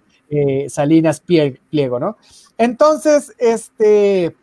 Salinas 0.68 1.20
Pliego, 1.20 2.00
¿no? 2.00 2.16
Entonces, 2.58 3.32
este 3.38 4.34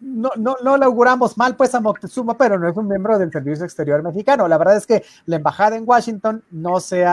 no, 0.00 0.30
no, 0.36 0.56
no 0.62 0.76
le 0.76 0.84
auguramos 0.84 1.36
mal 1.36 1.56
pues 1.56 1.74
a 1.74 1.80
Moctezuma, 1.80 2.36
pero 2.36 2.58
no 2.58 2.68
es 2.68 2.76
un 2.76 2.88
miembro 2.88 3.18
del 3.18 3.30
Servicio 3.30 3.64
Exterior 3.64 4.02
Mexicano. 4.02 4.48
La 4.48 4.58
verdad 4.58 4.76
es 4.76 4.86
que 4.86 5.02
la 5.26 5.36
embajada 5.36 5.76
en 5.76 5.84
Washington 5.86 6.42
no 6.50 6.80
se, 6.80 7.04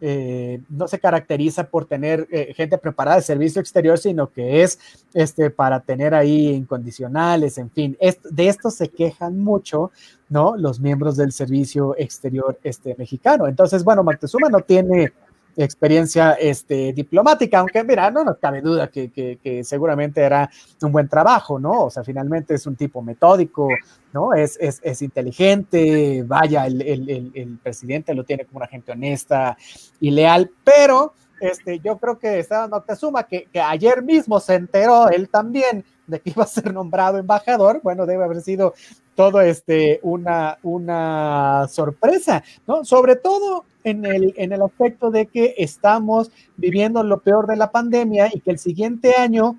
eh, 0.00 0.60
no 0.68 0.88
se 0.88 0.98
caracteriza 0.98 1.64
por 1.64 1.86
tener 1.86 2.26
eh, 2.30 2.52
gente 2.54 2.78
preparada 2.78 3.18
de 3.18 3.22
servicio 3.22 3.60
exterior, 3.60 3.98
sino 3.98 4.30
que 4.30 4.62
es 4.62 4.78
este, 5.14 5.50
para 5.50 5.80
tener 5.80 6.14
ahí 6.14 6.48
incondicionales, 6.48 7.58
en 7.58 7.70
fin. 7.70 7.96
de 7.98 8.48
esto 8.48 8.70
se 8.70 8.88
quejan 8.88 9.38
mucho, 9.38 9.92
¿no? 10.28 10.56
Los 10.56 10.80
miembros 10.80 11.16
del 11.16 11.32
Servicio 11.32 11.94
Exterior 11.96 12.58
este, 12.64 12.94
mexicano. 12.96 13.46
Entonces, 13.46 13.84
bueno, 13.84 14.02
Moctezuma 14.02 14.48
no 14.48 14.60
tiene 14.60 15.12
experiencia 15.56 16.32
este, 16.32 16.92
diplomática, 16.92 17.58
aunque 17.58 17.84
mira, 17.84 18.10
no 18.10 18.24
nos 18.24 18.38
cabe 18.38 18.60
duda 18.60 18.88
que, 18.88 19.10
que, 19.10 19.64
seguramente 19.64 20.20
era 20.20 20.50
un 20.82 20.92
buen 20.92 21.08
trabajo, 21.08 21.58
¿no? 21.58 21.84
O 21.84 21.90
sea, 21.90 22.04
finalmente 22.04 22.54
es 22.54 22.66
un 22.66 22.76
tipo 22.76 23.02
metódico, 23.02 23.68
¿no? 24.12 24.34
Es, 24.34 24.56
es, 24.60 24.80
es 24.82 25.02
inteligente, 25.02 26.24
vaya, 26.26 26.66
el, 26.66 26.82
el, 26.82 27.32
el, 27.34 27.58
presidente 27.62 28.14
lo 28.14 28.24
tiene 28.24 28.44
como 28.44 28.58
una 28.58 28.66
gente 28.66 28.92
honesta 28.92 29.56
y 30.00 30.10
leal, 30.10 30.50
pero 30.64 31.14
este, 31.40 31.80
yo 31.80 31.98
creo 31.98 32.18
que 32.18 32.38
Esteban 32.38 32.70
Moctezuma, 32.70 33.24
que, 33.24 33.46
que 33.52 33.60
ayer 33.60 34.02
mismo 34.02 34.40
se 34.40 34.54
enteró 34.54 35.08
él 35.08 35.28
también 35.28 35.84
de 36.06 36.20
que 36.20 36.30
iba 36.30 36.44
a 36.44 36.46
ser 36.46 36.72
nombrado 36.72 37.18
embajador, 37.18 37.80
bueno, 37.82 38.04
debe 38.04 38.24
haber 38.24 38.42
sido 38.42 38.74
todo 39.14 39.40
este 39.40 40.00
una, 40.02 40.58
una 40.62 41.66
sorpresa, 41.68 42.42
¿no? 42.66 42.84
Sobre 42.84 43.16
todo 43.16 43.64
en 43.84 44.04
el, 44.04 44.34
en 44.36 44.52
el 44.52 44.62
aspecto 44.62 45.10
de 45.10 45.26
que 45.26 45.54
estamos 45.58 46.30
viviendo 46.56 47.02
lo 47.02 47.20
peor 47.20 47.46
de 47.46 47.56
la 47.56 47.70
pandemia 47.70 48.30
y 48.32 48.40
que 48.40 48.50
el 48.50 48.58
siguiente 48.58 49.14
año 49.16 49.58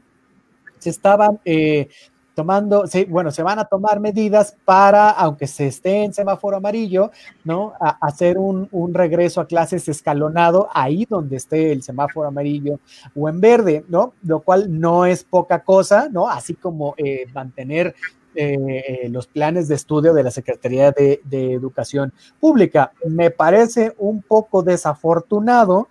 se 0.79 0.89
estaban 0.89 1.39
eh, 1.45 1.89
tomando, 2.33 2.85
bueno, 3.09 3.31
se 3.31 3.43
van 3.43 3.59
a 3.59 3.65
tomar 3.65 3.99
medidas 3.99 4.55
para, 4.65 5.09
aunque 5.09 5.47
se 5.47 5.67
esté 5.67 6.03
en 6.03 6.13
semáforo 6.13 6.57
amarillo, 6.57 7.11
¿no? 7.43 7.73
Hacer 8.01 8.37
un, 8.37 8.67
un, 8.71 8.93
regreso 8.93 9.41
a 9.41 9.47
clases 9.47 9.87
escalonado 9.89 10.69
ahí 10.73 11.05
donde 11.09 11.37
esté 11.37 11.71
el 11.71 11.83
semáforo 11.83 12.27
amarillo 12.27 12.79
o 13.15 13.27
en 13.29 13.41
verde, 13.41 13.85
¿no? 13.89 14.13
Lo 14.23 14.39
cual 14.39 14.79
no 14.79 15.05
es 15.05 15.23
poca 15.23 15.63
cosa, 15.63 16.07
¿no? 16.09 16.29
Así 16.29 16.55
como 16.55 16.95
eh, 16.97 17.25
mantener 17.33 17.95
eh, 18.35 19.07
los 19.09 19.27
planes 19.27 19.67
de 19.67 19.75
estudio 19.75 20.13
de 20.13 20.23
la 20.23 20.31
Secretaría 20.31 20.91
de, 20.91 21.21
Educación 21.31 22.13
Pública. 22.39 22.93
Me 23.05 23.31
parece 23.31 23.93
un 23.97 24.21
poco 24.21 24.63
desafortunado 24.63 25.87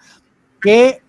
que 0.60 1.02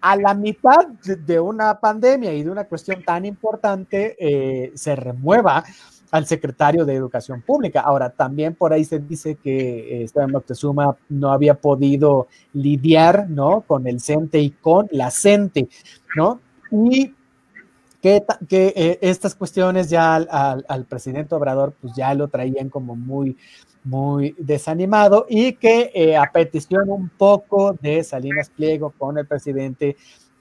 a 0.00 0.16
la 0.16 0.34
mitad 0.34 0.86
de 0.88 1.38
una 1.38 1.78
pandemia 1.78 2.32
y 2.32 2.42
de 2.42 2.50
una 2.50 2.64
cuestión 2.64 3.04
tan 3.04 3.24
importante 3.24 4.16
eh, 4.18 4.72
se 4.74 4.96
remueva 4.96 5.64
al 6.10 6.26
secretario 6.26 6.84
de 6.84 6.94
Educación 6.94 7.40
Pública. 7.40 7.80
Ahora, 7.80 8.10
también 8.10 8.54
por 8.54 8.72
ahí 8.72 8.84
se 8.84 8.98
dice 8.98 9.36
que 9.36 10.00
eh, 10.00 10.04
Esteban 10.04 10.30
Moctezuma 10.30 10.96
no 11.08 11.32
había 11.32 11.54
podido 11.54 12.28
lidiar, 12.52 13.30
¿no? 13.30 13.62
Con 13.62 13.86
el 13.86 14.00
CENTE 14.00 14.40
y 14.40 14.50
con 14.50 14.88
la 14.90 15.10
CENTE, 15.10 15.68
¿no? 16.16 16.40
Y 16.70 17.14
que, 18.02 18.24
eh, 18.50 18.98
estas 19.00 19.36
cuestiones 19.36 19.88
ya 19.88 20.16
al, 20.16 20.64
al, 20.68 20.84
presidente 20.86 21.36
Obrador, 21.36 21.72
pues 21.80 21.94
ya 21.94 22.12
lo 22.14 22.26
traían 22.26 22.68
como 22.68 22.96
muy, 22.96 23.36
muy 23.84 24.34
desanimado 24.38 25.24
y 25.28 25.52
que 25.52 25.92
eh, 25.94 26.16
a 26.16 26.30
petición 26.32 26.90
un 26.90 27.08
poco 27.10 27.74
de 27.80 28.02
Salinas 28.02 28.50
Pliego 28.50 28.92
con 28.98 29.18
el 29.18 29.26
presidente 29.26 29.96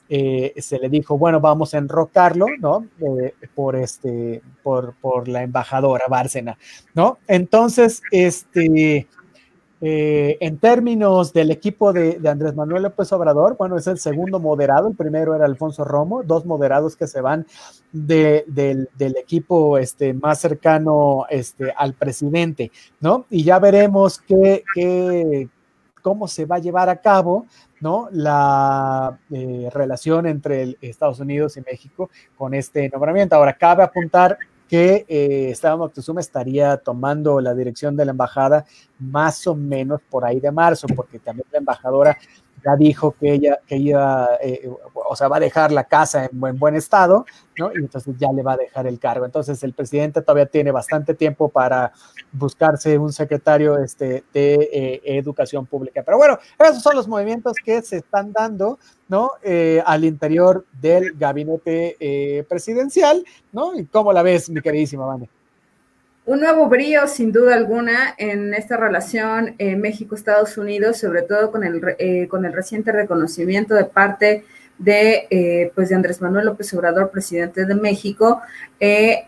eh, 0.10 0.54
se 0.58 0.80
le 0.80 0.90
dijo, 0.90 1.18
bueno, 1.20 1.40
vamos 1.40 1.74
a 1.74 1.78
enrocarlo, 1.78 2.48
¿no? 2.60 2.88
Por 3.56 3.76
este, 3.76 4.42
por, 4.64 4.96
por 5.00 5.28
la 5.28 5.44
embajadora 5.44 6.06
Bárcena, 6.10 6.58
¿no? 6.96 7.20
Entonces, 7.28 8.02
este, 8.12 9.08
eh, 9.84 10.38
en 10.42 10.60
términos 10.60 11.34
del 11.34 11.50
equipo 11.50 11.92
de, 11.92 12.20
Andrés 12.30 12.56
Manuel 12.56 12.84
López 12.84 13.12
Obrador, 13.14 13.58
bueno, 13.58 13.78
es 13.78 13.88
el 13.88 13.98
segundo 13.98 14.40
moderado, 14.40 14.88
el 14.88 14.96
primero 14.96 15.36
era 15.36 15.46
Alfonso 15.46 15.84
Romo, 15.84 16.22
dos 16.22 16.46
moderados 16.46 16.96
que 16.96 17.08
se 17.08 17.20
van 17.20 17.48
del, 17.92 18.88
equipo 19.00 19.80
este, 19.80 20.14
más 20.14 20.40
cercano 20.40 21.26
este, 21.30 21.74
al 21.76 21.94
presidente, 21.94 22.72
¿no? 23.00 23.26
Y 23.32 23.44
ya 23.44 23.58
veremos 23.58 24.20
qué, 24.20 24.64
cómo 26.02 26.28
se 26.28 26.46
va 26.46 26.58
a 26.58 26.60
llevar 26.60 26.90
a 26.90 27.02
cabo, 27.02 27.48
¿no? 27.80 28.08
La 28.12 29.18
eh, 29.32 29.70
relación 29.74 30.28
entre 30.28 30.78
Estados 30.82 31.20
Unidos 31.20 31.58
y 31.58 31.62
México 31.62 32.12
con 32.38 32.54
este 32.54 32.88
nombramiento. 32.90 33.36
Ahora, 33.36 33.54
cabe 33.54 33.84
apuntar 33.84 34.38
que 34.72 35.06
eh, 35.10 35.50
Esteban 35.50 35.80
Moctezuma 35.80 36.22
estaría 36.22 36.78
tomando 36.78 37.42
la 37.42 37.54
dirección 37.54 37.98
de 37.98 38.06
la 38.06 38.12
embajada 38.12 38.64
más 39.00 39.46
o 39.46 39.54
menos 39.54 40.00
por 40.10 40.24
ahí 40.24 40.40
de 40.40 40.50
marzo, 40.50 40.88
porque 40.96 41.20
también 41.20 41.46
la 41.52 41.58
embajadora 41.58 42.18
ya 42.64 42.76
dijo 42.76 43.16
que 43.20 43.34
ella, 43.34 43.60
que 43.68 43.76
ella 43.76 44.30
eh, 44.42 44.70
o 44.94 45.16
sea, 45.16 45.28
va 45.28 45.38
a 45.38 45.40
dejar 45.40 45.72
la 45.72 45.84
casa 45.84 46.26
en 46.26 46.40
buen, 46.40 46.58
buen 46.58 46.76
estado, 46.76 47.26
¿no? 47.58 47.72
Y 47.74 47.78
entonces 47.78 48.16
ya 48.18 48.32
le 48.32 48.44
va 48.44 48.54
a 48.54 48.58
dejar 48.58 48.88
el 48.88 49.00
cargo. 49.00 49.26
Entonces 49.26 49.62
el 49.64 49.74
presidente 49.74 50.22
todavía 50.22 50.46
tiene 50.46 50.72
bastante 50.72 51.14
tiempo 51.14 51.50
para 51.50 51.92
buscarse 52.32 52.98
un 52.98 53.12
secretario 53.12 53.78
este, 53.78 54.24
de 54.34 54.70
eh, 54.72 55.02
educación 55.06 55.66
pública. 55.66 56.04
Pero 56.04 56.18
bueno, 56.18 56.38
esos 56.60 56.82
son 56.82 56.96
los 56.96 57.08
movimientos 57.08 57.54
que 57.64 57.82
se 57.82 57.98
están 57.98 58.32
dando, 58.32 58.80
¿no? 59.08 59.32
Eh, 59.44 59.82
al 59.86 60.06
interior 60.06 60.66
del 60.80 61.14
gabinete 61.14 62.46
presidencial, 62.48 63.24
¿no? 63.52 63.76
¿Y 63.76 63.86
cómo 63.86 64.14
la 64.14 64.24
ves, 64.24 64.50
mi 64.50 64.62
queridísima 64.62 65.06
Vane? 65.06 65.30
Un 66.32 66.40
nuevo 66.40 66.70
brío, 66.70 67.08
sin 67.08 67.34
duda 67.34 67.56
alguna, 67.56 68.16
en 68.18 68.54
esta 68.54 68.78
relación 68.78 69.54
eh, 69.58 69.76
México-Estados 69.76 70.58
Unidos, 70.58 70.98
sobre 70.98 71.24
todo 71.24 71.52
con 71.52 71.66
el, 71.66 71.82
eh, 72.00 72.30
con 72.30 72.46
el 72.46 72.54
reciente 72.54 72.94
reconocimiento 72.94 73.76
de 73.76 73.84
parte 73.84 74.46
de, 74.78 75.28
eh, 75.30 75.74
pues 75.76 75.90
de 75.90 75.96
Andrés 75.96 76.22
Manuel 76.22 76.46
López 76.46 76.74
Obrador, 76.74 77.12
presidente 77.12 77.66
de 77.66 77.76
México, 77.76 78.42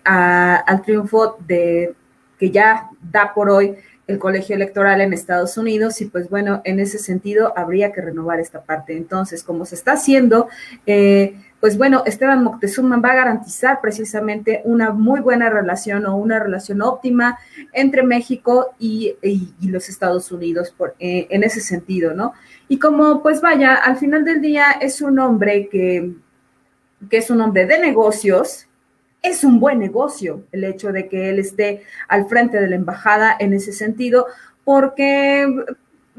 al 0.05 0.81
triunfo 0.81 1.35
de 1.45 1.93
que 2.39 2.51
ya 2.51 2.89
da 3.01 3.33
por 3.33 3.49
hoy 3.49 3.75
el 4.07 4.19
colegio 4.19 4.55
electoral 4.55 5.01
en 5.01 5.13
Estados 5.13 5.57
Unidos 5.57 6.01
y 6.01 6.05
pues 6.05 6.29
bueno, 6.29 6.61
en 6.65 6.79
ese 6.79 6.99
sentido 6.99 7.53
habría 7.57 7.91
que 7.91 8.01
renovar 8.01 8.39
esta 8.39 8.61
parte. 8.61 8.97
Entonces, 8.97 9.43
como 9.43 9.65
se 9.65 9.75
está 9.75 9.93
haciendo, 9.93 10.49
eh, 10.85 11.35
pues 11.61 11.77
bueno, 11.77 12.03
Esteban 12.05 12.43
Moctezuma 12.43 12.97
va 12.97 13.11
a 13.11 13.15
garantizar 13.15 13.79
precisamente 13.79 14.61
una 14.65 14.91
muy 14.91 15.21
buena 15.21 15.49
relación 15.49 16.05
o 16.05 16.17
una 16.17 16.37
relación 16.37 16.81
óptima 16.81 17.39
entre 17.71 18.03
México 18.03 18.75
y, 18.77 19.15
los 19.61 19.87
Estados 19.87 20.29
Unidos 20.31 20.73
por, 20.77 20.95
eh, 20.99 21.27
en 21.29 21.43
ese 21.43 21.61
sentido, 21.61 22.13
¿no? 22.13 22.33
Y 22.67 22.79
como 22.79 23.23
pues 23.23 23.39
vaya, 23.39 23.75
al 23.75 23.95
final 23.95 24.25
del 24.25 24.41
día 24.41 24.71
es 24.81 25.01
un 25.01 25.19
hombre 25.19 25.69
que, 25.69 26.11
que 27.09 27.17
es 27.17 27.29
un 27.29 27.39
hombre 27.39 27.65
de 27.65 27.79
negocios, 27.79 28.67
es 29.23 29.43
un 29.43 29.59
buen 29.59 29.79
negocio 29.79 30.43
el 30.51 30.65
hecho 30.65 30.91
de 30.91 31.07
que 31.07 31.29
él 31.29 31.39
esté 31.39 31.81
al 32.07 32.27
frente 32.27 32.59
de 32.59 32.67
la 32.67 32.75
embajada 32.75 33.35
en 33.39 33.53
ese 33.53 33.71
sentido, 33.71 34.27
porque 34.63 35.47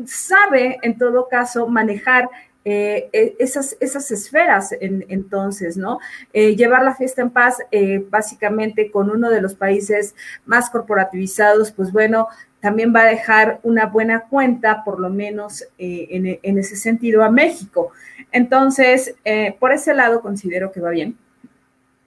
sabe 0.07 0.79
en 0.83 0.99
todo 0.99 1.29
caso 1.29 1.69
manejar 1.69 2.29
eh, 2.65 3.11
e, 3.13 3.37
esas, 3.39 3.77
esas 3.79 4.11
esferas 4.11 4.75
entonces, 4.81 5.77
¿no? 5.77 5.99
Eh, 6.33 6.57
llevar 6.57 6.83
la 6.83 6.95
fiesta 6.95 7.21
en 7.21 7.29
paz 7.29 7.59
eh, 7.71 8.03
básicamente 8.09 8.91
con 8.91 9.11
uno 9.11 9.29
de 9.29 9.43
los 9.43 9.55
países 9.55 10.15
más 10.47 10.71
corporativizados, 10.71 11.73
pues 11.73 11.93
bueno, 11.93 12.29
también 12.61 12.95
va 12.97 13.03
a 13.03 13.07
dejar 13.07 13.61
una 13.63 13.85
buena 13.85 14.21
cuenta, 14.21 14.83
por 14.83 14.99
lo 14.99 15.11
menos 15.11 15.67
en, 15.77 16.39
en, 16.43 16.59
ese 16.59 16.77
sentido, 16.77 17.23
a 17.23 17.31
México. 17.31 17.93
Entonces, 18.33 19.15
por 19.61 19.73
ese 19.73 19.93
lado 19.93 20.23
considero 20.23 20.73
que 20.73 20.81
va 20.81 20.89
bien, 20.89 21.19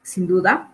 sin 0.02 0.26
duda. 0.26 0.72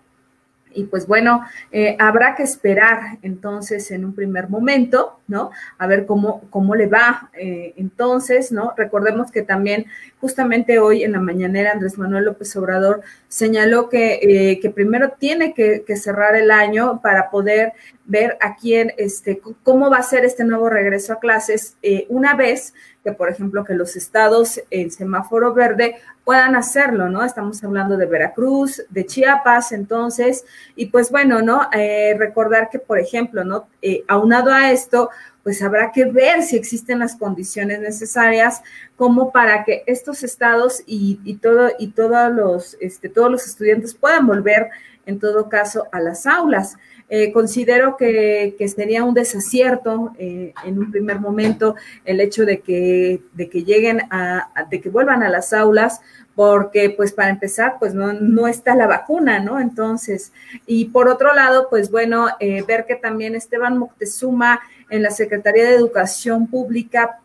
Y 0.73 0.85
pues 0.85 1.07
bueno, 1.07 1.43
eh, 1.71 1.95
habrá 1.99 2.35
que 2.35 2.43
esperar 2.43 3.17
entonces 3.21 3.89
en 3.91 4.05
un 4.05 4.13
primer 4.13 4.49
momento, 4.49 5.19
¿no? 5.27 5.51
A 5.77 5.87
ver 5.87 6.05
cómo, 6.05 6.41
cómo 6.49 6.75
le 6.75 6.87
va 6.87 7.29
eh, 7.33 7.73
entonces, 7.77 8.51
¿no? 8.51 8.73
Recordemos 8.75 9.31
que 9.31 9.41
también 9.41 9.85
justamente 10.19 10.79
hoy 10.79 11.03
en 11.03 11.13
la 11.13 11.19
mañanera 11.19 11.71
Andrés 11.71 11.97
Manuel 11.97 12.25
López 12.25 12.55
Obrador 12.55 13.01
señaló 13.27 13.89
que, 13.89 14.19
eh, 14.21 14.59
que 14.59 14.69
primero 14.69 15.13
tiene 15.17 15.53
que, 15.53 15.83
que, 15.85 15.95
cerrar 15.95 16.35
el 16.35 16.51
año 16.51 17.01
para 17.01 17.29
poder 17.29 17.73
ver 18.05 18.37
a 18.41 18.55
quién, 18.55 18.93
este, 18.97 19.41
cómo 19.63 19.89
va 19.89 19.97
a 19.97 20.03
ser 20.03 20.25
este 20.25 20.43
nuevo 20.43 20.69
regreso 20.69 21.13
a 21.13 21.19
clases 21.19 21.77
una 22.09 22.35
vez 22.35 22.73
que, 23.03 23.11
por 23.11 23.29
ejemplo, 23.29 23.63
que 23.63 23.73
los 23.73 23.95
estados 23.95 24.61
en 24.69 24.89
semáforo 24.91 25.53
verde 25.53 25.97
puedan 26.23 26.55
hacerlo, 26.55 27.09
¿no? 27.09 27.23
Estamos 27.23 27.63
hablando 27.63 27.97
de 27.97 28.05
Veracruz, 28.05 28.83
de 28.89 29.05
Chiapas, 29.05 29.71
entonces, 29.71 30.45
y 30.75 30.87
pues 30.87 31.11
bueno, 31.11 31.41
¿no? 31.41 31.67
Eh, 31.73 32.15
recordar 32.17 32.69
que, 32.69 32.79
por 32.79 32.99
ejemplo, 32.99 33.43
¿no? 33.43 33.67
Eh, 33.81 34.03
aunado 34.07 34.51
a 34.51 34.71
esto, 34.71 35.09
pues 35.43 35.61
habrá 35.61 35.91
que 35.91 36.05
ver 36.05 36.41
si 36.43 36.55
existen 36.55 36.99
las 36.99 37.17
condiciones 37.17 37.81
necesarias 37.81 38.61
como 38.95 39.31
para 39.31 39.65
que 39.65 39.83
estos 39.87 40.23
estados 40.23 40.81
y, 40.85 41.19
y 41.25 41.35
todo 41.35 41.71
y 41.77 41.89
todos 41.89 42.31
los 42.31 42.77
este, 42.79 43.09
todos 43.09 43.29
los 43.29 43.45
estudiantes 43.45 43.93
puedan 43.93 44.25
volver 44.25 44.69
en 45.05 45.19
todo 45.19 45.49
caso 45.49 45.87
a 45.91 45.99
las 45.99 46.25
aulas. 46.25 46.77
Eh, 47.15 47.31
considero 47.31 47.95
que, 47.95 48.55
sería 48.75 49.03
un 49.03 49.13
desacierto 49.13 50.13
eh, 50.17 50.51
en 50.65 50.79
un 50.79 50.89
primer 50.89 51.19
momento 51.19 51.75
el 52.05 52.19
hecho 52.19 52.43
de 52.43 52.61
que, 52.61 53.21
de 53.33 53.49
que 53.49 53.63
lleguen 53.63 54.01
a, 54.09 54.49
de 54.71 54.81
que 54.81 54.89
vuelvan 54.89 55.21
a 55.21 55.29
las 55.29 55.53
aulas, 55.53 56.01
porque 56.33 56.89
pues 56.89 57.13
para 57.13 57.29
empezar, 57.29 57.75
pues 57.77 57.93
no, 57.93 58.13
no 58.13 58.47
está 58.47 58.73
la 58.73 58.87
vacuna, 58.87 59.37
¿no? 59.37 59.59
Entonces, 59.59 60.33
y 60.65 60.85
por 60.85 61.07
otro 61.07 61.35
lado, 61.35 61.67
pues 61.69 61.91
bueno, 61.91 62.29
eh, 62.39 62.63
ver 62.67 62.87
que 62.87 62.95
también 62.95 63.35
Esteban 63.35 63.77
Moctezuma 63.77 64.61
en 64.89 65.03
la 65.03 65.11
Secretaría 65.11 65.65
de 65.65 65.75
Educación 65.75 66.47
Pública 66.47 67.19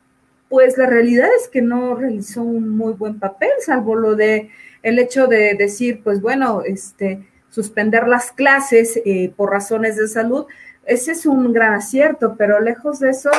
pues 0.51 0.77
la 0.77 0.87
realidad 0.87 1.29
es 1.41 1.49
que 1.49 1.63
no 1.63 1.95
realizó 1.95 2.43
un 2.43 2.77
muy 2.77 2.93
buen 2.93 3.19
papel, 3.19 3.51
salvo 3.61 3.95
lo 3.95 4.17
de 4.17 4.51
el 4.83 4.99
hecho 4.99 5.27
de 5.27 5.55
decir, 5.55 6.03
pues 6.03 6.21
bueno, 6.21 6.63
este, 6.63 7.27
suspender 7.51 8.09
las 8.09 8.33
clases 8.33 9.01
eh, 9.05 9.33
por 9.37 9.51
razones 9.51 9.97
de 9.97 10.09
salud, 10.09 10.47
ese 10.85 11.13
es 11.13 11.27
un 11.27 11.53
gran 11.53 11.75
acierto, 11.75 12.35
pero 12.39 12.61
lejos 12.61 12.99
de 12.99 13.11
eso, 13.11 13.31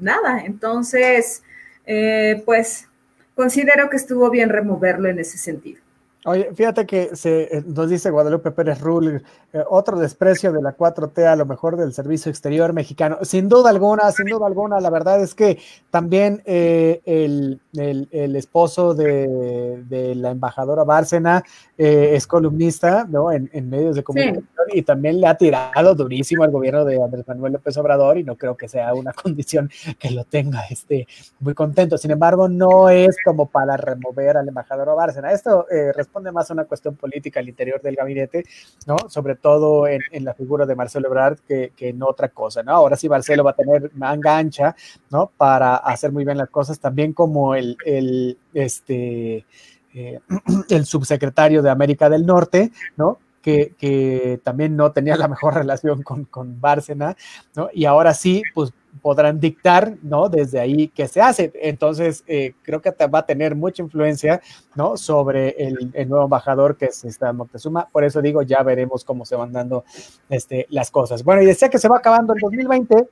nada. 0.00 0.40
Entonces, 0.40 1.42
eh, 1.86 2.42
pues 2.46 2.88
considero 3.34 3.90
que 3.90 3.96
estuvo 3.96 4.30
bien 4.30 4.48
removerlo 4.48 5.08
en 5.08 5.18
ese 5.18 5.36
sentido. 5.36 5.81
Oye, 6.24 6.50
fíjate 6.54 6.86
que 6.86 7.16
se, 7.16 7.42
eh, 7.42 7.64
nos 7.66 7.90
dice 7.90 8.10
Guadalupe 8.10 8.52
Pérez 8.52 8.80
Rull, 8.80 9.08
eh, 9.52 9.64
otro 9.68 9.98
desprecio 9.98 10.52
de 10.52 10.62
la 10.62 10.76
4T 10.76 11.26
a 11.26 11.34
lo 11.34 11.46
mejor 11.46 11.76
del 11.76 11.92
servicio 11.92 12.30
exterior 12.30 12.72
mexicano. 12.72 13.18
Sin 13.22 13.48
duda 13.48 13.70
alguna, 13.70 14.12
sin 14.12 14.26
duda 14.26 14.46
alguna, 14.46 14.78
la 14.78 14.90
verdad 14.90 15.20
es 15.20 15.34
que 15.34 15.58
también 15.90 16.40
eh, 16.44 17.00
el, 17.06 17.60
el, 17.72 18.36
esposo 18.36 18.94
de, 18.94 19.82
de, 19.88 20.14
la 20.14 20.30
embajadora 20.30 20.84
Bárcena 20.84 21.42
es 21.76 22.28
columnista 22.28 23.04
¿no? 23.08 23.32
en, 23.32 23.50
en 23.52 23.68
medios 23.68 23.96
de 23.96 24.04
comunicación 24.04 24.46
y 24.72 24.82
también 24.82 25.20
le 25.20 25.26
ha 25.26 25.36
tirado 25.36 25.94
durísimo 25.94 26.44
al 26.44 26.50
gobierno 26.50 26.84
de 26.84 27.02
Andrés 27.02 27.26
Manuel 27.26 27.54
López 27.54 27.76
Obrador 27.76 28.18
y 28.18 28.24
no 28.24 28.36
creo 28.36 28.56
que 28.56 28.68
sea 28.68 28.94
una 28.94 29.12
condición 29.22 29.70
que 29.98 30.10
lo 30.10 30.24
tenga 30.24 30.64
este, 30.70 31.08
muy 31.40 31.54
contento. 31.54 31.98
Sin 31.98 32.10
embargo, 32.10 32.48
no 32.48 32.88
es 32.88 33.16
como 33.24 33.46
para 33.46 33.76
remover 33.76 34.36
al 34.36 34.48
embajador 34.48 34.94
Bárcena. 34.94 35.32
Esto 35.32 35.66
responde 36.12 36.30
más 36.30 36.50
una 36.50 36.66
cuestión 36.66 36.94
política 36.94 37.40
al 37.40 37.48
interior 37.48 37.80
del 37.80 37.96
gabinete, 37.96 38.44
¿no? 38.86 38.98
Sobre 39.08 39.34
todo 39.34 39.86
en, 39.86 40.02
la 40.22 40.34
figura 40.34 40.66
de 40.66 40.76
Marcelo 40.76 41.08
Ebrard 41.08 41.38
que, 41.38 41.72
en 41.78 42.02
otra 42.02 42.28
cosa, 42.28 42.62
¿no? 42.62 42.72
Ahora 42.72 42.96
sí 42.96 43.08
Marcelo 43.08 43.42
va 43.42 43.52
a 43.52 43.56
tener 43.56 43.90
manga 43.94 44.36
ancha, 44.36 44.76
¿no? 45.10 45.30
Para 45.34 45.76
hacer 45.76 46.12
muy 46.12 46.26
bien 46.26 46.36
las 46.36 46.50
cosas, 46.50 46.78
también 46.78 47.14
como 47.14 47.54
el, 47.54 47.78
el 47.86 48.36
este, 48.52 49.46
eh, 49.94 50.20
el 50.68 50.84
subsecretario 50.84 51.62
de 51.62 51.70
América 51.70 52.10
del 52.10 52.26
Norte, 52.26 52.72
¿no? 52.98 53.18
Que, 53.40 53.74
que, 53.78 54.38
también 54.44 54.76
no 54.76 54.92
tenía 54.92 55.16
la 55.16 55.28
mejor 55.28 55.54
relación 55.62 56.02
con, 56.02 56.26
con 56.26 56.60
Bárcena, 56.60 57.16
¿no? 57.56 57.70
Y 57.72 57.86
ahora 57.86 58.12
sí, 58.12 58.42
pues 58.52 58.74
podrán 59.00 59.40
dictar, 59.40 59.96
¿no? 60.02 60.28
Desde 60.28 60.60
ahí 60.60 60.88
qué 60.88 61.08
se 61.08 61.20
hace. 61.20 61.52
Entonces, 61.54 62.24
eh, 62.26 62.54
creo 62.62 62.82
que 62.82 62.90
va 63.06 63.20
a 63.20 63.26
tener 63.26 63.54
mucha 63.54 63.82
influencia, 63.82 64.40
¿no? 64.74 64.96
Sobre 64.96 65.50
el, 65.58 66.08
nuevo 66.08 66.24
embajador 66.24 66.76
que 66.76 66.86
es 66.86 67.04
Moctezuma. 67.34 67.88
Por 67.90 68.04
eso 68.04 68.20
digo, 68.20 68.42
ya 68.42 68.62
veremos 68.62 69.04
cómo 69.04 69.24
se 69.24 69.36
van 69.36 69.52
dando 69.52 69.84
este, 70.28 70.66
las 70.70 70.90
cosas. 70.90 71.24
Bueno, 71.24 71.42
y 71.42 71.46
decía 71.46 71.68
que 71.68 71.78
se 71.78 71.88
va 71.88 71.98
acabando 71.98 72.34
el 72.34 72.40
2020 72.40 73.08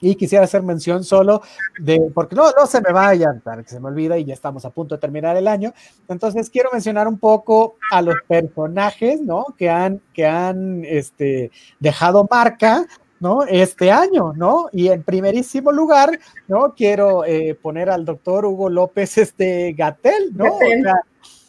y 0.00 0.14
quisiera 0.14 0.44
hacer 0.44 0.62
mención 0.62 1.04
solo 1.04 1.42
de, 1.80 2.10
porque 2.14 2.36
no, 2.36 2.50
no 2.52 2.66
se 2.66 2.80
me 2.80 2.92
vaya, 2.92 3.40
para 3.42 3.62
que 3.62 3.70
se 3.70 3.80
me 3.80 3.88
olvida 3.88 4.16
y 4.18 4.24
ya 4.24 4.34
estamos 4.34 4.64
a 4.64 4.70
punto 4.70 4.94
de 4.94 5.00
terminar 5.00 5.36
el 5.36 5.48
año. 5.48 5.72
Entonces 6.08 6.50
quiero 6.50 6.70
mencionar 6.72 7.08
un 7.08 7.18
poco 7.18 7.76
a 7.90 8.02
los 8.02 8.16
personajes, 8.26 9.20
¿no? 9.20 9.46
Que 9.56 9.70
han, 9.70 10.00
que 10.12 10.26
han 10.26 10.84
este, 10.84 11.50
dejado 11.80 12.26
marca 12.30 12.86
¿no? 13.20 13.42
Este 13.44 13.90
año, 13.90 14.32
¿no? 14.34 14.68
Y 14.72 14.88
en 14.88 15.02
primerísimo 15.02 15.72
lugar, 15.72 16.18
¿no? 16.46 16.74
Quiero 16.74 17.24
eh, 17.24 17.58
poner 17.60 17.90
al 17.90 18.04
doctor 18.04 18.44
Hugo 18.44 18.68
López 18.70 19.18
este 19.18 19.72
Gatel, 19.72 20.36
¿no? 20.36 20.54
O 20.54 20.58
sea, 20.58 21.02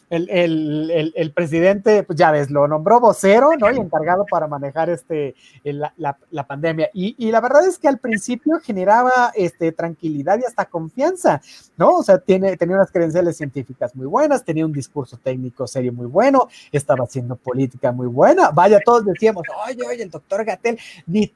el, 0.10 1.32
presidente, 1.36 2.04
pues 2.04 2.18
ya 2.18 2.32
ves, 2.32 2.50
lo 2.50 2.68
nombró 2.68 3.00
vocero, 3.00 3.52
¿no? 3.60 3.72
Y 3.72 3.78
encargado 3.78 4.26
para 4.30 4.48
manejar 4.48 4.90
este, 4.90 5.36
la, 5.64 6.44
pandemia. 6.48 6.90
Y, 6.94 7.32
la 7.32 7.42
verdad 7.42 7.66
es 7.68 7.78
que 7.78 7.88
al 7.88 8.00
principio 8.00 8.60
generaba 8.60 9.32
este, 9.36 9.72
tranquilidad 9.72 10.40
y 10.40 10.46
hasta 10.46 10.66
confianza, 10.66 11.42
¿no? 11.78 11.98
O 11.98 12.04
sea, 12.04 12.18
tiene, 12.18 12.58
tenía 12.58 12.76
unas 12.76 12.92
credenciales 12.92 13.38
científicas 13.38 13.96
muy 13.96 14.08
buenas, 14.08 14.44
tenía 14.44 14.66
un 14.66 14.74
discurso 14.74 15.18
técnico 15.18 15.68
serio 15.68 15.94
muy 15.94 16.08
bueno, 16.08 16.48
estaba 16.72 17.04
haciendo 17.04 17.36
política 17.36 17.92
muy 17.92 18.08
buena. 18.08 18.50
Vaya, 18.50 18.80
todos 18.84 19.06
decíamos, 19.06 19.44
oye, 19.68 19.84
oye, 19.86 20.04
el 20.04 20.10
doctor 20.10 20.44
Gatel, 20.44 20.80
ni 21.06 21.32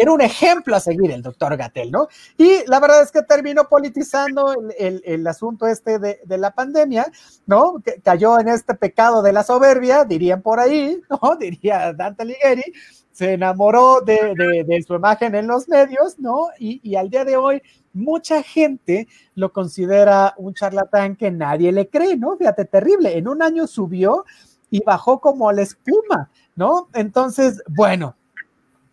era 0.00 0.12
un 0.12 0.20
ejemplo 0.20 0.74
a 0.74 0.80
seguir 0.80 1.10
el 1.10 1.22
doctor 1.22 1.56
Gatel, 1.56 1.90
¿no? 1.90 2.08
Y 2.36 2.66
la 2.66 2.80
verdad 2.80 3.02
es 3.02 3.12
que 3.12 3.22
terminó 3.22 3.68
politizando 3.68 4.54
el, 4.78 5.26
asunto 5.26 5.66
este 5.66 5.98
de, 5.98 6.38
la 6.38 6.50
pandemia, 6.50 7.06
¿no? 7.46 7.80
Que 7.84 8.00
cayó 8.00 8.40
en 8.40 8.48
este 8.48 8.74
pecado 8.74 9.22
de 9.22 9.32
la 9.32 9.42
soberbia, 9.42 10.04
dirían 10.04 10.42
por 10.42 10.60
ahí, 10.60 11.00
¿no? 11.10 11.36
Diría 11.36 11.92
Dante 11.92 12.22
Alighieri, 12.22 12.72
se 13.12 13.34
enamoró 13.34 14.00
de, 14.00 14.84
su 14.86 14.94
imagen 14.94 15.34
en 15.34 15.46
los 15.46 15.68
medios, 15.68 16.18
¿no? 16.18 16.48
Y, 16.58 16.80
y 16.82 16.96
al 16.96 17.10
día 17.10 17.24
de 17.24 17.36
hoy 17.36 17.62
mucha 17.92 18.42
gente 18.42 19.06
lo 19.34 19.52
considera 19.52 20.34
un 20.36 20.54
charlatán 20.54 21.14
que 21.16 21.30
nadie 21.30 21.70
le 21.72 21.88
cree, 21.88 22.16
¿no? 22.16 22.36
Fíjate, 22.36 22.64
terrible. 22.64 23.16
En 23.16 23.28
un 23.28 23.42
año 23.42 23.66
subió 23.66 24.24
y 24.70 24.82
bajó 24.82 25.20
como 25.20 25.52
la 25.52 25.62
espuma, 25.62 26.30
¿no? 26.56 26.88
Entonces, 26.94 27.62
bueno, 27.68 28.16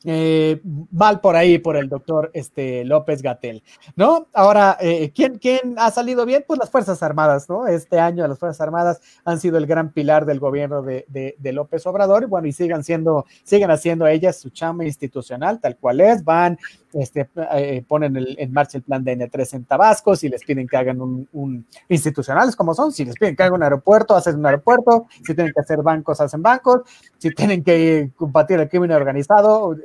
eh, 0.06 0.62
mal 0.92 1.20
por 1.20 1.36
ahí 1.36 1.58
por 1.58 1.76
el 1.76 1.90
doctor 1.90 2.32
este, 2.34 2.86
López 2.86 3.22
Gatel, 3.22 3.64
¿no? 3.96 4.28
Ahora, 4.34 4.78
eh, 4.80 5.12
¿quién, 5.14 5.38
¿quién 5.38 5.76
ha 5.78 5.92
salido 5.92 6.26
bien? 6.26 6.46
Pues 6.48 6.58
las 6.58 6.70
Fuerzas 6.70 7.04
Armadas, 7.04 7.50
¿no? 7.50 7.68
Este 7.68 8.00
año 8.00 8.26
las 8.28 8.40
Fuerzas 8.40 8.62
Armadas 8.62 9.02
han 9.26 9.40
sido 9.40 9.58
el 9.58 9.66
gran 9.66 9.92
pilar 9.92 10.26
del 10.26 10.40
gobierno 10.40 10.82
de, 10.82 11.06
de, 11.08 11.54
López 11.54 11.86
Obrador 11.88 12.24
y 12.24 12.26
bueno, 12.28 12.48
y 12.48 12.54
sigan 12.54 12.84
siendo, 12.84 13.26
siguen 13.44 13.72
haciendo 13.72 14.08
ellas 14.08 14.38
su 14.38 14.52
chama 14.52 14.86
institucional 14.86 15.60
tal 15.60 15.76
cual 15.78 16.00
es, 16.00 16.24
van, 16.24 16.58
este, 16.94 17.30
eh, 17.54 17.84
ponen 17.88 18.16
en 18.16 18.54
marcha 18.54 18.78
el 18.78 18.84
plan 18.84 19.04
de 19.04 19.18
N3 19.18 19.56
en 19.56 19.66
Tabasco, 19.66 20.16
si 20.16 20.30
les 20.30 20.44
piden 20.44 20.68
que 20.68 20.78
hagan 20.78 21.02
un, 21.02 21.28
un, 21.34 21.66
institucionales 21.90 22.56
como 22.56 22.74
son, 22.74 22.92
si 22.92 23.04
les 23.04 23.16
piden 23.16 23.36
que 23.36 23.44
hagan 23.44 23.56
un 23.56 23.64
aeropuerto, 23.64 24.16
hacen 24.16 24.38
un 24.38 24.46
aeropuerto, 24.46 25.08
si 25.26 25.36
tienen 25.36 25.52
que 25.54 25.60
hacer 25.60 25.82
bancos, 25.82 26.22
hacen 26.22 26.42
bancos, 26.42 26.82
si 27.20 27.32
tienen 27.32 27.64
que 27.64 28.10
combatir 28.16 28.60
el 28.60 28.70
crimen 28.70 28.92
organizado, 28.92 29.76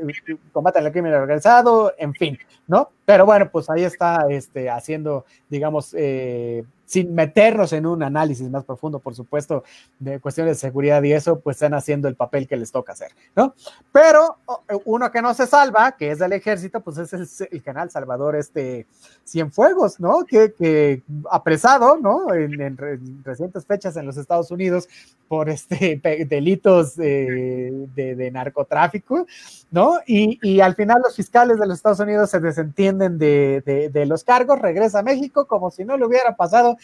combaten 0.52 0.86
el 0.86 0.92
crimen 0.92 1.12
organizado, 1.14 1.92
en 1.98 2.14
fin, 2.14 2.38
¿no? 2.68 2.90
Pero 3.04 3.26
bueno, 3.26 3.50
pues 3.50 3.68
ahí 3.68 3.82
está 3.82 4.26
este, 4.30 4.70
haciendo, 4.70 5.24
digamos, 5.50 5.94
eh, 5.98 6.64
sin 6.94 7.12
meternos 7.12 7.72
en 7.72 7.86
un 7.86 8.04
análisis 8.04 8.48
más 8.48 8.62
profundo, 8.62 9.00
por 9.00 9.16
supuesto, 9.16 9.64
de 9.98 10.20
cuestiones 10.20 10.58
de 10.58 10.60
seguridad 10.60 11.02
y 11.02 11.12
eso, 11.12 11.40
pues 11.40 11.56
están 11.56 11.74
haciendo 11.74 12.06
el 12.06 12.14
papel 12.14 12.46
que 12.46 12.56
les 12.56 12.70
toca 12.70 12.92
hacer, 12.92 13.10
¿no? 13.34 13.52
Pero 13.90 14.36
uno 14.84 15.10
que 15.10 15.20
no 15.20 15.34
se 15.34 15.48
salva, 15.48 15.96
que 15.96 16.12
es 16.12 16.20
del 16.20 16.34
ejército, 16.34 16.82
pues 16.82 16.98
es 16.98 17.40
el, 17.40 17.60
general 17.62 17.90
Salvador 17.90 18.36
este 18.36 18.86
Cienfuegos, 19.26 19.98
¿no? 19.98 20.24
Que, 20.24 21.02
apresado, 21.32 21.96
¿no? 21.96 22.32
En, 22.32 22.76
recientes 23.24 23.66
fechas 23.66 23.96
en 23.96 24.06
los 24.06 24.16
Estados 24.16 24.52
Unidos 24.52 24.88
por 25.26 25.48
este 25.48 26.00
delitos 26.28 26.94
de, 26.94 27.88
de, 27.96 28.30
narcotráfico, 28.30 29.26
¿no? 29.72 29.98
Y, 30.06 30.38
y, 30.42 30.60
al 30.60 30.76
final 30.76 31.02
los 31.02 31.16
fiscales 31.16 31.58
de 31.58 31.66
los 31.66 31.78
Estados 31.78 31.98
Unidos 31.98 32.30
se 32.30 32.38
desentienden 32.38 33.18
de, 33.18 33.90
de 33.92 34.06
los 34.06 34.22
cargos, 34.22 34.60
regresa 34.60 35.00
a 35.00 35.02
México 35.02 35.46
como 35.48 35.72
si 35.72 35.84
no 35.84 35.96
le 35.96 36.06
hubiera 36.06 36.36
pasado 36.36 36.76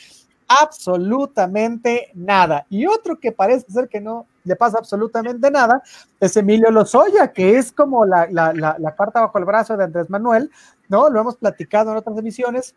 absolutamente 0.51 2.11
nada. 2.15 2.67
Y 2.69 2.85
otro 2.87 3.21
que 3.21 3.31
parece 3.31 3.71
ser 3.71 3.89
que 3.89 4.01
no 4.01 4.27
le 4.43 4.57
pasa 4.57 4.79
absolutamente 4.79 5.49
nada 5.49 5.81
es 6.19 6.37
Emilio 6.37 6.71
Lozoya, 6.71 7.33
que 7.33 7.57
es 7.57 7.71
como 7.71 8.05
la, 8.05 8.27
la, 8.31 8.53
la, 8.53 8.95
carta 8.97 9.21
bajo 9.21 9.39
el 9.39 9.45
brazo 9.45 9.77
de 9.77 9.85
Andrés 9.85 10.11
Manuel, 10.11 10.51
¿no? 10.89 11.09
Lo 11.09 11.21
hemos 11.21 11.37
platicado 11.37 11.93
en 11.93 11.99
otras 11.99 12.19
emisiones, 12.19 12.75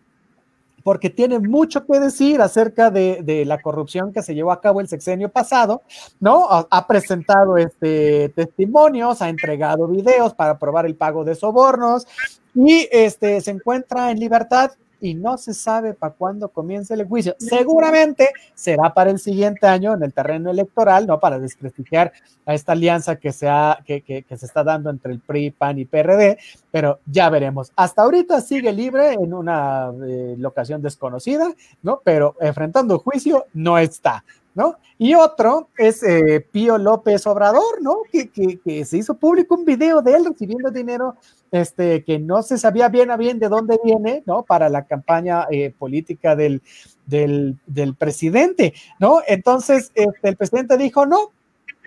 porque 0.84 1.10
tiene 1.10 1.40
mucho 1.40 1.86
que 1.86 2.00
decir 2.00 2.42
acerca 2.42 2.92
de, 2.92 3.22
de, 3.24 3.44
la 3.46 3.60
corrupción 3.60 4.14
que 4.14 4.22
se 4.22 4.36
llevó 4.36 4.52
a 4.52 4.62
cabo 4.62 4.80
el 4.80 4.88
sexenio 4.88 5.30
pasado, 5.30 5.82
¿no? 6.20 6.46
Ha, 6.50 6.88
presentado 6.88 7.58
este, 7.58 8.30
testimonios, 8.36 9.22
ha 9.22 9.30
entregado 9.30 9.88
videos 9.88 10.36
para 10.36 10.60
probar 10.60 10.86
el 10.86 10.96
pago 10.96 11.24
de 11.24 11.34
sobornos 11.34 12.06
y 12.54 12.88
este, 12.92 13.42
se 13.42 13.50
encuentra 13.50 14.12
en 14.12 14.20
libertad 14.20 14.72
y 15.04 15.16
no 15.16 15.38
se 15.38 15.54
sabe 15.54 15.94
para 15.94 16.14
cuándo 16.14 16.48
comience 16.48 16.94
el 16.94 17.06
juicio. 17.06 17.36
Seguramente 17.38 18.30
será 18.56 18.94
para 18.94 19.12
el 19.12 19.20
siguiente 19.20 19.68
año 19.68 19.94
en 19.94 20.02
el 20.02 20.14
terreno 20.14 20.50
electoral, 20.50 21.06
¿no? 21.06 21.20
Para 21.20 21.40
desprestigiar 21.40 22.14
a 22.46 22.54
esta 22.54 22.72
alianza 22.72 23.18
que 23.18 23.34
se, 23.34 23.50
que, 23.86 24.02
que, 24.02 24.38
se 24.38 24.46
está 24.46 24.64
dando 24.64 24.90
entre 24.90 25.12
el 25.12 25.20
PRI, 25.20 25.52
PAN 25.52 25.78
y 25.78 25.84
PRD, 25.84 26.38
pero 26.72 27.00
ya 27.06 27.30
veremos. 27.30 27.74
Hasta 27.76 28.04
ahorita 28.04 28.40
sigue 28.40 28.72
libre 28.72 29.12
en 29.12 29.34
una 29.34 29.92
eh, 30.08 30.36
locación 30.38 30.82
desconocida, 30.82 31.54
¿no? 31.82 32.00
Pero 32.02 32.38
enfrentando 32.40 32.98
juicio 33.00 33.48
no 33.54 33.78
está. 33.78 34.24
¿no? 34.56 34.78
Y 35.00 35.16
otro 35.16 35.70
es 35.78 36.04
eh, 36.04 36.46
Pío 36.52 36.78
López 36.78 37.26
Obrador, 37.26 37.82
¿no? 37.82 38.02
Que, 38.12 38.30
que, 38.30 38.86
se 38.86 38.98
hizo 38.98 39.16
público 39.16 39.56
un 39.56 39.66
video 39.66 40.02
de 40.02 40.14
él 40.14 40.26
recibiendo 40.26 40.70
dinero 40.70 41.16
este, 41.54 42.04
que 42.04 42.18
no 42.18 42.42
se 42.42 42.58
sabía 42.58 42.90
bien 42.90 43.12
a 43.12 43.16
bien 43.16 43.38
de 43.38 43.48
dónde 43.48 43.80
viene, 43.84 44.24
¿no? 44.26 44.42
Para 44.42 44.70
la 44.70 44.86
campaña 44.86 45.46
eh, 45.52 45.72
política 45.78 46.36
del, 46.36 46.64
del, 47.06 47.96
presidente, 47.96 48.74
¿no? 49.00 49.20
Entonces, 49.28 49.92
este, 49.94 50.30
el 50.30 50.36
presidente 50.36 50.78
dijo, 50.78 51.06
no, 51.06 51.30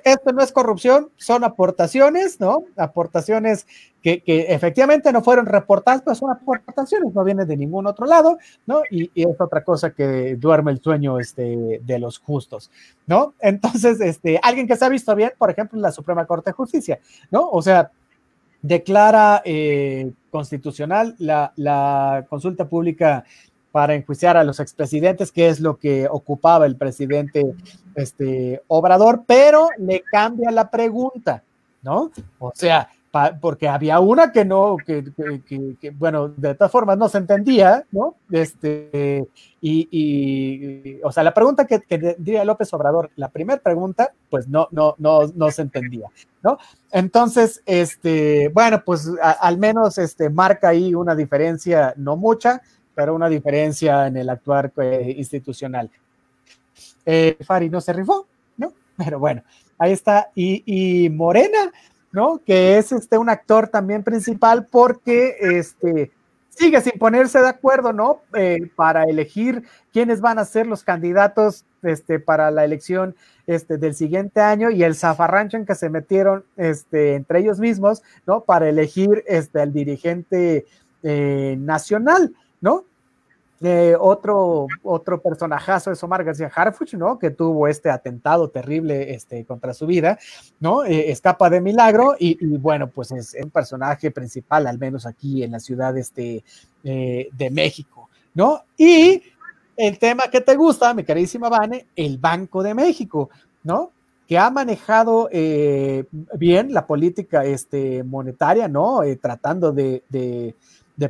esto 0.04 0.32
no 0.32 0.40
es 0.40 0.52
corrupción, 0.52 1.10
son 1.16 1.42
aportaciones, 1.42 2.38
¿no? 2.38 2.62
Aportaciones 2.76 3.66
que, 4.00 4.22
efectivamente 4.26 5.10
no 5.10 5.20
fueron 5.20 5.46
reportadas, 5.46 6.02
pero 6.02 6.14
son 6.14 6.30
aportaciones, 6.30 7.12
no 7.12 7.24
vienen 7.24 7.48
de 7.48 7.56
ningún 7.56 7.88
otro 7.88 8.06
lado, 8.06 8.38
¿no? 8.66 8.82
Y, 8.88 9.10
es 9.20 9.40
otra 9.40 9.64
cosa 9.64 9.90
que 9.90 10.36
duerme 10.36 10.70
el 10.70 10.80
sueño 10.80 11.18
este, 11.18 11.80
de 11.82 11.98
los 11.98 12.20
justos, 12.20 12.70
¿no? 13.08 13.34
Entonces, 13.40 14.00
este, 14.00 14.38
alguien 14.44 14.68
que 14.68 14.76
se 14.76 14.84
ha 14.84 14.88
visto 14.88 15.12
bien, 15.16 15.32
por 15.36 15.50
ejemplo, 15.50 15.80
la 15.80 15.90
Suprema 15.90 16.24
Corte 16.24 16.50
de 16.50 16.54
Justicia, 16.54 17.00
¿no? 17.32 17.48
O 17.50 17.60
sea, 17.60 17.90
declara 18.66 19.42
eh, 19.44 20.10
constitucional 20.30 21.14
la, 21.18 21.52
la, 21.56 22.26
consulta 22.28 22.68
pública 22.68 23.24
para 23.70 23.94
enjuiciar 23.94 24.36
a 24.36 24.44
los 24.44 24.58
expresidentes, 24.58 25.30
que 25.30 25.48
es 25.48 25.60
lo 25.60 25.76
que 25.76 26.08
ocupaba 26.10 26.66
el 26.66 26.76
presidente 26.76 27.54
este, 27.94 28.62
Obrador, 28.66 29.22
pero 29.26 29.68
le 29.78 30.02
cambia 30.02 30.50
la 30.50 30.70
pregunta, 30.70 31.44
¿no? 31.82 32.10
O 32.38 32.52
sea, 32.54 32.88
porque 33.40 33.68
había 33.68 34.00
una 34.00 34.32
que 34.32 34.44
no, 34.44 34.76
que, 34.84 35.04
bueno, 35.96 36.28
de 36.28 36.54
todas 36.54 36.72
formas 36.72 36.98
no 36.98 37.08
se 37.08 37.18
entendía, 37.18 37.84
¿no? 37.92 38.16
Este, 38.30 39.26
y, 39.60 41.00
o 41.02 41.12
sea, 41.12 41.22
la 41.22 41.34
pregunta 41.34 41.66
que, 41.66 41.80
diría 42.18 42.44
López 42.44 42.72
Obrador, 42.74 43.10
la 43.16 43.28
primera 43.28 43.60
pregunta, 43.60 44.12
pues 44.30 44.48
no, 44.48 44.68
no, 44.70 44.94
no, 44.98 45.26
no 45.34 45.50
se 45.50 45.62
entendía, 45.62 46.08
¿no? 46.42 46.58
Entonces, 46.90 47.62
este, 47.66 48.48
bueno, 48.48 48.82
pues 48.84 49.10
al 49.20 49.58
menos 49.58 49.98
este, 49.98 50.30
marca 50.30 50.68
ahí 50.68 50.94
una 50.94 51.14
diferencia, 51.14 51.94
no 51.96 52.16
mucha, 52.16 52.62
pero 52.94 53.14
una 53.14 53.28
diferencia 53.28 54.06
en 54.06 54.16
el 54.16 54.30
actuar 54.30 54.72
eh, 54.78 55.14
institucional. 55.18 55.90
Eh, 57.04 57.36
Fari 57.44 57.68
no 57.68 57.80
se 57.80 57.92
rifó, 57.92 58.26
¿no? 58.56 58.72
Pero 58.96 59.18
bueno, 59.18 59.42
ahí 59.78 59.92
está. 59.92 60.30
Y, 60.34 61.08
Morena, 61.10 61.72
¿no? 62.16 62.40
Que 62.46 62.78
es 62.78 62.92
este, 62.92 63.18
un 63.18 63.28
actor 63.28 63.68
también 63.68 64.02
principal 64.02 64.66
porque 64.70 65.36
este, 65.38 66.10
sigue 66.48 66.80
sin 66.80 66.98
ponerse 66.98 67.40
de 67.40 67.48
acuerdo, 67.48 67.92
¿no? 67.92 68.22
Eh, 68.32 68.70
para 68.74 69.04
elegir 69.04 69.64
quiénes 69.92 70.22
van 70.22 70.38
a 70.38 70.46
ser 70.46 70.66
los 70.66 70.82
candidatos 70.82 71.66
este, 71.82 72.18
para 72.18 72.50
la 72.50 72.64
elección 72.64 73.14
este, 73.46 73.76
del 73.76 73.94
siguiente 73.94 74.40
año 74.40 74.70
y 74.70 74.82
el 74.82 74.94
zafarrancho 74.94 75.58
en 75.58 75.66
que 75.66 75.74
se 75.74 75.90
metieron 75.90 76.46
este, 76.56 77.16
entre 77.16 77.40
ellos 77.40 77.60
mismos, 77.60 78.02
¿no? 78.26 78.40
Para 78.40 78.66
elegir 78.66 79.22
este, 79.26 79.60
al 79.60 79.74
dirigente 79.74 80.64
nacional. 81.02 82.34
¿no? 82.60 82.84
Eh, 83.62 83.96
otro, 83.98 84.66
otro 84.82 85.20
personajazo 85.20 85.90
es 85.90 86.02
Omar 86.02 86.22
García 86.24 86.50
Harfuch, 86.54 86.94
¿no? 86.94 87.18
Que 87.18 87.30
tuvo 87.30 87.68
este 87.68 87.90
atentado 87.90 88.50
terrible 88.50 89.14
este, 89.14 89.44
contra 89.46 89.72
su 89.72 89.86
vida, 89.86 90.18
¿no? 90.60 90.84
Eh, 90.84 91.10
escapa 91.10 91.48
de 91.48 91.62
milagro 91.62 92.16
y, 92.18 92.36
bueno, 92.58 92.88
pues 92.88 93.12
es 93.12 93.34
un 93.42 93.50
personaje 93.50 94.10
principal, 94.10 94.66
al 94.66 94.78
menos 94.78 95.06
aquí 95.06 95.42
en 95.42 95.52
la 95.52 95.60
ciudad 95.60 95.96
este, 95.96 96.44
eh, 96.84 97.28
de 97.32 97.50
México, 97.50 98.10
¿no? 98.34 98.62
Y 98.76 99.22
el 99.76 99.98
tema 99.98 100.24
que 100.30 100.42
te 100.42 100.54
gusta, 100.54 100.92
mi 100.92 101.04
carísima 101.04 101.48
Vane, 101.48 101.86
el 101.96 102.18
Banco 102.18 102.62
de 102.62 102.74
México, 102.74 103.30
¿no? 103.62 103.90
que 104.26 104.36
ha 104.36 104.50
manejado 104.50 105.28
bien 105.30 106.74
la 106.74 106.84
política 106.84 107.44
este, 107.44 108.02
monetaria, 108.02 108.66
¿no? 108.66 109.02
tratando 109.20 109.70
de 109.70 110.02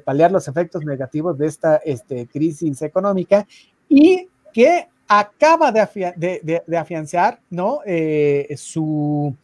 paliar 0.05 0.33
los 0.33 0.49
efectos 0.49 0.85
negativos 0.85 1.39
de 1.39 1.47
esta 1.47 1.77
este, 1.77 2.27
crisis 2.27 2.83
económica 2.83 3.47
y 3.89 4.29
que 4.53 4.89
acaba 5.09 5.71
de, 5.73 6.63
de, 6.67 6.77
afianzar 6.77 7.41
¿no? 7.51 7.81
Eh, 7.87 8.55
su, 8.57 9.35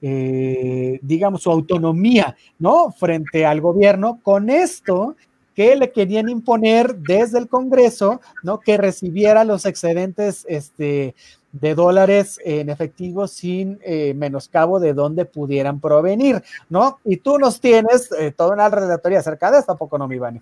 eh, 0.00 0.98
digamos, 1.02 1.42
su 1.42 1.50
autonomía 1.50 2.36
¿no? 2.58 2.92
frente 2.92 3.44
al 3.44 3.60
gobierno 3.60 4.20
con 4.22 4.48
esto 4.50 5.16
que 5.54 5.74
le 5.74 5.90
querían 5.90 6.28
imponer 6.28 6.94
desde 6.98 7.36
el 7.36 7.48
Congreso, 7.48 8.20
¿no? 8.44 8.60
Que 8.60 8.76
recibiera 8.76 9.42
los 9.42 9.66
excedentes 9.66 10.46
este, 10.48 11.16
de 11.60 11.74
dólares 11.74 12.40
en 12.44 12.68
efectivo 12.68 13.26
sin 13.26 13.78
eh, 13.82 14.14
menoscabo 14.14 14.80
de 14.80 14.94
dónde 14.94 15.24
pudieran 15.24 15.80
provenir, 15.80 16.42
¿no? 16.68 16.98
Y 17.04 17.18
tú 17.18 17.38
nos 17.38 17.60
tienes 17.60 18.10
eh, 18.12 18.32
toda 18.36 18.54
una 18.54 18.68
relatoría 18.68 19.20
acerca 19.20 19.50
de 19.50 19.58
esto, 19.58 19.72
¿a 19.72 19.76
poco 19.76 19.98
no, 19.98 20.08
mi 20.08 20.18
Vani? 20.18 20.40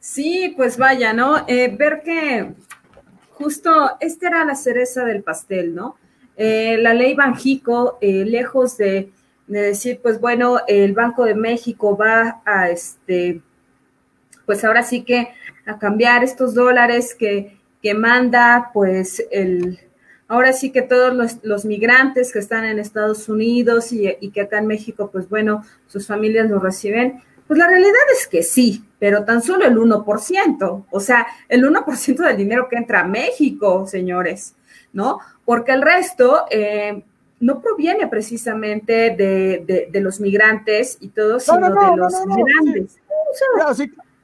Sí, 0.00 0.54
pues 0.56 0.76
vaya, 0.76 1.12
¿no? 1.12 1.44
Eh, 1.48 1.74
ver 1.76 2.02
que 2.02 2.52
justo 3.32 3.96
esta 4.00 4.28
era 4.28 4.44
la 4.44 4.54
cereza 4.54 5.04
del 5.04 5.22
pastel, 5.22 5.74
¿no? 5.74 5.96
la 6.38 6.92
ley 6.92 7.14
Banjico, 7.14 7.96
lejos 8.02 8.76
de, 8.76 9.10
de, 9.46 9.60
decir, 9.62 10.00
pues 10.02 10.20
bueno, 10.20 10.58
el 10.68 10.92
Banco 10.92 11.24
de 11.24 11.34
México 11.34 11.96
va 11.96 12.42
a, 12.44 12.68
este, 12.68 13.40
pues 14.44 14.62
ahora 14.62 14.82
sí 14.82 15.02
que 15.02 15.30
a 15.64 15.78
cambiar 15.78 16.22
estos 16.24 16.52
dólares 16.52 17.14
que, 17.14 17.56
que 17.82 17.94
manda, 17.94 18.70
pues 18.74 19.24
el, 19.30 19.78
ahora 20.28 20.52
sí 20.52 20.70
que 20.70 20.82
todos 20.82 21.40
los, 21.42 21.64
migrantes 21.64 22.32
que 22.32 22.38
están 22.38 22.64
en 22.64 22.78
Estados 22.78 23.28
Unidos 23.28 23.92
y, 23.92 24.30
que 24.30 24.40
acá 24.42 24.58
en 24.58 24.66
México, 24.66 25.10
pues 25.10 25.28
bueno, 25.28 25.64
sus 25.86 26.06
familias 26.06 26.50
los 26.50 26.62
reciben, 26.62 27.22
pues 27.46 27.58
la 27.58 27.68
realidad 27.68 27.92
es 28.12 28.26
que 28.26 28.42
sí, 28.42 28.84
pero 28.98 29.24
tan 29.24 29.40
solo 29.40 29.66
el 29.66 29.76
1%, 29.76 30.84
o 30.90 31.00
sea, 31.00 31.26
el 31.48 31.64
1% 31.64 32.16
del 32.16 32.36
dinero 32.36 32.68
que 32.68 32.76
entra 32.76 33.00
a 33.00 33.04
México, 33.04 33.86
señores, 33.86 34.54
¿no? 34.92 35.20
Porque 35.44 35.72
el 35.72 35.82
resto 35.82 36.46
eh, 36.50 37.04
no 37.38 37.60
proviene 37.60 38.08
precisamente 38.08 39.10
de, 39.10 40.00
los 40.00 40.20
migrantes 40.20 40.98
y 41.00 41.08
todo, 41.08 41.38
sino 41.38 41.68
de 41.68 41.96
los 41.96 42.14
migrantes. 42.26 42.98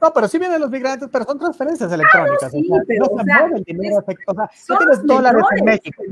No, 0.02 0.12
pero 0.12 0.26
sí 0.26 0.38
vienen 0.38 0.60
los 0.60 0.70
migrantes, 0.70 1.08
pero 1.12 1.24
son 1.24 1.38
transferencias 1.38 1.92
electrónicas. 1.92 2.50
sí, 2.50 2.68
pero, 2.88 3.06
no 3.06 3.18
se 3.18 3.24
mueve 3.24 3.58
el 3.58 3.64
dinero, 3.64 4.04
o 4.26 4.34
sea, 4.34 4.50
no 4.68 4.78
tienes 4.78 5.06
dólares 5.06 5.44
en 5.56 5.64
México. 5.64 6.02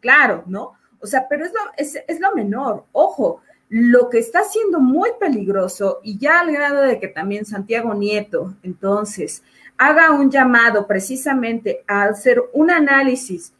Claro, 0.00 0.44
¿no? 0.46 0.72
O 0.98 1.06
sea, 1.06 1.28
pero 1.28 1.44
es 1.44 1.52
lo, 1.52 1.60
es, 1.76 1.98
es 2.08 2.20
lo 2.20 2.34
menor. 2.34 2.84
Ojo, 2.92 3.42
lo 3.68 4.08
que 4.08 4.18
está 4.18 4.44
siendo 4.44 4.80
muy 4.80 5.10
peligroso 5.20 6.00
y 6.02 6.18
ya 6.18 6.40
al 6.40 6.52
grado 6.52 6.82
de 6.82 6.98
que 6.98 7.08
también 7.08 7.44
Santiago 7.44 7.92
Nieto, 7.94 8.54
entonces, 8.62 9.42
haga 9.76 10.10
un 10.10 10.30
llamado 10.30 10.86
precisamente 10.86 11.84
a 11.86 12.04
hacer 12.04 12.42
un 12.52 12.70
análisis 12.70 13.52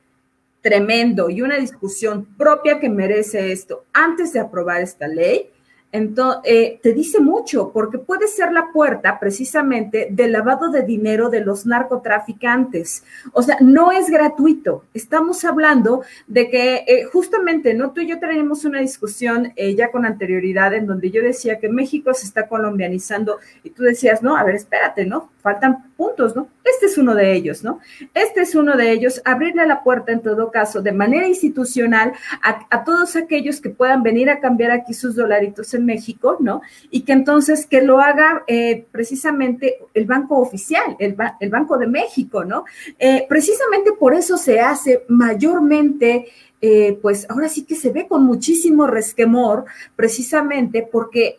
tremendo 0.63 1.31
y 1.31 1.43
una 1.43 1.57
discusión 1.57 2.27
propia 2.37 2.81
que 2.81 2.89
merece 2.89 3.53
esto 3.53 3.85
antes 3.93 4.33
de 4.33 4.41
aprobar 4.41 4.81
esta 4.81 5.07
ley, 5.09 5.51
entonces, 5.93 6.41
eh, 6.45 6.79
te 6.83 6.93
dice 6.93 7.21
mucho, 7.21 7.73
porque 7.73 7.99
puede 7.99 8.29
ser 8.29 8.53
la 8.53 8.71
puerta 8.73 9.19
precisamente 9.19 10.09
del 10.11 10.33
lavado 10.33 10.71
de 10.71 10.83
dinero 10.83 11.31
de 11.31 11.41
los 11.41 11.67
narcotraficantes. 11.67 13.03
O 13.33 13.43
sea, 13.43 13.57
no 13.61 13.91
es 13.91 14.09
gratuito. 14.09 14.85
Estamos 14.95 15.45
hablando 15.45 16.03
de 16.29 16.49
que 16.49 16.85
eh, 16.87 17.05
justamente, 17.13 17.75
¿no? 17.75 17.91
Tú 17.91 18.03
y 18.03 18.09
yo 18.09 18.21
tenemos 18.21 18.65
una 18.65 18.81
discusión 18.81 19.53
eh, 19.57 19.75
ya 19.75 19.91
con 19.91 20.07
anterioridad 20.07 20.75
en 20.75 20.87
donde 20.87 21.11
yo 21.11 21.23
decía 21.23 21.59
que 21.59 21.69
México 21.69 22.15
se 22.15 22.27
está 22.27 22.47
colombianizando 22.47 23.39
y 23.65 23.71
tú 23.71 23.83
decías, 23.83 24.23
no, 24.23 24.37
a 24.37 24.45
ver, 24.45 24.55
espérate, 24.55 25.07
¿no? 25.07 25.31
Faltan 25.41 25.91
puntos, 25.97 26.37
¿no? 26.37 26.49
Este 26.65 26.87
es 26.87 26.99
uno 26.99 27.15
de 27.17 27.33
ellos, 27.33 27.65
¿no? 27.65 27.81
Este 28.15 28.43
es 28.43 28.55
uno 28.55 28.77
de 28.77 28.93
ellos, 28.93 29.21
abrirle 29.25 29.67
la 29.67 29.83
puerta 29.83 30.13
en 30.13 30.23
todo 30.23 30.53
caso 30.53 30.83
de 30.83 30.93
manera 30.93 31.27
institucional 31.27 32.13
a, 32.43 32.61
a 32.71 32.85
todos 32.85 33.17
aquellos 33.17 33.61
que 33.61 33.71
puedan 33.71 34.03
venir 34.03 34.31
a 34.31 34.39
cambiar 34.39 34.71
aquí 34.71 34.95
sus 34.95 35.17
dolaritos 35.17 35.75
México, 35.81 36.37
¿no? 36.41 36.63
Y 36.91 37.03
que 37.03 37.13
entonces 37.13 37.67
que 37.67 37.83
lo 37.83 38.01
haga 38.01 38.45
eh, 38.47 38.87
precisamente 38.91 39.79
el 39.95 40.07
Banco 40.07 40.39
Oficial, 40.39 40.97
el, 40.99 41.15
Banco 41.51 41.79
de 41.79 41.87
México, 41.87 42.45
¿no? 42.45 42.65
Eh, 42.99 43.27
precisamente 43.29 43.93
por 43.93 44.15
eso 44.15 44.37
se 44.37 44.61
hace 44.61 45.05
mayormente 45.09 46.27
eh, 46.63 46.99
pues 47.01 47.27
ahora 47.31 47.49
sí 47.49 47.65
que 47.65 47.75
se 47.75 47.91
ve 47.91 48.07
con 48.07 48.25
muchísimo 48.25 48.87
resquemor, 48.87 49.65
precisamente 49.97 50.87
porque 50.91 51.37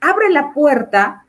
abre 0.00 0.28
la 0.30 0.52
puerta, 0.52 1.24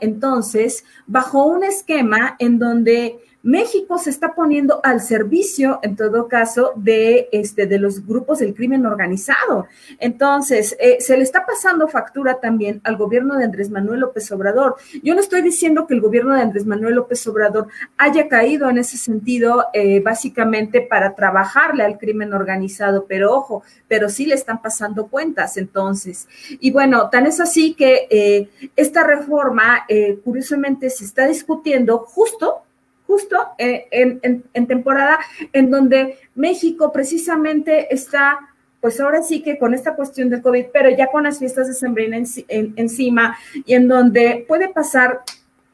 entonces, 0.00 0.84
bajo 1.06 1.46
un 1.46 1.64
esquema 1.64 2.36
en 2.38 2.58
donde 2.58 3.18
México 3.42 3.98
se 3.98 4.10
está 4.10 4.34
poniendo 4.34 4.80
al 4.82 5.00
servicio, 5.00 5.78
en 5.82 5.94
todo 5.94 6.26
caso, 6.26 6.72
de, 6.74 7.28
este, 7.30 7.66
de 7.66 7.78
los 7.78 8.04
grupos 8.04 8.40
del 8.40 8.52
crimen 8.52 8.84
organizado. 8.84 9.68
Entonces, 10.00 10.76
eh, 10.80 10.96
se 11.00 11.16
le 11.16 11.22
está 11.22 11.46
pasando 11.46 11.86
factura 11.86 12.40
también 12.40 12.80
al 12.82 12.96
gobierno 12.96 13.36
de 13.36 13.44
Andrés 13.44 13.70
Manuel 13.70 14.00
López 14.00 14.30
Obrador. 14.32 14.76
Yo 15.04 15.14
no 15.14 15.20
estoy 15.20 15.42
diciendo 15.42 15.86
que 15.86 15.94
el 15.94 16.00
gobierno 16.00 16.34
de 16.34 16.42
Andrés 16.42 16.66
Manuel 16.66 16.96
López 16.96 17.24
Obrador 17.28 17.68
haya 17.96 18.28
caído 18.28 18.68
en 18.68 18.78
ese 18.78 18.96
sentido, 18.96 19.66
eh, 19.72 20.00
básicamente 20.00 20.80
para 20.80 21.14
trabajarle 21.14 21.84
al 21.84 21.96
crimen 21.96 22.32
organizado, 22.32 23.06
pero 23.08 23.32
ojo, 23.34 23.62
pero 23.86 24.08
sí 24.08 24.26
le 24.26 24.34
están 24.34 24.60
pasando 24.60 25.06
cuentas 25.06 25.56
entonces. 25.56 26.26
Y 26.58 26.72
bueno, 26.72 27.08
tan 27.08 27.26
es 27.26 27.38
así 27.38 27.74
que 27.74 28.08
eh, 28.10 28.48
esta 28.74 29.04
reforma, 29.04 29.86
curiosamente, 30.24 30.90
se 30.90 31.04
está 31.04 31.26
discutiendo 31.26 31.98
justo 31.98 32.62
justo 33.08 33.36
eh, 33.56 33.88
en, 33.90 34.66
temporada 34.66 35.18
en 35.52 35.70
donde 35.70 36.18
México 36.36 36.92
precisamente 36.92 37.92
está 37.92 38.38
pues 38.80 39.00
ahora 39.00 39.22
sí 39.22 39.42
que 39.42 39.58
con 39.58 39.74
esta 39.74 39.96
cuestión 39.96 40.28
del 40.28 40.40
COVID, 40.40 40.66
pero 40.72 40.88
ya 40.90 41.08
con 41.08 41.24
las 41.24 41.40
fiestas 41.40 41.66
de 41.66 41.74
Sembrina 41.74 42.16
encima 42.16 43.36
y 43.66 43.74
en 43.74 43.88
donde 43.88 44.44
puede 44.46 44.68
pasar 44.68 45.22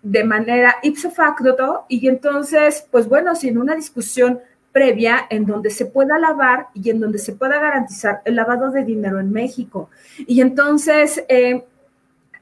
de 0.02 0.24
manera 0.24 0.76
ipso 0.82 1.10
facto 1.10 1.84
y 1.88 2.08
entonces, 2.08 2.86
pues 2.90 3.06
bueno, 3.06 3.34
sin 3.34 3.58
una 3.58 3.74
discusión 3.74 4.40
previa 4.72 5.26
en 5.28 5.44
donde 5.44 5.68
se 5.68 5.84
pueda 5.84 6.18
lavar 6.18 6.68
y 6.72 6.88
en 6.88 7.00
donde 7.00 7.18
se 7.18 7.32
pueda 7.32 7.60
garantizar 7.60 8.22
el 8.24 8.36
lavado 8.36 8.70
de 8.70 8.84
dinero 8.84 9.20
en 9.20 9.30
México. 9.30 9.90
Y 10.26 10.40
entonces, 10.40 11.22
eh, 11.28 11.64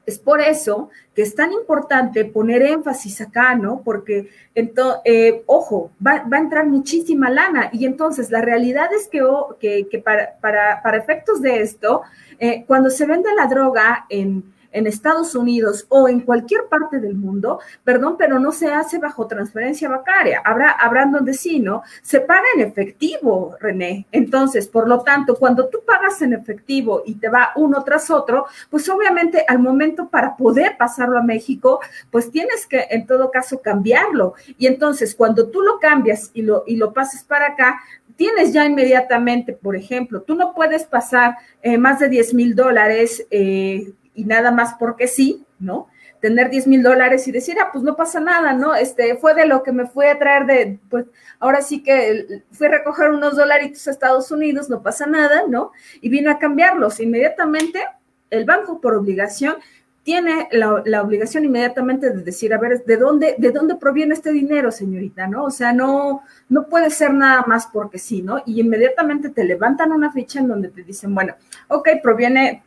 es 0.05 0.19
por 0.19 0.41
eso 0.41 0.89
que 1.15 1.21
es 1.21 1.35
tan 1.35 1.51
importante 1.51 2.25
poner 2.25 2.61
énfasis 2.61 3.21
acá, 3.21 3.55
¿no? 3.55 3.81
Porque, 3.83 4.29
eh, 4.55 5.43
ojo, 5.45 5.91
va, 6.05 6.25
a 6.29 6.37
entrar 6.37 6.67
muchísima 6.67 7.29
lana 7.29 7.69
y 7.71 7.85
entonces 7.85 8.29
la 8.31 8.41
realidad 8.41 8.89
es 8.93 9.07
que, 9.07 9.87
que, 9.89 9.99
para, 9.99 10.37
para, 10.39 10.97
efectos 10.97 11.41
de 11.41 11.61
esto, 11.61 12.01
eh, 12.39 12.63
cuando 12.67 12.89
se 12.89 13.05
vende 13.05 13.29
la 13.35 13.47
droga 13.47 14.05
en 14.09 14.43
en 14.73 14.87
Estados 14.87 15.35
Unidos 15.35 15.85
o 15.89 16.09
en 16.09 16.21
cualquier 16.21 16.67
parte 16.67 16.99
del 16.99 17.15
mundo, 17.15 17.59
perdón, 17.83 18.15
pero 18.17 18.39
no 18.39 18.51
se 18.51 18.73
hace 18.73 18.99
bajo 18.99 19.27
transferencia 19.27 19.87
bancaria. 19.87 20.41
Habrá, 20.43 20.71
habrán 20.71 21.11
donde 21.11 21.33
sí, 21.33 21.59
¿no? 21.59 21.83
Se 22.01 22.19
paga 22.19 22.43
en 22.55 22.61
efectivo, 22.61 23.55
René. 23.59 24.07
Entonces, 24.11 24.67
por 24.67 24.87
lo 24.87 25.01
tanto, 25.01 25.35
cuando 25.35 25.69
tú 25.69 25.79
pagas 25.85 26.21
en 26.21 26.33
efectivo 26.33 27.03
y 27.05 27.15
te 27.15 27.29
va 27.29 27.51
uno 27.55 27.83
tras 27.83 28.09
otro, 28.09 28.45
pues 28.69 28.89
obviamente 28.89 29.45
al 29.47 29.59
momento 29.59 30.09
para 30.09 30.35
poder 30.35 30.75
pasarlo 30.77 31.17
a 31.17 31.23
México, 31.23 31.79
pues 32.11 32.31
tienes 32.31 32.67
que 32.67 32.87
en 32.89 33.05
todo 33.05 33.31
caso 33.31 33.61
cambiarlo. 33.61 34.33
Y 34.57 34.67
entonces, 34.67 35.15
cuando 35.15 35.49
tú 35.49 35.61
lo 35.61 35.79
cambias 35.79 36.31
y 36.33 36.41
lo, 36.41 36.63
y 36.65 36.75
lo 36.75 36.93
pases 36.93 37.23
para 37.23 37.47
acá, 37.47 37.79
tienes 38.15 38.53
ya 38.53 38.65
inmediatamente, 38.65 39.53
por 39.53 39.75
ejemplo, 39.75 40.21
tú 40.21 40.35
no 40.35 40.53
puedes 40.53 40.85
pasar 40.85 41.35
eh, 41.61 41.77
más 41.77 41.99
de 41.99 42.09
10 42.09 42.33
mil 42.33 42.55
dólares 42.55 43.25
eh, 43.31 43.91
y 44.13 44.25
nada 44.25 44.51
más 44.51 44.75
porque 44.79 45.07
sí, 45.07 45.45
¿no? 45.59 45.87
Tener 46.19 46.49
10 46.49 46.67
mil 46.67 46.83
dólares 46.83 47.27
y 47.27 47.31
decir, 47.31 47.57
ah, 47.59 47.69
pues 47.71 47.83
no 47.83 47.95
pasa 47.95 48.19
nada, 48.19 48.53
¿no? 48.53 48.75
Este 48.75 49.15
fue 49.17 49.33
de 49.33 49.45
lo 49.45 49.61
que 49.63 49.71
me 49.71 49.87
fui 49.87 50.05
a 50.05 50.17
traer 50.17 50.45
de, 50.45 50.79
pues 50.89 51.05
ahora 51.39 51.61
sí 51.61 51.83
que 51.83 52.43
fui 52.51 52.67
a 52.67 52.71
recoger 52.71 53.09
unos 53.09 53.35
dolaritos 53.35 53.87
a 53.87 53.91
Estados 53.91 54.31
Unidos, 54.31 54.69
no 54.69 54.81
pasa 54.81 55.05
nada, 55.05 55.43
¿no? 55.47 55.71
Y 55.99 56.09
vine 56.09 56.31
a 56.31 56.39
cambiarlos. 56.39 56.99
Inmediatamente, 56.99 57.83
el 58.29 58.45
banco 58.45 58.79
por 58.79 58.95
obligación 58.95 59.55
tiene 60.03 60.49
la, 60.51 61.01
obligación 61.01 61.45
inmediatamente 61.45 62.09
de 62.09 62.23
decir, 62.23 62.53
a 62.53 62.57
ver, 62.57 62.83
¿de 62.83 62.97
dónde, 62.97 63.35
¿de 63.37 63.51
dónde 63.51 63.75
proviene 63.75 64.13
este 64.13 64.33
dinero, 64.33 64.69
señorita? 64.69 65.27
¿No? 65.27 65.45
O 65.45 65.49
sea, 65.49 65.71
no, 65.71 66.23
no 66.49 66.67
puede 66.67 66.89
ser 66.89 67.13
nada 67.13 67.45
más 67.47 67.67
porque 67.67 67.97
sí, 67.97 68.21
¿no? 68.21 68.43
Y 68.45 68.59
inmediatamente 68.59 69.29
te 69.29 69.45
levantan 69.45 69.93
una 69.93 70.11
ficha 70.11 70.39
en 70.39 70.49
donde 70.49 70.67
te 70.69 70.83
dicen, 70.83 71.15
bueno, 71.15 71.35
ok, 71.69 71.87
proviene, 72.01 72.63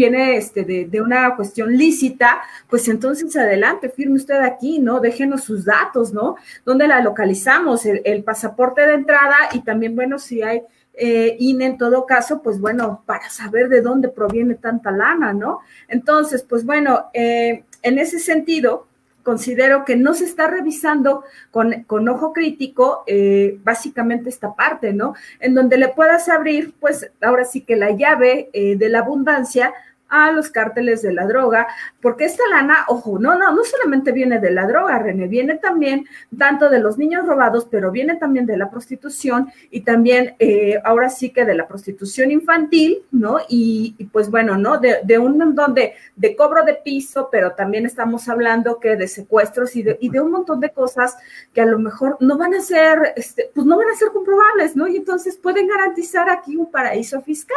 viene 0.00 0.38
este, 0.38 0.64
de, 0.64 1.02
una 1.02 1.36
cuestión 1.36 1.76
lícita, 1.76 2.40
pues 2.70 2.88
entonces 2.88 3.36
adelante, 3.36 3.90
firme 3.90 4.16
usted 4.16 4.40
aquí, 4.40 4.78
¿no? 4.78 4.98
Déjenos 4.98 5.44
sus 5.44 5.66
datos, 5.66 6.14
¿no? 6.14 6.36
¿Dónde 6.64 6.88
la 6.88 7.02
localizamos? 7.02 7.84
El, 7.84 8.24
pasaporte 8.24 8.86
de 8.86 8.94
entrada 8.94 9.36
y 9.52 9.60
también, 9.60 9.94
bueno, 9.94 10.18
si 10.18 10.40
hay 10.40 10.62
eh, 10.94 11.36
INE 11.38 11.66
en 11.66 11.78
todo 11.78 12.06
caso, 12.06 12.40
pues 12.42 12.58
bueno, 12.58 13.02
para 13.04 13.28
saber 13.28 13.68
de 13.68 13.82
dónde 13.82 14.08
proviene 14.08 14.54
tanta 14.54 14.90
lana, 14.90 15.34
¿no? 15.34 15.58
Entonces, 15.86 16.42
pues 16.48 16.64
bueno, 16.64 17.10
eh, 17.12 17.64
en 17.82 17.98
ese 17.98 18.20
sentido, 18.20 18.86
considero 19.22 19.84
que 19.84 19.96
no 19.96 20.14
se 20.14 20.24
está 20.24 20.46
revisando 20.46 21.24
con, 21.50 21.84
con 21.84 22.08
ojo 22.08 22.32
crítico 22.32 23.04
eh, 23.06 23.58
básicamente 23.62 24.30
esta 24.30 24.54
parte, 24.54 24.94
¿no? 24.94 25.14
En 25.40 25.54
donde 25.54 25.76
le 25.76 25.88
puedas 25.88 26.30
abrir, 26.30 26.72
pues 26.80 27.10
ahora 27.20 27.44
sí 27.44 27.60
que 27.60 27.76
la 27.76 27.90
llave 27.90 28.48
de 28.52 28.88
la 28.88 29.00
abundancia 29.00 29.74
a 30.10 30.32
los 30.32 30.50
cárteles 30.50 31.02
de 31.02 31.12
la 31.12 31.26
droga, 31.26 31.66
porque 32.02 32.24
esta 32.24 32.42
lana, 32.50 32.84
ojo, 32.88 33.18
no, 33.18 33.38
no, 33.38 33.52
no 33.54 33.64
solamente 33.64 34.12
viene 34.12 34.38
de 34.40 34.50
la 34.50 34.66
droga, 34.66 34.98
René, 34.98 35.28
viene 35.28 35.56
también 35.56 36.06
tanto 36.36 36.68
de 36.68 36.80
los 36.80 36.98
niños 36.98 37.26
robados, 37.26 37.66
pero 37.70 37.90
viene 37.90 38.16
también 38.16 38.46
de 38.46 38.56
la 38.56 38.70
prostitución 38.70 39.50
y 39.70 39.82
también 39.82 40.34
eh, 40.38 40.80
ahora 40.84 41.08
sí 41.08 41.30
que 41.30 41.44
de 41.44 41.54
la 41.54 41.68
prostitución 41.68 42.30
infantil, 42.30 43.02
¿no? 43.12 43.38
Y, 43.48 44.08
pues 44.12 44.30
bueno, 44.30 44.56
¿no? 44.56 44.78
De, 44.78 44.98
de 45.04 45.18
un 45.18 45.38
montón 45.38 45.74
de, 45.74 45.94
de, 46.16 46.36
cobro 46.36 46.64
de 46.64 46.74
piso, 46.74 47.28
pero 47.30 47.52
también 47.52 47.86
estamos 47.86 48.28
hablando 48.28 48.80
que 48.80 48.96
de 48.96 49.08
secuestros 49.08 49.76
y 49.76 49.82
de, 49.82 49.98
y 50.00 50.10
de 50.10 50.20
un 50.20 50.32
montón 50.32 50.60
de 50.60 50.70
cosas 50.70 51.16
que 51.52 51.60
a 51.60 51.66
lo 51.66 51.78
mejor 51.78 52.16
no 52.20 52.36
van 52.36 52.54
a 52.54 52.60
ser, 52.60 53.14
este, 53.16 53.50
pues 53.54 53.66
no 53.66 53.76
van 53.76 53.88
a 53.88 53.96
ser 53.96 54.08
comprobables, 54.08 54.76
¿no? 54.76 54.88
Y 54.88 54.96
entonces 54.96 55.36
pueden 55.36 55.68
garantizar 55.68 56.28
aquí 56.28 56.56
un 56.56 56.70
paraíso 56.70 57.20
fiscal. 57.22 57.56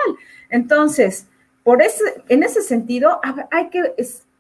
Entonces, 0.50 1.28
por 1.64 1.82
ese, 1.82 2.04
en 2.30 2.44
ese 2.44 2.62
sentido, 2.62 3.20
hay 3.52 3.70
que, 3.70 3.94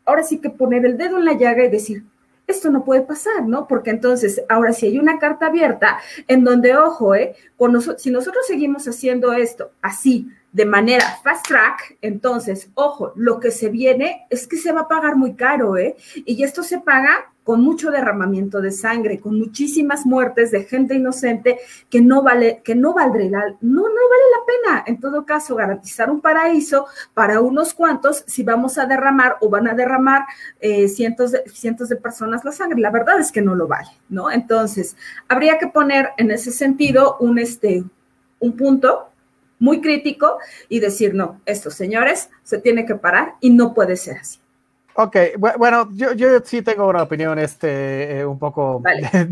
ahora 0.05 0.23
sí 0.23 0.39
que 0.39 0.49
poner 0.49 0.85
el 0.85 0.97
dedo 0.97 1.17
en 1.17 1.25
la 1.25 1.33
llaga 1.33 1.63
y 1.63 1.69
decir, 1.69 2.03
esto 2.47 2.69
no 2.69 2.83
puede 2.83 3.01
pasar, 3.01 3.45
¿no? 3.45 3.67
Porque 3.67 3.89
entonces, 3.89 4.43
ahora 4.49 4.73
sí 4.73 4.87
hay 4.87 4.99
una 4.99 5.17
carta 5.17 5.47
abierta 5.47 5.99
en 6.27 6.43
donde, 6.43 6.75
ojo, 6.75 7.15
¿eh? 7.15 7.35
si 7.97 8.11
nosotros 8.11 8.45
seguimos 8.45 8.87
haciendo 8.87 9.31
esto 9.31 9.71
así, 9.81 10.27
de 10.51 10.65
manera 10.65 11.17
fast 11.23 11.47
track, 11.47 11.97
entonces, 12.01 12.69
ojo, 12.75 13.11
lo 13.15 13.39
que 13.39 13.49
se 13.49 13.69
viene 13.69 14.27
es 14.29 14.47
que 14.47 14.57
se 14.57 14.71
va 14.71 14.81
a 14.81 14.87
pagar 14.87 15.15
muy 15.15 15.33
caro, 15.33 15.77
¿eh? 15.77 15.95
Y 16.25 16.43
esto 16.43 16.61
se 16.61 16.79
paga 16.79 17.32
con 17.43 17.61
mucho 17.61 17.91
derramamiento 17.91 18.61
de 18.61 18.71
sangre, 18.71 19.19
con 19.19 19.37
muchísimas 19.37 20.05
muertes 20.05 20.51
de 20.51 20.63
gente 20.63 20.95
inocente 20.95 21.59
que 21.89 22.01
no 22.01 22.21
vale, 22.21 22.61
que 22.63 22.75
no 22.75 22.93
valdría, 22.93 23.29
no, 23.61 23.81
no 23.81 23.81
vale 23.81 24.23
la 24.31 24.45
pena, 24.45 24.83
en 24.87 24.99
todo 24.99 25.25
caso, 25.25 25.55
garantizar 25.55 26.09
un 26.09 26.21
paraíso 26.21 26.87
para 27.13 27.41
unos 27.41 27.73
cuantos 27.73 28.23
si 28.27 28.43
vamos 28.43 28.77
a 28.77 28.85
derramar 28.85 29.37
o 29.41 29.49
van 29.49 29.67
a 29.67 29.73
derramar 29.73 30.23
eh, 30.59 30.87
cientos, 30.87 31.31
de, 31.31 31.43
cientos 31.47 31.89
de 31.89 31.95
personas 31.95 32.45
la 32.45 32.51
sangre. 32.51 32.79
La 32.79 32.91
verdad 32.91 33.19
es 33.19 33.31
que 33.31 33.41
no 33.41 33.55
lo 33.55 33.67
vale, 33.67 33.89
¿no? 34.09 34.31
Entonces, 34.31 34.95
habría 35.27 35.57
que 35.57 35.67
poner 35.67 36.09
en 36.17 36.31
ese 36.31 36.51
sentido 36.51 37.17
un, 37.19 37.39
este, 37.39 37.83
un 38.39 38.55
punto 38.55 39.09
muy 39.59 39.81
crítico 39.81 40.39
y 40.69 40.79
decir, 40.79 41.13
no, 41.13 41.41
estos 41.45 41.73
señores 41.73 42.29
se 42.43 42.57
tiene 42.57 42.85
que 42.85 42.95
parar 42.95 43.35
y 43.39 43.49
no 43.49 43.73
puede 43.73 43.95
ser 43.95 44.17
así. 44.17 44.42
Ok, 44.95 45.17
bueno, 45.57 45.89
yo, 45.93 46.13
yo 46.13 46.39
sí 46.43 46.61
tengo 46.61 46.87
una 46.87 47.03
opinión 47.03 47.39
este, 47.39 48.19
eh, 48.19 48.25
un 48.25 48.37
poco 48.37 48.81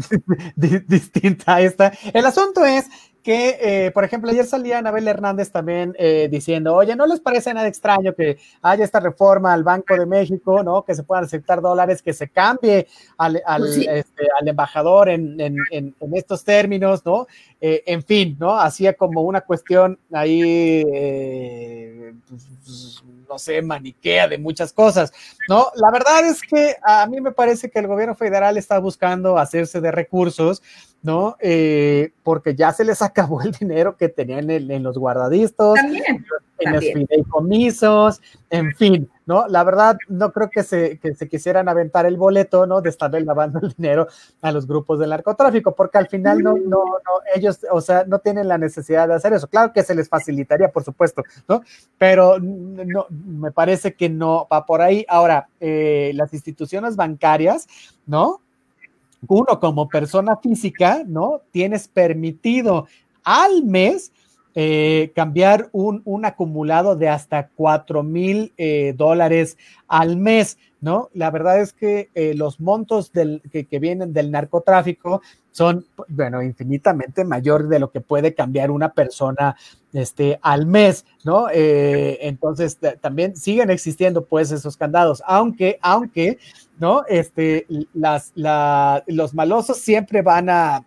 distinta 0.55 1.55
a 1.55 1.61
esta. 1.61 1.93
El 2.13 2.25
asunto 2.25 2.65
es 2.65 2.87
que, 3.23 3.57
eh, 3.61 3.91
por 3.91 4.03
ejemplo, 4.03 4.31
ayer 4.31 4.45
salía 4.45 4.79
Anabel 4.79 5.07
Hernández 5.07 5.51
también 5.51 5.95
eh, 5.97 6.27
diciendo, 6.31 6.75
oye, 6.75 6.95
¿no 6.95 7.05
les 7.05 7.19
parece 7.19 7.53
nada 7.53 7.67
extraño 7.67 8.13
que 8.15 8.37
haya 8.61 8.83
esta 8.83 8.99
reforma 8.99 9.53
al 9.53 9.63
Banco 9.63 9.95
de 9.95 10.05
México, 10.05 10.63
¿no? 10.63 10.83
Que 10.83 10.95
se 10.95 11.03
puedan 11.03 11.25
aceptar 11.25 11.61
dólares, 11.61 12.01
que 12.01 12.13
se 12.13 12.29
cambie 12.29 12.87
al, 13.17 13.41
al, 13.45 13.61
pues 13.61 13.77
este, 13.77 14.27
al 14.39 14.47
embajador 14.47 15.09
en, 15.09 15.39
en, 15.39 15.55
en, 15.69 15.95
estos 16.13 16.43
términos, 16.43 17.05
¿no? 17.05 17.27
Eh, 17.59 17.83
en 17.85 18.03
fin, 18.03 18.35
¿no? 18.39 18.59
Hacía 18.59 18.93
como 18.93 19.21
una 19.21 19.41
cuestión 19.41 19.99
ahí, 20.11 20.83
pues, 22.27 23.03
no 23.29 23.39
sé, 23.39 23.61
maniquea 23.61 24.27
de 24.27 24.37
muchas 24.37 24.73
cosas, 24.73 25.13
¿no? 25.47 25.67
La 25.75 25.91
verdad 25.91 26.27
es 26.27 26.41
que 26.41 26.75
a 26.83 27.05
mí 27.07 27.21
me 27.21 27.31
parece 27.31 27.69
que 27.69 27.79
el 27.79 27.87
gobierno 27.87 28.15
federal 28.15 28.57
está 28.57 28.79
buscando 28.79 29.37
hacerse 29.37 29.79
de 29.79 29.91
recursos 29.91 30.61
¿no? 31.03 31.35
Eh, 31.39 32.13
porque 32.23 32.55
ya 32.55 32.71
se 32.73 32.85
les 32.85 33.01
acabó 33.01 33.41
el 33.41 33.51
dinero 33.51 33.97
que 33.97 34.09
tenían 34.09 34.49
en, 34.49 34.83
los 34.83 34.97
guardadistos, 34.97 35.79
en 36.59 36.73
los 36.73 36.83
fideicomisos, 36.83 38.21
en 38.49 38.75
fin, 38.75 39.09
¿no? 39.25 39.47
La 39.47 39.63
verdad, 39.63 39.97
no 40.09 40.31
creo 40.31 40.49
que 40.49 40.61
se, 40.63 40.99
que 40.99 41.15
se 41.15 41.27
quisieran 41.27 41.67
aventar 41.69 42.05
el 42.05 42.17
boleto, 42.17 42.67
¿no? 42.67 42.81
De 42.81 42.89
estarle 42.89 43.21
lavando 43.21 43.59
el 43.63 43.73
dinero 43.73 44.07
a 44.41 44.51
los 44.51 44.67
grupos 44.67 44.99
del 44.99 45.09
narcotráfico, 45.09 45.73
porque 45.73 45.97
al 45.97 46.07
final 46.07 46.39
no, 46.43 46.53
no, 46.53 46.83
no, 46.83 47.11
ellos, 47.33 47.59
o 47.71 47.81
sea, 47.81 48.03
no 48.05 48.19
tienen 48.19 48.47
la 48.47 48.57
necesidad 48.57 49.07
de 49.07 49.15
hacer 49.15 49.33
eso. 49.33 49.47
Claro 49.47 49.73
que 49.73 49.83
se 49.83 49.95
les 49.95 50.07
facilitaría, 50.07 50.71
por 50.71 50.83
supuesto, 50.83 51.23
¿no? 51.47 51.61
Pero 51.97 52.39
no, 52.39 53.07
me 53.09 53.51
parece 53.51 53.95
que 53.95 54.09
no 54.09 54.47
va 54.51 54.65
por 54.65 54.81
ahí. 54.81 55.05
Ahora, 55.09 55.47
eh, 55.59 56.11
las 56.13 56.33
instituciones 56.33 56.95
bancarias, 56.95 57.67
¿no? 58.05 58.41
Uno 59.27 59.59
como 59.59 59.87
persona 59.87 60.37
física, 60.37 61.03
¿no? 61.05 61.41
Tienes 61.51 61.87
permitido 61.87 62.87
al 63.23 63.63
mes 63.63 64.11
eh, 64.53 65.13
cambiar 65.15 65.69
un, 65.71 66.01
un, 66.03 66.25
acumulado 66.25 66.97
de 66.97 67.07
hasta 67.07 67.47
cuatro 67.47 68.03
mil 68.03 68.51
eh, 68.57 68.93
dólares 68.97 69.57
al 69.87 70.17
mes, 70.17 70.57
¿no? 70.81 71.09
La 71.13 71.31
verdad 71.31 71.61
es 71.61 71.71
que 71.71 72.09
eh, 72.15 72.33
los 72.33 72.59
montos 72.59 73.13
del, 73.13 73.41
que, 73.49 73.63
que, 73.63 73.79
vienen 73.79 74.11
del 74.11 74.29
narcotráfico 74.29 75.21
son, 75.51 75.85
bueno, 76.09 76.41
infinitamente 76.41 77.23
mayor 77.23 77.69
de 77.69 77.79
lo 77.79 77.91
que 77.91 78.01
puede 78.01 78.33
cambiar 78.33 78.71
una 78.71 78.89
persona 78.89 79.55
este, 79.93 80.39
al 80.41 80.65
mes, 80.65 81.05
¿no? 81.23 81.47
Eh, 81.49 82.19
entonces 82.21 82.77
también 83.01 83.35
siguen 83.35 83.69
existiendo 83.69 84.25
pues 84.25 84.51
esos 84.51 84.77
candados, 84.77 85.21
aunque, 85.25 85.77
aunque, 85.81 86.39
¿no? 86.79 87.03
Este, 87.07 87.67
las, 87.93 88.31
los 88.35 89.33
malosos 89.33 89.77
siempre 89.77 90.21
van 90.21 90.49
a, 90.49 90.85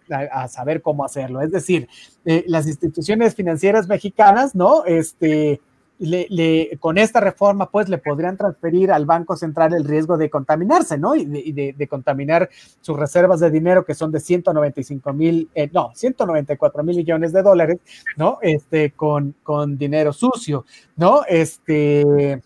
saber 0.48 0.82
cómo 0.82 1.04
hacerlo, 1.04 1.40
es 1.40 1.50
decir, 1.50 1.88
eh, 2.24 2.44
las 2.46 2.66
instituciones 2.66 3.34
financieras 3.34 3.88
mexicanas, 3.88 4.54
¿no? 4.54 4.84
Este, 4.84 5.60
le, 5.98 6.76
con 6.80 6.98
esta 6.98 7.20
reforma, 7.20 7.70
pues 7.70 7.88
le 7.88 7.98
podrían 7.98 8.36
transferir 8.36 8.90
al 8.90 9.06
Banco 9.06 9.36
Central 9.36 9.74
el 9.74 9.84
riesgo 9.84 10.16
de 10.16 10.30
contaminarse, 10.30 10.98
¿no? 10.98 11.14
Y 11.14 11.52
de, 11.52 11.88
contaminar 11.88 12.48
sus 12.80 12.98
reservas 12.98 13.40
de 13.40 13.50
dinero, 13.50 13.84
que 13.84 13.94
son 13.94 14.10
de 14.10 14.20
195 14.20 15.12
mil, 15.12 15.48
eh, 15.54 15.70
no, 15.72 15.92
194 15.94 16.82
mil 16.82 16.96
millones 16.96 17.32
de 17.32 17.42
dólares, 17.42 17.78
¿no? 18.16 18.38
Este, 18.42 18.92
con, 18.92 19.34
con 19.42 19.78
dinero 19.78 20.12
sucio, 20.12 20.64
¿no? 20.96 21.22
Este 21.28 22.42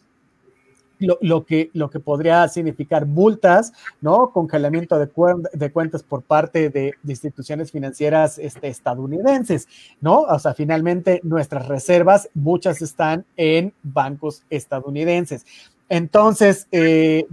lo, 0.99 1.45
que, 1.45 1.71
lo 1.73 1.91
que 1.91 2.01
podría 2.01 2.47
significar 2.49 3.07
multas, 3.07 3.73
¿no? 4.01 4.31
Congelamiento 4.33 4.99
de, 4.99 5.09
de 5.53 5.73
cuentas 5.73 6.03
por 6.03 6.23
parte 6.23 6.71
de, 6.71 6.95
instituciones 7.07 7.71
financieras 7.71 8.39
este, 8.39 8.69
estadounidenses, 8.69 9.69
¿no? 10.01 10.21
O 10.23 10.39
sea, 10.39 10.55
finalmente 10.55 11.21
nuestras 11.23 11.69
reservas, 11.69 12.29
muchas 12.35 12.83
están 12.83 13.25
en 13.37 13.73
bancos 13.83 14.45
estadounidenses. 14.51 15.45
Entonces, 15.89 16.69
eh, 16.71 17.27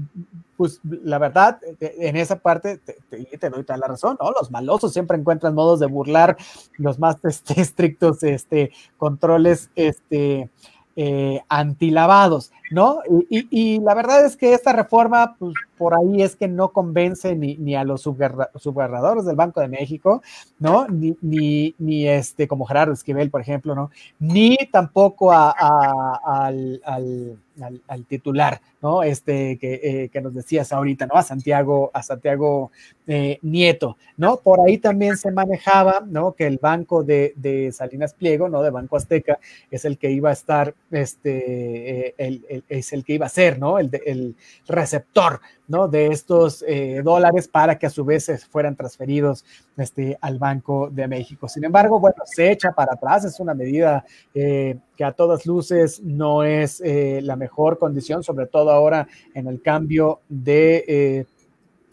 pues 0.58 0.80
la 0.84 1.18
verdad, 1.18 1.60
en 1.80 2.16
esa 2.16 2.40
parte 2.40 2.78
te, 2.78 2.96
te, 3.38 3.50
doy 3.50 3.64
toda 3.64 3.78
la 3.78 3.88
razón, 3.88 4.18
¿no? 4.22 4.32
Los 4.32 4.52
malosos 4.52 4.94
siempre 4.94 5.18
encuentran 5.18 5.54
modos 5.54 5.80
de 5.80 5.88
burlar 5.88 6.38
los 6.78 6.98
más 6.98 7.18
este, 7.24 7.60
estrictos 7.62 8.24
este, 8.24 8.72
controles 8.98 9.70
este, 9.76 10.50
eh, 10.98 11.42
antilavados, 11.50 12.52
¿no? 12.72 13.00
Y, 13.30 13.80
la 13.82 13.94
verdad 13.94 14.26
es 14.26 14.38
que 14.38 14.54
esta 14.54 14.72
reforma, 14.72 15.36
pues 15.38 15.54
por 15.78 15.94
ahí 15.94 16.22
es 16.22 16.36
que 16.36 16.48
no 16.48 16.70
convence 16.70 17.36
ni, 17.36 17.58
ni 17.58 17.76
a 17.76 17.84
los 17.84 18.02
subgobernadores 18.02 19.26
del 19.26 19.36
Banco 19.36 19.60
de 19.60 19.68
México, 19.68 20.22
¿no? 20.58 20.88
Ni, 20.88 21.18
ni, 21.22 21.76
ni, 21.80 22.08
este, 22.08 22.48
como 22.48 22.66
Gerardo 22.66 22.94
Esquivel, 22.94 23.30
por 23.30 23.42
ejemplo, 23.42 23.76
¿no? 23.76 23.92
Ni 24.20 24.58
tampoco 24.72 25.34
a, 25.34 25.52
al, 26.24 26.82
al, 26.86 27.38
al, 27.88 28.06
titular, 28.06 28.62
¿no? 28.82 29.04
Este 29.04 29.58
que, 29.58 29.74
eh, 29.84 30.10
que, 30.10 30.22
nos 30.22 30.34
decías 30.34 30.72
ahorita, 30.72 31.08
¿no? 31.08 31.16
A 31.16 31.24
Santiago, 31.24 31.92
a 31.94 32.04
Santiago 32.04 32.72
eh, 33.08 33.40
Nieto, 33.42 33.98
¿no? 34.18 34.38
Por 34.38 34.60
ahí 34.62 34.78
también 34.78 35.18
se 35.18 35.32
manejaba, 35.32 36.04
¿no? 36.06 36.34
Que 36.34 36.48
el 36.48 36.58
banco 36.58 37.04
de, 37.04 37.34
de, 37.36 37.72
Salinas 37.72 38.14
Pliego, 38.14 38.50
¿no? 38.50 38.62
De 38.62 38.70
Banco 38.72 38.98
Azteca, 38.98 39.40
es 39.72 39.86
el 39.86 39.98
que 39.98 40.12
iba 40.12 40.30
a 40.30 40.34
estar, 40.34 40.74
este, 40.92 42.08
eh, 42.08 42.16
el, 42.18 42.64
es 42.70 42.94
el 42.94 43.04
que 43.04 43.14
iba 43.14 43.26
a 43.26 43.30
ser, 43.30 43.60
¿no? 43.60 43.80
El, 43.80 43.90
el 44.06 44.36
receptor, 44.68 45.40
¿no? 45.68 45.88
De 45.88 46.08
estos 46.08 46.64
dólares 47.04 47.48
para 47.48 47.78
que 47.78 47.86
a 47.86 47.90
su 47.90 48.06
vez 48.06 48.48
fueran 48.50 48.76
transferidos 48.76 49.46
este, 49.78 50.18
al 50.22 50.40
Banco 50.40 50.90
de 50.92 51.08
México. 51.08 51.48
Sin 51.48 51.64
embargo, 51.64 52.00
bueno, 52.00 52.18
se 52.26 52.52
echa 52.52 52.72
para 52.72 52.94
atrás, 52.94 53.26
es 53.26 53.40
una 53.40 53.54
medida 53.54 54.06
que 54.34 55.04
a 55.04 55.12
todas 55.12 55.46
luces 55.46 56.02
no 56.02 56.44
es 56.44 56.82
la 56.82 57.36
mejor 57.36 57.78
condición, 57.78 58.24
sobre 58.24 58.48
todo 58.48 58.72
ahora 58.72 59.08
en 59.34 59.48
el 59.48 59.62
cambio 59.62 60.22
de 60.30 61.26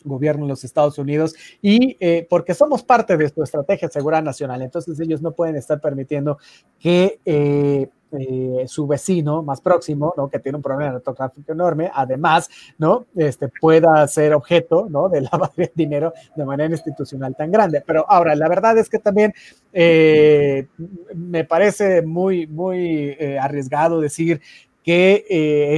gobierno 0.05 0.45
en 0.45 0.49
los 0.49 0.65
Estados 0.65 0.99
Unidos 0.99 1.35
y 1.61 1.97
eh, 2.01 2.27
porque 2.29 2.55
somos 2.55 2.83
parte 2.83 3.17
de 3.17 3.29
su 3.29 3.43
estrategia 3.43 3.89
de 3.89 3.93
seguridad 3.93 4.23
nacional, 4.23 4.63
entonces 4.63 4.99
ellos 5.01 5.23
no 5.23 5.33
pueden 5.33 5.57
estar 5.57 5.81
permitiendo 5.81 6.39
que 6.79 7.21
eh, 7.25 7.89
eh, 8.19 8.65
su 8.67 8.87
vecino 8.87 9.43
más 9.43 9.61
próximo, 9.61 10.13
¿no? 10.17 10.29
que 10.29 10.39
tiene 10.39 10.57
un 10.57 10.63
problema 10.63 10.93
narcotráfico 10.93 11.53
enorme, 11.53 11.91
además, 11.93 12.51
¿no? 12.79 13.07
Este, 13.17 13.49
pueda 13.49 14.07
ser 14.09 14.35
objeto, 14.35 14.87
¿no? 14.91 15.09
De 15.09 15.21
lavar 15.23 15.53
de 15.57 15.73
dinero 15.75 16.13
de 16.35 16.45
manera 16.45 16.73
institucional 16.73 17.35
tan 17.37 17.51
grande. 17.51 17.83
Pero 17.87 18.05
ahora, 18.09 18.35
la 18.35 18.49
verdad 18.49 18.77
es 18.79 18.89
que 18.89 18.99
también 18.99 19.33
me 19.73 21.45
parece 21.45 22.03
muy, 22.03 22.47
muy 22.47 23.17
arriesgado 23.41 24.01
decir 24.01 24.41
que 24.83 25.25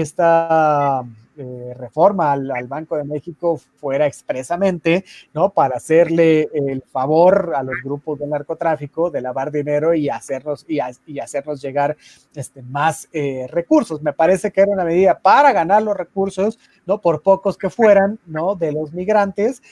esta 0.01 1.05
eh, 1.37 1.75
reforma 1.77 2.33
al, 2.33 2.69
Banco 2.69 2.97
de 2.97 3.05
México 3.05 3.61
fuera 3.77 4.07
expresamente, 4.07 5.05
¿no? 5.33 5.51
Para 5.51 5.77
hacerle 5.77 6.49
el 6.53 6.83
favor 6.83 7.53
a 7.57 7.63
los 7.63 7.77
grupos 7.83 8.19
de 8.19 8.27
narcotráfico 8.27 9.11
de 9.11 9.21
lavar 9.21 9.51
dinero 9.51 9.95
y 9.95 10.09
hacernos, 10.09 10.65
y, 10.69 10.79
hacernos 11.19 11.61
llegar 11.61 11.97
este, 12.35 12.63
más 12.63 13.09
eh, 13.13 13.47
recursos. 13.51 14.03
Me 14.03 14.13
parece 14.13 14.51
que 14.51 14.61
era 14.61 14.73
una 14.73 14.85
medida 14.85 15.19
para 15.19 15.53
ganar 15.53 15.83
los 15.83 15.97
recursos, 15.97 16.59
¿no? 16.87 17.01
Por 17.01 17.23
pocos 17.23 17.59
que 17.59 17.71
fueran, 17.71 18.19
¿no? 18.27 18.55
De 18.55 18.73
los 18.73 18.93
migrantes 18.93 19.63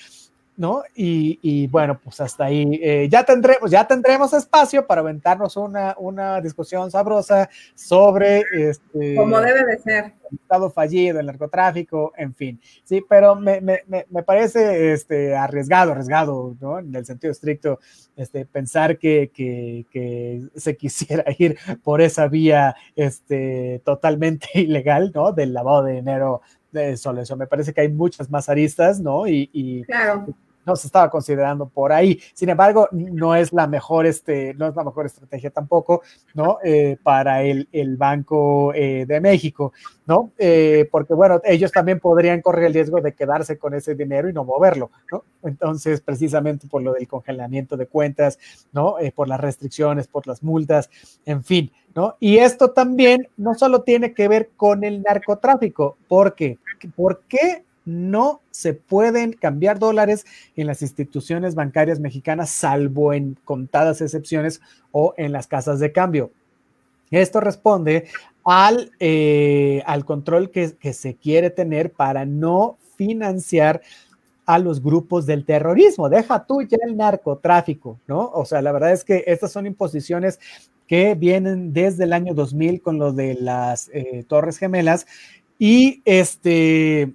¿no? 0.56 0.82
Y, 0.94 1.66
bueno, 1.68 1.98
pues 2.02 2.20
hasta 2.20 2.44
ahí 2.44 2.78
eh, 2.82 3.08
ya 3.10 3.24
tendremos, 3.24 3.70
ya 3.70 3.86
tendremos 3.86 4.32
espacio 4.32 4.86
para 4.86 5.00
aventarnos 5.00 5.56
una, 5.56 5.94
una 5.98 6.40
discusión 6.40 6.90
sabrosa 6.90 7.48
sobre 7.74 8.44
este 8.52 9.14
como 9.16 9.40
debe 9.40 9.64
de 9.64 9.78
ser 9.78 10.04
el 10.30 10.38
estado 10.38 10.70
fallido, 10.70 11.20
el 11.20 11.26
narcotráfico, 11.26 12.12
en 12.16 12.34
fin, 12.34 12.60
sí, 12.84 13.02
pero 13.08 13.34
me, 13.34 13.82
parece 14.24 14.92
este 14.92 15.34
arriesgado, 15.34 15.92
arriesgado, 15.92 16.56
¿no? 16.60 16.78
En 16.78 16.94
el 16.94 17.04
sentido 17.06 17.32
estricto, 17.32 17.80
este, 18.16 18.44
pensar 18.44 18.98
que, 18.98 19.30
se 20.54 20.76
quisiera 20.76 21.24
ir 21.38 21.58
por 21.82 22.00
esa 22.00 22.28
vía 22.28 22.74
este, 22.94 23.80
totalmente 23.84 24.48
ilegal, 24.54 25.12
¿no? 25.14 25.32
Del 25.32 25.52
lavado 25.52 25.84
de 25.84 25.94
dinero 25.94 26.42
de 26.72 26.96
solo 26.96 27.20
eso. 27.20 27.36
Me 27.36 27.46
parece 27.46 27.72
que 27.72 27.82
hay 27.82 27.88
muchas 27.88 28.30
más 28.30 28.48
aristas, 28.48 29.00
¿no? 29.00 29.26
Y, 29.26 29.84
claro. 29.86 30.26
No 30.64 30.76
se 30.76 30.86
estaba 30.86 31.10
considerando 31.10 31.66
por 31.66 31.92
ahí. 31.92 32.20
Sin 32.34 32.48
embargo, 32.48 32.88
no 32.92 33.34
es 33.34 33.52
la 33.52 33.66
mejor, 33.66 34.06
este, 34.06 34.54
no 34.54 34.68
es 34.68 34.76
la 34.76 34.84
mejor 34.84 35.06
estrategia 35.06 35.50
tampoco, 35.50 36.02
¿no? 36.34 36.58
Eh, 36.62 36.96
para 37.02 37.42
el, 37.42 37.68
el 37.72 37.96
Banco 37.96 38.72
eh, 38.74 39.04
de 39.06 39.20
México, 39.20 39.72
¿no? 40.06 40.32
Eh, 40.38 40.88
porque, 40.90 41.14
bueno, 41.14 41.40
ellos 41.44 41.72
también 41.72 42.00
podrían 42.00 42.40
correr 42.40 42.66
el 42.66 42.74
riesgo 42.74 43.00
de 43.00 43.14
quedarse 43.14 43.58
con 43.58 43.74
ese 43.74 43.94
dinero 43.94 44.28
y 44.28 44.32
no 44.32 44.44
moverlo, 44.44 44.90
¿no? 45.10 45.24
Entonces, 45.42 46.00
precisamente 46.00 46.68
por 46.68 46.82
lo 46.82 46.92
del 46.92 47.08
congelamiento 47.08 47.76
de 47.76 47.86
cuentas, 47.86 48.38
¿no? 48.72 48.96
por 49.14 49.28
las 49.28 49.40
restricciones, 49.40 50.06
por 50.06 50.26
las 50.26 50.42
multas, 50.42 50.88
en 51.26 51.42
fin, 51.42 51.72
¿no? 51.96 52.16
Y 52.20 52.38
esto 52.38 52.70
también 52.70 53.28
no 53.36 53.54
solo 53.54 53.82
tiene 53.82 54.14
que 54.14 54.28
ver 54.28 54.50
con 54.56 54.84
el 54.84 55.02
narcotráfico, 55.02 55.96
porque 56.06 56.58
¿por 56.94 57.22
qué 57.28 57.64
no 57.84 58.40
se 58.50 58.74
pueden 58.74 59.32
cambiar 59.32 59.78
dólares 59.78 60.24
en 60.56 60.66
las 60.66 60.82
instituciones 60.82 61.54
bancarias 61.54 62.00
mexicanas, 62.00 62.50
salvo 62.50 63.12
en 63.12 63.36
contadas 63.44 64.00
excepciones 64.00 64.60
o 64.90 65.14
en 65.16 65.32
las 65.32 65.46
casas 65.46 65.80
de 65.80 65.92
cambio? 65.92 66.30
Esto 67.10 67.40
responde 67.40 68.06
al, 68.44 68.90
eh, 68.98 69.82
al 69.86 70.04
control 70.04 70.50
que, 70.50 70.74
se 70.92 71.14
quiere 71.14 71.50
tener 71.50 71.92
para 71.92 72.24
no 72.24 72.78
financiar 72.96 73.82
a 74.46 74.58
los 74.58 74.82
grupos 74.82 75.26
del 75.26 75.44
terrorismo. 75.44 76.08
Deja 76.08 76.44
tú 76.44 76.62
ya 76.62 76.78
el 76.86 76.96
narcotráfico, 76.96 77.98
¿no? 78.06 78.30
O 78.34 78.44
sea, 78.44 78.60
la 78.62 78.72
verdad 78.72 78.92
es 78.92 79.04
que 79.04 79.24
estas 79.26 79.52
son 79.52 79.66
imposiciones 79.66 80.40
que 80.88 81.14
vienen 81.14 81.72
desde 81.72 82.04
el 82.04 82.12
año 82.12 82.34
2000 82.34 82.82
con 82.82 82.98
lo 82.98 83.12
de 83.12 83.34
las 83.34 83.88
eh, 83.92 84.24
Torres 84.26 84.58
Gemelas 84.58 85.06
y 85.58 86.02
este, 86.04 87.12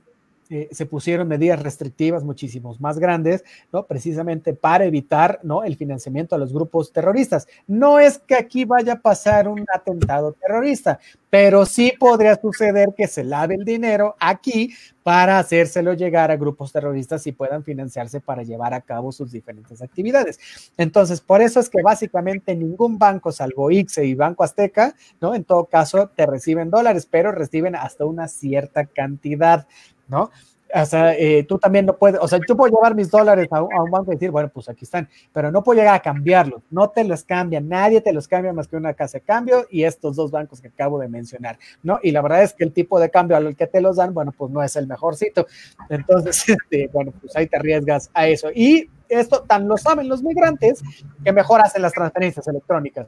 eh, 0.50 0.70
se 0.72 0.86
pusieron 0.86 1.28
medidas 1.28 1.62
restrictivas 1.62 2.24
muchísimos 2.24 2.80
más 2.80 3.00
grandes, 3.00 3.44
¿no? 3.72 3.86
Precisamente 3.86 4.54
para 4.54 4.86
evitar, 4.86 5.40
¿no? 5.44 5.64
El 5.64 5.76
financiamiento 5.76 6.36
a 6.36 6.38
los 6.38 6.54
grupos 6.54 6.92
terroristas. 6.92 7.48
No 7.68 8.00
es 8.00 8.20
que 8.20 8.36
aquí 8.36 8.66
vaya 8.66 8.94
a 8.94 9.02
pasar 9.02 9.48
un 9.48 9.66
atentado 9.74 10.34
terrorista, 10.34 11.00
pero 11.30 11.66
sí 11.66 11.94
podría 12.00 12.36
suceder 12.36 12.90
que 12.96 13.08
se 13.08 13.24
lave 13.24 13.56
el 13.56 13.66
dinero 13.66 14.16
aquí 14.20 14.74
para 15.04 15.40
hacérselo 15.40 15.94
llegar 15.94 16.32
a 16.32 16.36
grupos 16.36 16.72
terroristas 16.72 17.26
y 17.28 17.32
puedan 17.32 17.64
financiarse 17.64 18.20
para 18.20 18.44
llevar 18.44 18.74
a 18.74 18.82
cabo 18.82 19.12
sus 19.12 19.32
diferentes 19.32 19.82
actividades. 19.82 20.40
Entonces, 20.78 21.22
por 21.22 21.42
eso 21.42 21.60
es 21.60 21.70
que 21.70 21.82
básicamente 21.82 22.56
ningún 22.56 22.98
banco, 22.98 23.32
salvo 23.32 23.72
ICSE 23.72 24.06
y 24.06 24.16
Banco 24.16 24.44
Azteca, 24.44 24.96
¿no? 25.22 25.34
En 25.34 25.46
todo 25.46 25.66
caso, 25.66 26.10
te 26.10 26.26
reciben 26.26 26.70
dólares, 26.70 27.08
pero 27.10 27.32
reciben 27.32 27.76
hasta 27.76 28.06
una 28.06 28.28
cierta 28.28 28.86
cantidad. 28.86 29.68
¿No? 30.08 30.32
O 30.74 30.86
sea, 30.86 31.14
eh, 31.16 31.46
tú 31.48 31.58
también 31.58 31.86
no 31.86 31.96
puedes, 31.96 32.20
o 32.20 32.28
sea, 32.28 32.40
yo 32.46 32.58
puedo 32.58 32.76
llevar 32.76 32.94
mis 32.94 33.10
dólares 33.10 33.48
a 33.52 33.62
un, 33.62 33.90
banco 33.90 34.12
y 34.12 34.16
decir, 34.16 34.32
bueno, 34.32 34.50
pues 34.54 34.68
aquí 34.68 34.84
están, 34.84 35.08
pero 35.32 35.50
no 35.50 35.64
puedo 35.64 35.80
llegar 35.80 35.96
a 35.96 36.02
cambiarlos, 36.02 36.62
no 36.70 36.90
te 36.90 37.06
los 37.06 37.24
cambian, 37.24 37.70
nadie 37.70 38.02
te 38.02 38.12
los 38.12 38.28
cambia 38.28 38.52
más 38.52 38.68
que 38.68 38.76
una 38.76 38.94
casa 38.94 39.20
de 39.20 39.24
cambio 39.24 39.66
y 39.70 39.84
estos 39.84 40.18
dos 40.18 40.30
bancos 40.30 40.60
que 40.60 40.68
acabo 40.68 41.00
de 41.00 41.08
mencionar, 41.08 41.58
¿no? 41.84 42.00
Y 42.04 42.12
la 42.12 42.22
verdad 42.22 42.44
es 42.44 42.54
que 42.54 42.66
el 42.66 42.74
tipo 42.74 43.00
de 43.00 43.10
cambio 43.10 43.38
al 43.38 43.56
que 43.56 43.68
te 43.68 43.80
los 43.80 43.96
dan, 43.96 44.14
bueno, 44.14 44.34
pues 44.38 44.52
no 44.52 44.62
es 44.62 44.76
el 44.76 44.88
mejorcito. 44.88 45.48
Entonces, 45.90 46.44
este, 46.50 46.90
bueno, 46.92 47.14
pues 47.22 47.36
ahí 47.38 47.48
te 47.48 47.56
arriesgas 47.56 48.10
a 48.14 48.28
eso. 48.28 48.50
Y 48.54 48.90
esto 49.08 49.44
tan 49.44 49.70
lo 49.70 49.78
saben 49.78 50.10
los 50.10 50.22
migrantes 50.22 50.84
que 51.24 51.32
mejor 51.32 51.62
hacen 51.62 51.82
las 51.82 51.94
transferencias 51.94 52.46
electrónicas. 52.48 53.08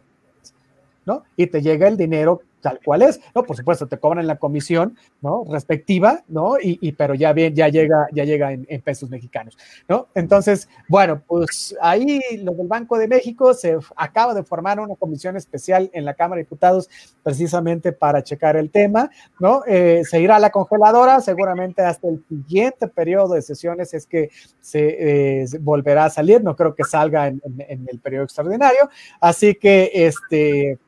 ¿no? 1.05 1.23
Y 1.35 1.47
te 1.47 1.61
llega 1.61 1.87
el 1.87 1.97
dinero 1.97 2.41
tal 2.61 2.79
cual 2.83 3.01
es, 3.01 3.19
¿no? 3.33 3.43
Por 3.43 3.55
supuesto, 3.55 3.87
te 3.87 3.97
cobran 3.97 4.27
la 4.27 4.37
comisión, 4.37 4.97
¿no? 5.21 5.45
Respectiva, 5.49 6.23
¿no? 6.27 6.55
Y, 6.61 6.91
pero 6.93 7.13
ya 7.13 7.33
bien, 7.33 7.55
ya 7.55 7.67
llega, 7.69 8.07
ya 8.11 8.23
llega 8.23 8.51
en, 8.51 8.65
pesos 8.81 9.09
mexicanos, 9.09 9.57
¿no? 9.87 10.07
Entonces, 10.15 10.69
bueno, 10.87 11.21
pues 11.27 11.75
ahí 11.81 12.19
lo 12.41 12.53
del 12.53 12.67
Banco 12.67 12.97
de 12.97 13.07
México 13.07 13.53
se 13.53 13.77
acaba 13.95 14.33
de 14.33 14.43
formar 14.43 14.79
una 14.79 14.95
comisión 14.95 15.35
especial 15.35 15.89
en 15.93 16.05
la 16.05 16.13
Cámara 16.13 16.37
de 16.37 16.43
Diputados 16.43 16.89
precisamente 17.23 17.91
para 17.91 18.23
checar 18.23 18.55
el 18.55 18.69
tema, 18.69 19.09
¿no? 19.39 19.63
Eh, 19.67 20.03
se 20.09 20.21
irá 20.21 20.37
a 20.37 20.39
la 20.39 20.49
congeladora 20.49 21.19
seguramente 21.21 21.81
hasta 21.81 22.07
el 22.07 22.23
siguiente 22.27 22.87
periodo 22.87 23.35
de 23.35 23.41
sesiones 23.41 23.93
es 23.93 24.05
que 24.05 24.29
se, 24.61 25.41
eh, 25.41 25.45
volverá 25.59 26.05
a 26.05 26.09
salir, 26.09 26.43
no 26.43 26.55
creo 26.55 26.73
que 26.73 26.83
salga 26.83 27.27
en 27.27 27.41
el 27.87 27.99
periodo 27.99 28.23
extraordinario, 28.23 28.89
así 29.19 29.55
que 29.55 29.91
este 29.93 30.79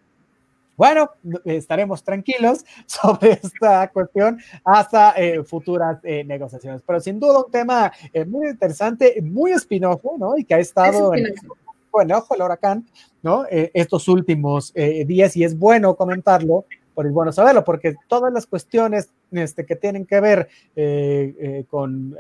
bueno, 0.82 1.12
estaremos 1.46 2.04
tranquilos 2.04 2.66
sobre 2.88 3.34
esta 3.34 3.88
cuestión 3.92 4.40
hasta 4.66 5.12
eh, 5.12 5.44
futuras 5.44 6.00
eh, 6.02 6.24
negociaciones. 6.24 6.82
Pero 6.84 7.00
sin 7.00 7.20
duda 7.20 7.46
un 7.46 7.52
tema 7.52 7.92
eh, 8.12 8.26
muy 8.26 8.48
interesante, 8.48 9.22
muy 9.22 9.52
espinoso, 9.52 10.14
¿no? 10.18 10.36
Y 10.36 10.44
que 10.44 10.56
ha 10.56 10.58
estado 10.58 11.14
en, 11.14 11.28
el 11.28 12.12
ojo 12.14 12.34
el 12.34 12.42
huracán, 12.42 12.88
¿no? 13.22 13.46
estos 13.52 14.08
últimos 14.08 14.74
días 14.74 15.38
y 15.38 15.44
es 15.44 15.60
bueno 15.60 15.96
comentarlo 15.96 16.66
por 16.96 17.06
es 17.06 17.14
bueno 17.14 17.32
saberlo, 17.32 17.64
porque 17.64 17.94
todas 18.08 18.34
las 18.34 18.48
cuestiones 18.48 19.10
este, 19.30 19.68
que 19.68 19.76
tienen 19.76 20.08
que 20.08 20.20
ver 20.20 20.50
con 21.70 22.16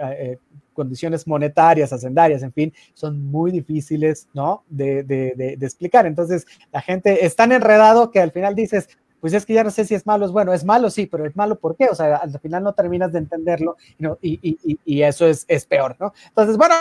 condiciones 0.74 1.28
monetarias, 1.28 1.94
hacendarias, 1.94 2.44
en 2.44 2.54
fin, 2.54 2.74
son 2.94 3.26
muy 3.26 3.52
difíciles, 3.52 4.28
¿no? 4.34 4.64
De, 4.70 5.04
de, 5.04 5.34
de, 5.58 5.66
explicar. 5.66 6.06
Entonces, 6.06 6.46
la 6.72 6.82
gente 6.82 7.26
es 7.26 7.36
tan 7.36 7.52
enredado 7.52 8.12
que 8.12 8.20
al 8.20 8.32
final 8.32 8.56
dices, 8.56 8.90
pues 9.20 9.34
es 9.34 9.46
que 9.46 9.54
ya 9.54 9.64
no 9.64 9.72
sé 9.72 9.86
si 9.86 9.96
es 9.96 10.06
malo 10.06 10.26
es 10.26 10.32
bueno. 10.32 10.52
Es 10.54 10.66
malo, 10.66 10.90
sí, 10.90 11.06
pero 11.06 11.26
es 11.26 11.36
malo, 11.36 11.60
¿por 11.60 11.76
qué? 11.76 11.88
O 11.90 11.96
sea, 11.96 12.18
al 12.18 12.40
final 12.40 12.64
no 12.64 12.74
terminas 12.74 13.12
de 13.12 13.20
entenderlo 13.20 13.78
¿no? 14.00 14.18
y, 14.22 14.40
y, 14.42 14.80
y, 14.84 15.04
eso 15.04 15.28
es, 15.28 15.46
es 15.48 15.66
peor, 15.66 15.96
¿no? 16.00 16.14
Entonces, 16.30 16.58
bueno, 16.58 16.76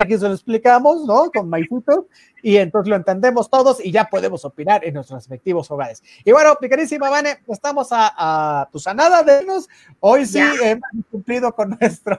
aquí 0.00 0.18
se 0.18 0.26
lo 0.26 0.34
explicamos, 0.34 1.04
¿no? 1.04 1.30
Con 1.30 1.48
Maifito, 1.48 2.08
y 2.42 2.56
entonces 2.56 2.88
lo 2.88 2.96
entendemos 2.96 3.50
todos 3.50 3.84
y 3.84 3.92
ya 3.92 4.06
podemos 4.06 4.44
opinar 4.44 4.84
en 4.84 4.94
nuestros 4.94 5.18
respectivos 5.18 5.70
hogares. 5.70 6.02
Y 6.24 6.32
bueno, 6.32 6.56
mi 6.60 6.68
queridísima 6.68 7.10
Vane, 7.10 7.40
estamos 7.48 7.92
a, 7.92 8.12
a 8.16 8.68
pues 8.70 8.86
a 8.86 8.94
nada 8.94 9.22
de 9.22 9.44
nos. 9.44 9.68
Hoy 10.00 10.24
sí 10.24 10.40
hemos 10.62 10.88
cumplido 11.10 11.54
con 11.54 11.76
nuestro, 11.80 12.18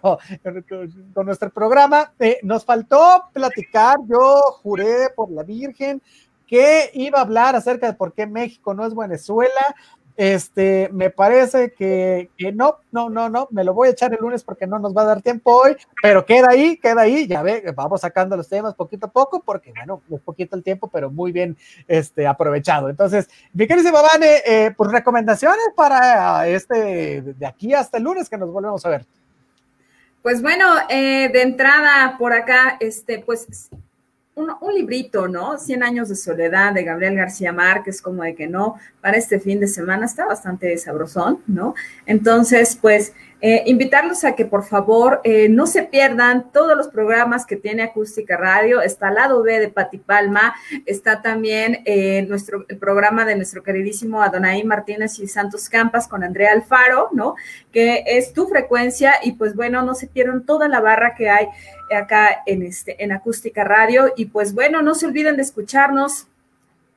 con 1.13 1.25
nuestro 1.25 1.49
programa. 1.49 2.13
Eh, 2.19 2.39
nos 2.43 2.63
faltó 2.63 3.25
platicar, 3.33 3.97
yo 4.07 4.41
juré 4.61 5.09
por 5.15 5.31
la 5.31 5.43
Virgen 5.43 6.01
que 6.51 6.91
iba 6.95 7.19
a 7.19 7.21
hablar 7.21 7.55
acerca 7.55 7.87
de 7.87 7.93
por 7.93 8.11
qué 8.13 8.27
México 8.27 8.73
no 8.73 8.85
es 8.85 8.93
Venezuela. 8.93 9.75
Este, 10.17 10.89
me 10.91 11.09
parece 11.09 11.73
que, 11.73 12.29
no, 12.53 12.77
no, 12.91 13.09
no, 13.09 13.29
no, 13.29 13.47
me 13.51 13.63
lo 13.63 13.73
voy 13.73 13.89
a 13.89 13.91
echar 13.91 14.13
el 14.13 14.19
lunes 14.19 14.43
porque 14.43 14.67
no 14.67 14.79
nos 14.79 14.95
va 14.95 15.03
a 15.03 15.05
dar 15.05 15.21
tiempo 15.21 15.55
hoy, 15.55 15.75
pero 16.01 16.25
queda 16.25 16.49
ahí, 16.51 16.77
queda 16.77 17.01
ahí, 17.01 17.27
ya 17.27 17.41
ve, 17.41 17.63
vamos 17.75 18.01
sacando 18.01 18.35
los 18.35 18.47
temas 18.47 18.75
poquito 18.75 19.07
a 19.07 19.11
poco, 19.11 19.41
porque 19.41 19.71
bueno, 19.75 20.01
es 20.11 20.21
poquito 20.21 20.55
el 20.55 20.63
tiempo, 20.63 20.89
pero 20.89 21.09
muy 21.09 21.31
bien 21.31 21.57
este, 21.87 22.27
aprovechado. 22.27 22.89
Entonces, 22.89 23.29
mi 23.53 23.67
querido 23.67 23.91
Babane, 23.91 24.41
eh, 24.45 24.73
pues 24.75 24.91
recomendaciones 24.91 25.69
para 25.75 26.47
este, 26.47 27.21
de 27.21 27.45
aquí 27.45 27.73
hasta 27.73 27.97
el 27.97 28.03
lunes 28.03 28.29
que 28.29 28.37
nos 28.37 28.51
volvemos 28.51 28.85
a 28.85 28.89
ver. 28.89 29.05
Pues 30.21 30.41
bueno, 30.41 30.65
eh, 30.89 31.29
de 31.33 31.41
entrada 31.41 32.15
por 32.19 32.31
acá, 32.31 32.77
este, 32.79 33.19
pues 33.19 33.69
un, 34.35 34.51
librito, 34.73 35.27
¿no? 35.27 35.57
Cien 35.57 35.83
años 35.83 36.09
de 36.09 36.15
soledad 36.15 36.73
de 36.73 36.83
Gabriel 36.83 37.15
García 37.15 37.51
Márquez, 37.51 38.01
como 38.01 38.23
de 38.23 38.35
que 38.35 38.47
no, 38.47 38.75
para 39.01 39.17
este 39.17 39.39
fin 39.39 39.59
de 39.59 39.67
semana 39.67 40.05
está 40.05 40.25
bastante 40.25 40.77
sabrosón, 40.77 41.39
¿no? 41.47 41.75
Entonces, 42.05 42.77
pues 42.79 43.13
eh, 43.41 43.63
invitarlos 43.65 44.23
a 44.23 44.35
que 44.35 44.45
por 44.45 44.63
favor 44.63 45.19
eh, 45.23 45.49
no 45.49 45.65
se 45.65 45.83
pierdan 45.83 46.51
todos 46.51 46.77
los 46.77 46.87
programas 46.87 47.45
que 47.45 47.55
tiene 47.55 47.83
Acústica 47.83 48.37
Radio. 48.37 48.81
Está 48.81 49.07
al 49.07 49.15
lado 49.15 49.41
B 49.41 49.59
de 49.59 49.69
Pati 49.69 49.97
Palma, 49.97 50.53
está 50.85 51.21
también 51.21 51.81
eh, 51.85 52.23
nuestro, 52.27 52.65
el 52.67 52.77
programa 52.77 53.25
de 53.25 53.35
nuestro 53.35 53.63
queridísimo 53.63 54.21
Adonai 54.21 54.63
Martínez 54.63 55.17
y 55.19 55.27
Santos 55.27 55.69
Campas 55.69 56.07
con 56.07 56.23
Andrea 56.23 56.51
Alfaro, 56.51 57.09
¿no? 57.13 57.35
Que 57.71 58.03
es 58.05 58.31
tu 58.33 58.47
frecuencia 58.47 59.15
y 59.23 59.33
pues 59.33 59.55
bueno, 59.55 59.81
no 59.81 59.95
se 59.95 60.07
pierdan 60.07 60.45
toda 60.45 60.67
la 60.67 60.79
barra 60.79 61.15
que 61.15 61.29
hay 61.29 61.47
acá 61.95 62.43
en, 62.45 62.61
este, 62.63 63.03
en 63.03 63.11
Acústica 63.11 63.63
Radio 63.63 64.13
y 64.15 64.25
pues 64.25 64.53
bueno, 64.53 64.81
no 64.81 64.95
se 64.95 65.07
olviden 65.07 65.35
de 65.35 65.41
escucharnos 65.41 66.27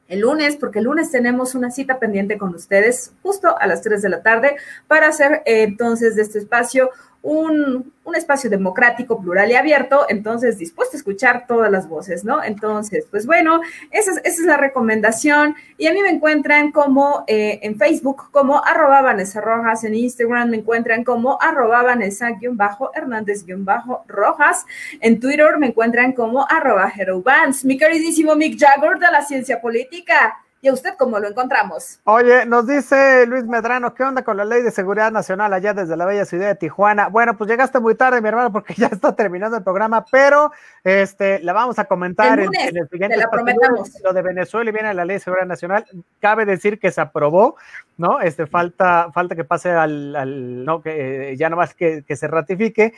el 0.08 0.20
lunes, 0.20 0.56
porque 0.56 0.80
el 0.80 0.84
lunes 0.84 1.10
tenemos 1.10 1.54
una 1.54 1.70
cita 1.70 1.98
pendiente 1.98 2.36
con 2.36 2.54
ustedes 2.54 3.12
justo 3.22 3.58
a 3.58 3.66
las 3.66 3.82
3 3.82 4.02
de 4.02 4.08
la 4.08 4.22
tarde 4.22 4.56
para 4.86 5.08
hacer 5.08 5.42
eh, 5.46 5.62
entonces 5.62 6.14
de 6.14 6.22
este 6.22 6.38
espacio 6.38 6.90
un, 7.24 7.92
espacio 8.14 8.48
democrático, 8.48 9.20
plural 9.20 9.50
y 9.50 9.54
abierto, 9.54 10.06
entonces 10.08 10.56
dispuesto 10.58 10.96
a 10.96 10.98
escuchar 10.98 11.48
todas 11.48 11.68
las 11.68 11.88
voces, 11.88 12.24
¿no? 12.24 12.44
Entonces, 12.44 13.08
pues 13.10 13.26
bueno, 13.26 13.60
esa 13.90 14.12
es, 14.22 14.38
la 14.38 14.56
recomendación. 14.56 15.56
Y 15.78 15.88
a 15.88 15.92
mí 15.92 16.00
me 16.00 16.10
encuentran 16.10 16.70
como 16.70 17.24
eh, 17.26 17.58
en 17.62 17.76
Facebook, 17.76 18.30
como 18.30 18.64
arroba 18.64 19.02
Vanessa 19.02 19.40
Rojas, 19.40 19.82
en 19.82 19.96
Instagram 19.96 20.50
me 20.50 20.58
encuentran 20.58 21.02
como 21.02 21.42
arroba 21.42 21.82
Vanessa-Hernández-Rojas, 21.82 24.64
en 25.00 25.18
Twitter 25.18 25.58
me 25.58 25.66
encuentran 25.68 26.12
como 26.12 26.46
arroba 26.48 26.92
Hero 26.96 27.24
mi 27.64 27.76
queridísimo 27.76 28.36
Mick 28.36 28.60
Jagger 28.60 29.00
de 29.00 29.10
la 29.10 29.22
ciencia 29.22 29.60
política. 29.60 30.43
¿Y 30.64 30.68
a 30.68 30.72
usted 30.72 30.94
cómo 30.98 31.18
lo 31.18 31.28
encontramos? 31.28 32.00
Oye, 32.04 32.46
nos 32.46 32.66
dice 32.66 33.26
Luis 33.26 33.44
Medrano, 33.44 33.92
¿qué 33.92 34.02
onda 34.02 34.24
con 34.24 34.38
la 34.38 34.46
ley 34.46 34.62
de 34.62 34.70
seguridad 34.70 35.12
nacional 35.12 35.52
allá 35.52 35.74
desde 35.74 35.94
la 35.94 36.06
bella 36.06 36.24
ciudad 36.24 36.46
de 36.46 36.54
Tijuana? 36.54 37.08
Bueno, 37.08 37.36
pues 37.36 37.50
llegaste 37.50 37.80
muy 37.80 37.94
tarde, 37.96 38.22
mi 38.22 38.28
hermano, 38.28 38.50
porque 38.50 38.72
ya 38.78 38.86
está 38.86 39.14
terminando 39.14 39.58
el 39.58 39.62
programa, 39.62 40.06
pero 40.10 40.52
este, 40.82 41.40
la 41.40 41.52
vamos 41.52 41.78
a 41.78 41.84
comentar 41.84 42.40
en, 42.40 42.48
el 42.54 42.88
siguiente. 42.88 43.18
la 43.18 43.28
prometamos. 43.30 43.90
Lo 44.02 44.14
de 44.14 44.22
Venezuela 44.22 44.70
y 44.70 44.72
viene 44.72 44.94
la 44.94 45.04
ley 45.04 45.16
de 45.16 45.20
seguridad 45.20 45.46
nacional. 45.46 45.84
Cabe 46.18 46.46
decir 46.46 46.78
que 46.78 46.90
se 46.90 47.02
aprobó, 47.02 47.56
¿no? 47.98 48.22
Este, 48.22 48.46
falta, 48.46 49.12
falta 49.12 49.36
que 49.36 49.44
pase 49.44 49.70
al, 49.70 50.64
no, 50.64 50.80
que 50.80 51.32
eh, 51.32 51.36
ya 51.36 51.50
no 51.50 51.56
más 51.56 51.74
que, 51.74 52.04
que 52.08 52.16
se 52.16 52.26
ratifique, 52.26 52.94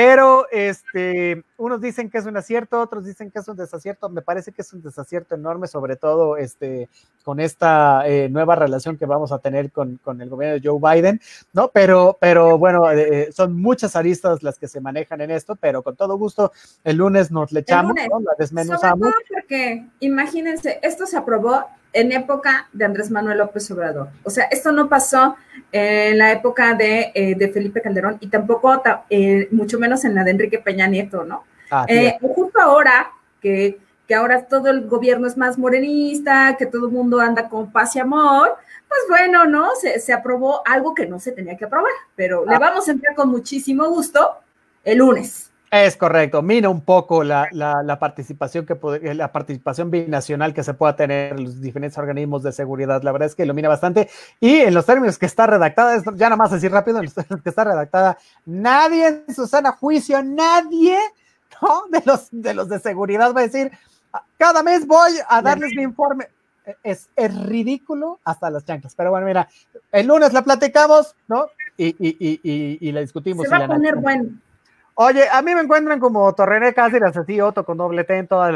pero 0.00 0.46
este, 0.52 1.42
unos 1.56 1.80
dicen 1.80 2.08
que 2.08 2.18
es 2.18 2.26
un 2.26 2.36
acierto, 2.36 2.80
otros 2.80 3.04
dicen 3.04 3.32
que 3.32 3.40
es 3.40 3.48
un 3.48 3.56
desacierto. 3.56 4.08
Me 4.08 4.22
parece 4.22 4.52
que 4.52 4.62
es 4.62 4.72
un 4.72 4.80
desacierto 4.80 5.34
enorme, 5.34 5.66
sobre 5.66 5.96
todo 5.96 6.36
este, 6.36 6.88
con 7.24 7.40
esta 7.40 8.06
eh, 8.06 8.28
nueva 8.28 8.54
relación 8.54 8.96
que 8.96 9.06
vamos 9.06 9.32
a 9.32 9.40
tener 9.40 9.72
con, 9.72 9.98
el 10.20 10.28
gobierno 10.28 10.54
de 10.54 10.60
Joe 10.62 10.78
Biden, 10.80 11.20
¿no? 11.52 11.72
Pero, 11.74 12.16
pero 12.20 12.58
bueno, 12.58 12.88
eh, 12.92 13.32
son 13.32 13.60
muchas 13.60 13.96
aristas 13.96 14.44
las 14.44 14.56
que 14.56 14.68
se 14.68 14.80
manejan 14.80 15.20
en 15.20 15.32
esto, 15.32 15.56
pero 15.56 15.82
con 15.82 15.96
todo 15.96 16.16
gusto 16.16 16.52
el 16.84 16.96
lunes 16.96 17.32
nos 17.32 17.50
le 17.50 17.58
echamos, 17.58 17.96
¿no? 18.08 18.20
La 18.20 18.34
desmenuzamos. 18.38 19.08
porque 19.28 19.84
imagínense, 19.98 20.78
esto 20.80 21.06
se 21.06 21.16
aprobó 21.16 21.66
en 21.92 22.12
época 22.12 22.68
de 22.72 22.84
Andrés 22.84 23.10
Manuel 23.10 23.38
López 23.38 23.70
Obrador. 23.70 24.08
O 24.24 24.30
sea, 24.30 24.44
esto 24.44 24.72
no 24.72 24.88
pasó 24.88 25.36
en 25.72 26.18
la 26.18 26.32
época 26.32 26.74
de, 26.74 27.12
eh, 27.14 27.52
Felipe 27.52 27.82
Calderón 27.82 28.18
y 28.20 28.28
tampoco, 28.28 28.82
eh, 29.10 29.48
mucho 29.50 29.78
menos 29.78 30.04
en 30.04 30.14
la 30.14 30.24
de 30.24 30.30
Enrique 30.32 30.58
Peña 30.58 30.86
Nieto, 30.86 31.24
¿no? 31.24 31.44
Ah, 31.70 31.84
eh, 31.88 32.16
justo 32.20 32.60
ahora 32.60 33.10
que, 33.40 33.78
que 34.06 34.14
ahora 34.14 34.44
todo 34.46 34.68
el 34.68 34.86
gobierno 34.86 35.26
es 35.26 35.36
más 35.36 35.58
morenista, 35.58 36.56
que 36.58 36.66
todo 36.66 36.86
el 36.86 36.92
mundo 36.92 37.20
anda 37.20 37.48
con 37.48 37.70
paz 37.70 37.96
y 37.96 38.00
amor, 38.00 38.56
pues 38.88 39.00
bueno, 39.08 39.44
¿no? 39.46 39.68
Se, 39.80 40.00
se 40.00 40.12
aprobó 40.12 40.62
algo 40.66 40.94
que 40.94 41.06
no 41.06 41.20
se 41.20 41.32
tenía 41.32 41.56
que 41.56 41.66
aprobar, 41.66 41.92
pero 42.16 42.44
le 42.46 42.54
ah. 42.54 42.58
vamos 42.58 42.88
a 42.88 42.92
entrar 42.92 43.14
con 43.14 43.28
muchísimo 43.28 43.86
gusto 43.88 44.38
el 44.84 44.98
lunes. 44.98 45.50
Es 45.70 45.98
correcto, 45.98 46.40
mina 46.40 46.70
un 46.70 46.80
poco 46.80 47.22
la, 47.22 47.48
la, 47.52 47.98
participación 47.98 48.64
que 48.64 48.78
eh, 49.02 49.14
la 49.14 49.32
participación 49.32 49.90
binacional 49.90 50.54
que 50.54 50.64
se 50.64 50.72
pueda 50.72 50.96
tener 50.96 51.32
en 51.32 51.44
los 51.44 51.60
diferentes 51.60 51.98
organismos 51.98 52.42
de 52.42 52.52
seguridad. 52.52 53.02
La 53.02 53.12
verdad 53.12 53.26
es 53.26 53.34
que 53.34 53.42
ilumina 53.42 53.68
bastante. 53.68 54.08
Y 54.40 54.60
en 54.60 54.72
los 54.72 54.86
términos 54.86 55.18
que 55.18 55.26
está 55.26 55.46
redactada, 55.46 56.02
ya 56.14 56.26
nada 56.26 56.36
más 56.36 56.52
así 56.52 56.68
rápido, 56.68 56.98
en 56.98 57.04
los 57.04 57.14
términos 57.14 57.42
que 57.42 57.50
está 57.50 57.64
redactada, 57.64 58.16
nadie 58.46 59.22
en 59.26 59.34
su 59.34 59.46
sana 59.46 59.72
juicio, 59.72 60.22
nadie 60.22 60.96
¿no? 61.60 61.82
de, 61.90 62.02
los, 62.06 62.28
de 62.30 62.54
los 62.54 62.70
de 62.70 62.78
seguridad 62.78 63.34
va 63.34 63.40
a 63.40 63.44
decir, 63.44 63.70
cada 64.38 64.62
mes 64.62 64.86
voy 64.86 65.12
a 65.28 65.42
darles 65.42 65.74
mi 65.76 65.82
informe. 65.82 66.28
E, 66.64 66.76
es, 66.82 67.10
es 67.14 67.46
ridículo 67.46 68.20
hasta 68.24 68.48
las 68.48 68.64
chanclas. 68.64 68.94
Pero 68.94 69.10
bueno, 69.10 69.26
mira, 69.26 69.46
el 69.92 70.06
lunes 70.06 70.32
la 70.32 70.40
platicamos, 70.40 71.14
¿no? 71.26 71.44
Y, 71.76 71.88
y, 71.88 72.16
y, 72.18 72.78
y 72.80 72.92
la 72.92 73.00
discutimos. 73.00 73.46
Se 73.46 73.50
va 73.50 73.64
a 73.64 73.68
poner 73.68 73.96
bueno. 73.96 74.30
Oye, 75.00 75.28
a 75.30 75.42
mí 75.42 75.54
me 75.54 75.60
encuentran 75.60 76.00
como 76.00 76.34
Torrené 76.34 76.74
Cáceres, 76.74 77.16
así 77.16 77.40
Otto 77.40 77.64
con 77.64 77.78
doble 77.78 78.02
T 78.02 78.18
en, 78.18 78.26
toda 78.26 78.50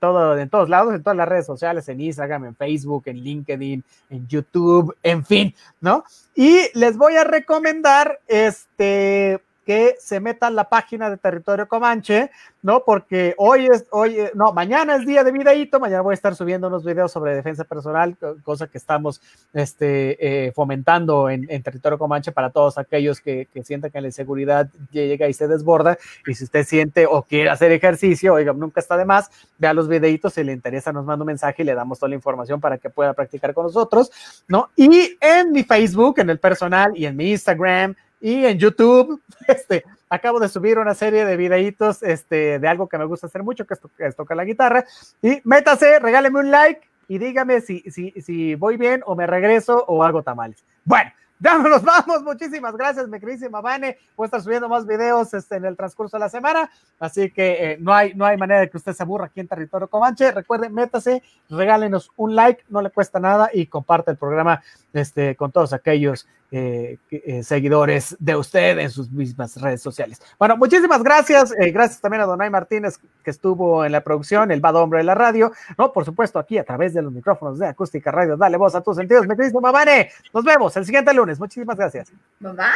todo, 0.00 0.36
en 0.36 0.50
todos 0.50 0.68
lados, 0.68 0.92
en 0.92 1.00
todas 1.00 1.16
las 1.16 1.28
redes 1.28 1.46
sociales, 1.46 1.88
en 1.88 2.00
Instagram, 2.00 2.46
en 2.46 2.56
Facebook, 2.56 3.04
en 3.06 3.18
LinkedIn, 3.18 3.84
en 4.10 4.26
YouTube, 4.26 4.96
en 5.04 5.24
fin, 5.24 5.54
¿no? 5.80 6.02
Y 6.34 6.58
les 6.74 6.96
voy 6.96 7.14
a 7.14 7.22
recomendar 7.22 8.18
este 8.26 9.40
que 9.66 9.96
se 9.98 10.20
meta 10.20 10.46
en 10.46 10.54
la 10.54 10.68
página 10.68 11.10
de 11.10 11.16
Territorio 11.16 11.66
Comanche, 11.66 12.30
¿no? 12.62 12.84
Porque 12.84 13.34
hoy 13.36 13.66
es, 13.66 13.84
hoy, 13.90 14.20
eh, 14.20 14.30
no, 14.34 14.52
mañana 14.52 14.94
es 14.94 15.04
día 15.04 15.24
de 15.24 15.32
videíto, 15.32 15.80
mañana 15.80 16.02
voy 16.02 16.12
a 16.12 16.14
estar 16.14 16.36
subiendo 16.36 16.68
unos 16.68 16.84
videos 16.84 17.10
sobre 17.10 17.34
defensa 17.34 17.64
personal, 17.64 18.16
cosa 18.44 18.68
que 18.68 18.78
estamos 18.78 19.20
este, 19.52 20.46
eh, 20.46 20.52
fomentando 20.52 21.28
en, 21.28 21.46
Territorio 21.62 21.98
Comanche 21.98 22.30
para 22.30 22.50
todos 22.50 22.78
aquellos 22.78 23.20
que, 23.20 23.48
que, 23.52 23.64
sientan 23.64 23.90
que 23.90 24.00
la 24.00 24.06
inseguridad 24.06 24.68
llega 24.92 25.26
y 25.26 25.32
se 25.32 25.48
desborda, 25.48 25.98
y 26.24 26.34
si 26.34 26.44
usted 26.44 26.64
siente 26.64 27.06
o 27.06 27.22
quiere 27.22 27.50
hacer 27.50 27.72
ejercicio, 27.72 28.34
oiga, 28.34 28.52
nunca 28.52 28.78
está 28.78 28.96
de 28.96 29.04
más, 29.04 29.30
vea 29.58 29.74
los 29.74 29.88
videitos, 29.88 30.34
si 30.34 30.44
le 30.44 30.52
interesa 30.52 30.92
nos 30.92 31.04
manda 31.04 31.24
un 31.24 31.26
mensaje 31.26 31.62
y 31.62 31.64
le 31.64 31.74
damos 31.74 31.98
toda 31.98 32.10
la 32.10 32.14
información 32.14 32.60
para 32.60 32.78
que 32.78 32.88
pueda 32.88 33.14
practicar 33.14 33.52
con 33.52 33.64
nosotros, 33.66 34.12
¿no? 34.46 34.70
Y 34.76 35.16
en 35.20 35.50
mi 35.50 35.64
Facebook, 35.64 36.20
en 36.20 36.30
el 36.30 36.38
personal 36.38 36.92
y 36.94 37.06
en 37.06 37.16
mi 37.16 37.32
Instagram, 37.32 37.96
y 38.20 38.46
en 38.46 38.58
YouTube, 38.58 39.20
este, 39.48 39.84
acabo 40.08 40.40
de 40.40 40.48
subir 40.48 40.78
una 40.78 40.94
serie 40.94 41.24
de 41.24 41.36
videitos 41.36 42.02
este, 42.02 42.58
de 42.58 42.68
algo 42.68 42.88
que 42.88 42.98
me 42.98 43.04
gusta 43.04 43.26
hacer 43.26 43.42
mucho, 43.42 43.66
que 43.66 43.74
es, 43.98 44.16
tocar 44.16 44.36
la 44.36 44.44
guitarra. 44.44 44.84
Y 45.22 45.40
métase, 45.44 45.98
regáleme 45.98 46.40
un 46.40 46.50
like 46.50 46.80
y 47.08 47.18
dígame 47.18 47.60
si, 47.60 47.80
si, 47.90 48.12
si 48.20 48.54
voy 48.54 48.76
bien 48.76 49.02
o 49.06 49.14
me 49.14 49.26
regreso 49.26 49.84
o 49.86 50.02
hago 50.02 50.22
tamales. 50.22 50.64
Bueno, 50.84 51.12
nos 51.40 51.82
vamos. 51.82 52.22
Muchísimas 52.22 52.76
gracias, 52.76 53.08
mi 53.08 53.20
queridísima 53.20 53.60
Vane. 53.60 53.98
Voy 54.16 54.24
a 54.24 54.26
estar 54.26 54.40
subiendo 54.40 54.68
más 54.68 54.86
videos 54.86 55.34
este, 55.34 55.56
en 55.56 55.66
el 55.66 55.76
transcurso 55.76 56.16
de 56.16 56.20
la 56.20 56.28
semana. 56.28 56.70
Así 56.98 57.30
que 57.30 57.72
eh, 57.72 57.76
no, 57.78 57.92
hay, 57.92 58.14
no 58.14 58.24
hay 58.24 58.36
manera 58.36 58.60
de 58.60 58.70
que 58.70 58.78
usted 58.78 58.94
se 58.94 59.02
aburra 59.02 59.26
aquí 59.26 59.40
en 59.40 59.48
Territorio 59.48 59.88
Comanche. 59.88 60.32
Recuerden, 60.32 60.72
métase, 60.72 61.22
regálenos 61.50 62.10
un 62.16 62.34
like, 62.34 62.64
no 62.68 62.80
le 62.80 62.90
cuesta 62.90 63.20
nada 63.20 63.50
y 63.52 63.66
comparte 63.66 64.10
el 64.10 64.16
programa 64.16 64.62
este, 64.92 65.36
con 65.36 65.52
todos 65.52 65.72
aquellos 65.72 66.26
eh, 66.50 66.98
eh, 67.10 67.42
seguidores 67.42 68.16
de 68.18 68.36
usted 68.36 68.78
en 68.78 68.90
sus 68.90 69.10
mismas 69.10 69.60
redes 69.60 69.82
sociales. 69.82 70.20
Bueno, 70.38 70.56
muchísimas 70.56 71.02
gracias. 71.02 71.52
gracias 71.52 72.00
también 72.00 72.22
a 72.22 72.26
Donay 72.26 72.50
Martínez 72.50 72.98
que 73.22 73.30
estuvo 73.30 73.84
en 73.84 73.92
la 73.92 74.02
producción, 74.02 74.50
el 74.50 74.60
bad 74.60 74.76
hombre 74.76 74.98
de 74.98 75.04
la 75.04 75.14
radio. 75.14 75.52
No, 75.76 75.92
por 75.92 76.04
supuesto, 76.04 76.38
aquí 76.38 76.58
a 76.58 76.64
través 76.64 76.94
de 76.94 77.02
los 77.02 77.12
micrófonos 77.12 77.58
de 77.58 77.66
Acústica 77.66 78.10
Radio. 78.10 78.36
Dale 78.36 78.56
voz 78.56 78.74
a 78.74 78.80
tus 78.80 78.96
sentidos, 78.96 79.26
mi 79.26 79.34
queridísima 79.34 79.70
Vane. 79.70 80.10
Nos 80.32 80.44
vemos 80.44 80.76
el 80.76 80.84
siguiente 80.84 81.12
lunes. 81.12 81.40
Muchísimas 81.40 81.76
gracias. 81.76 82.12
Bye 82.40 82.52
bye. 82.52 82.66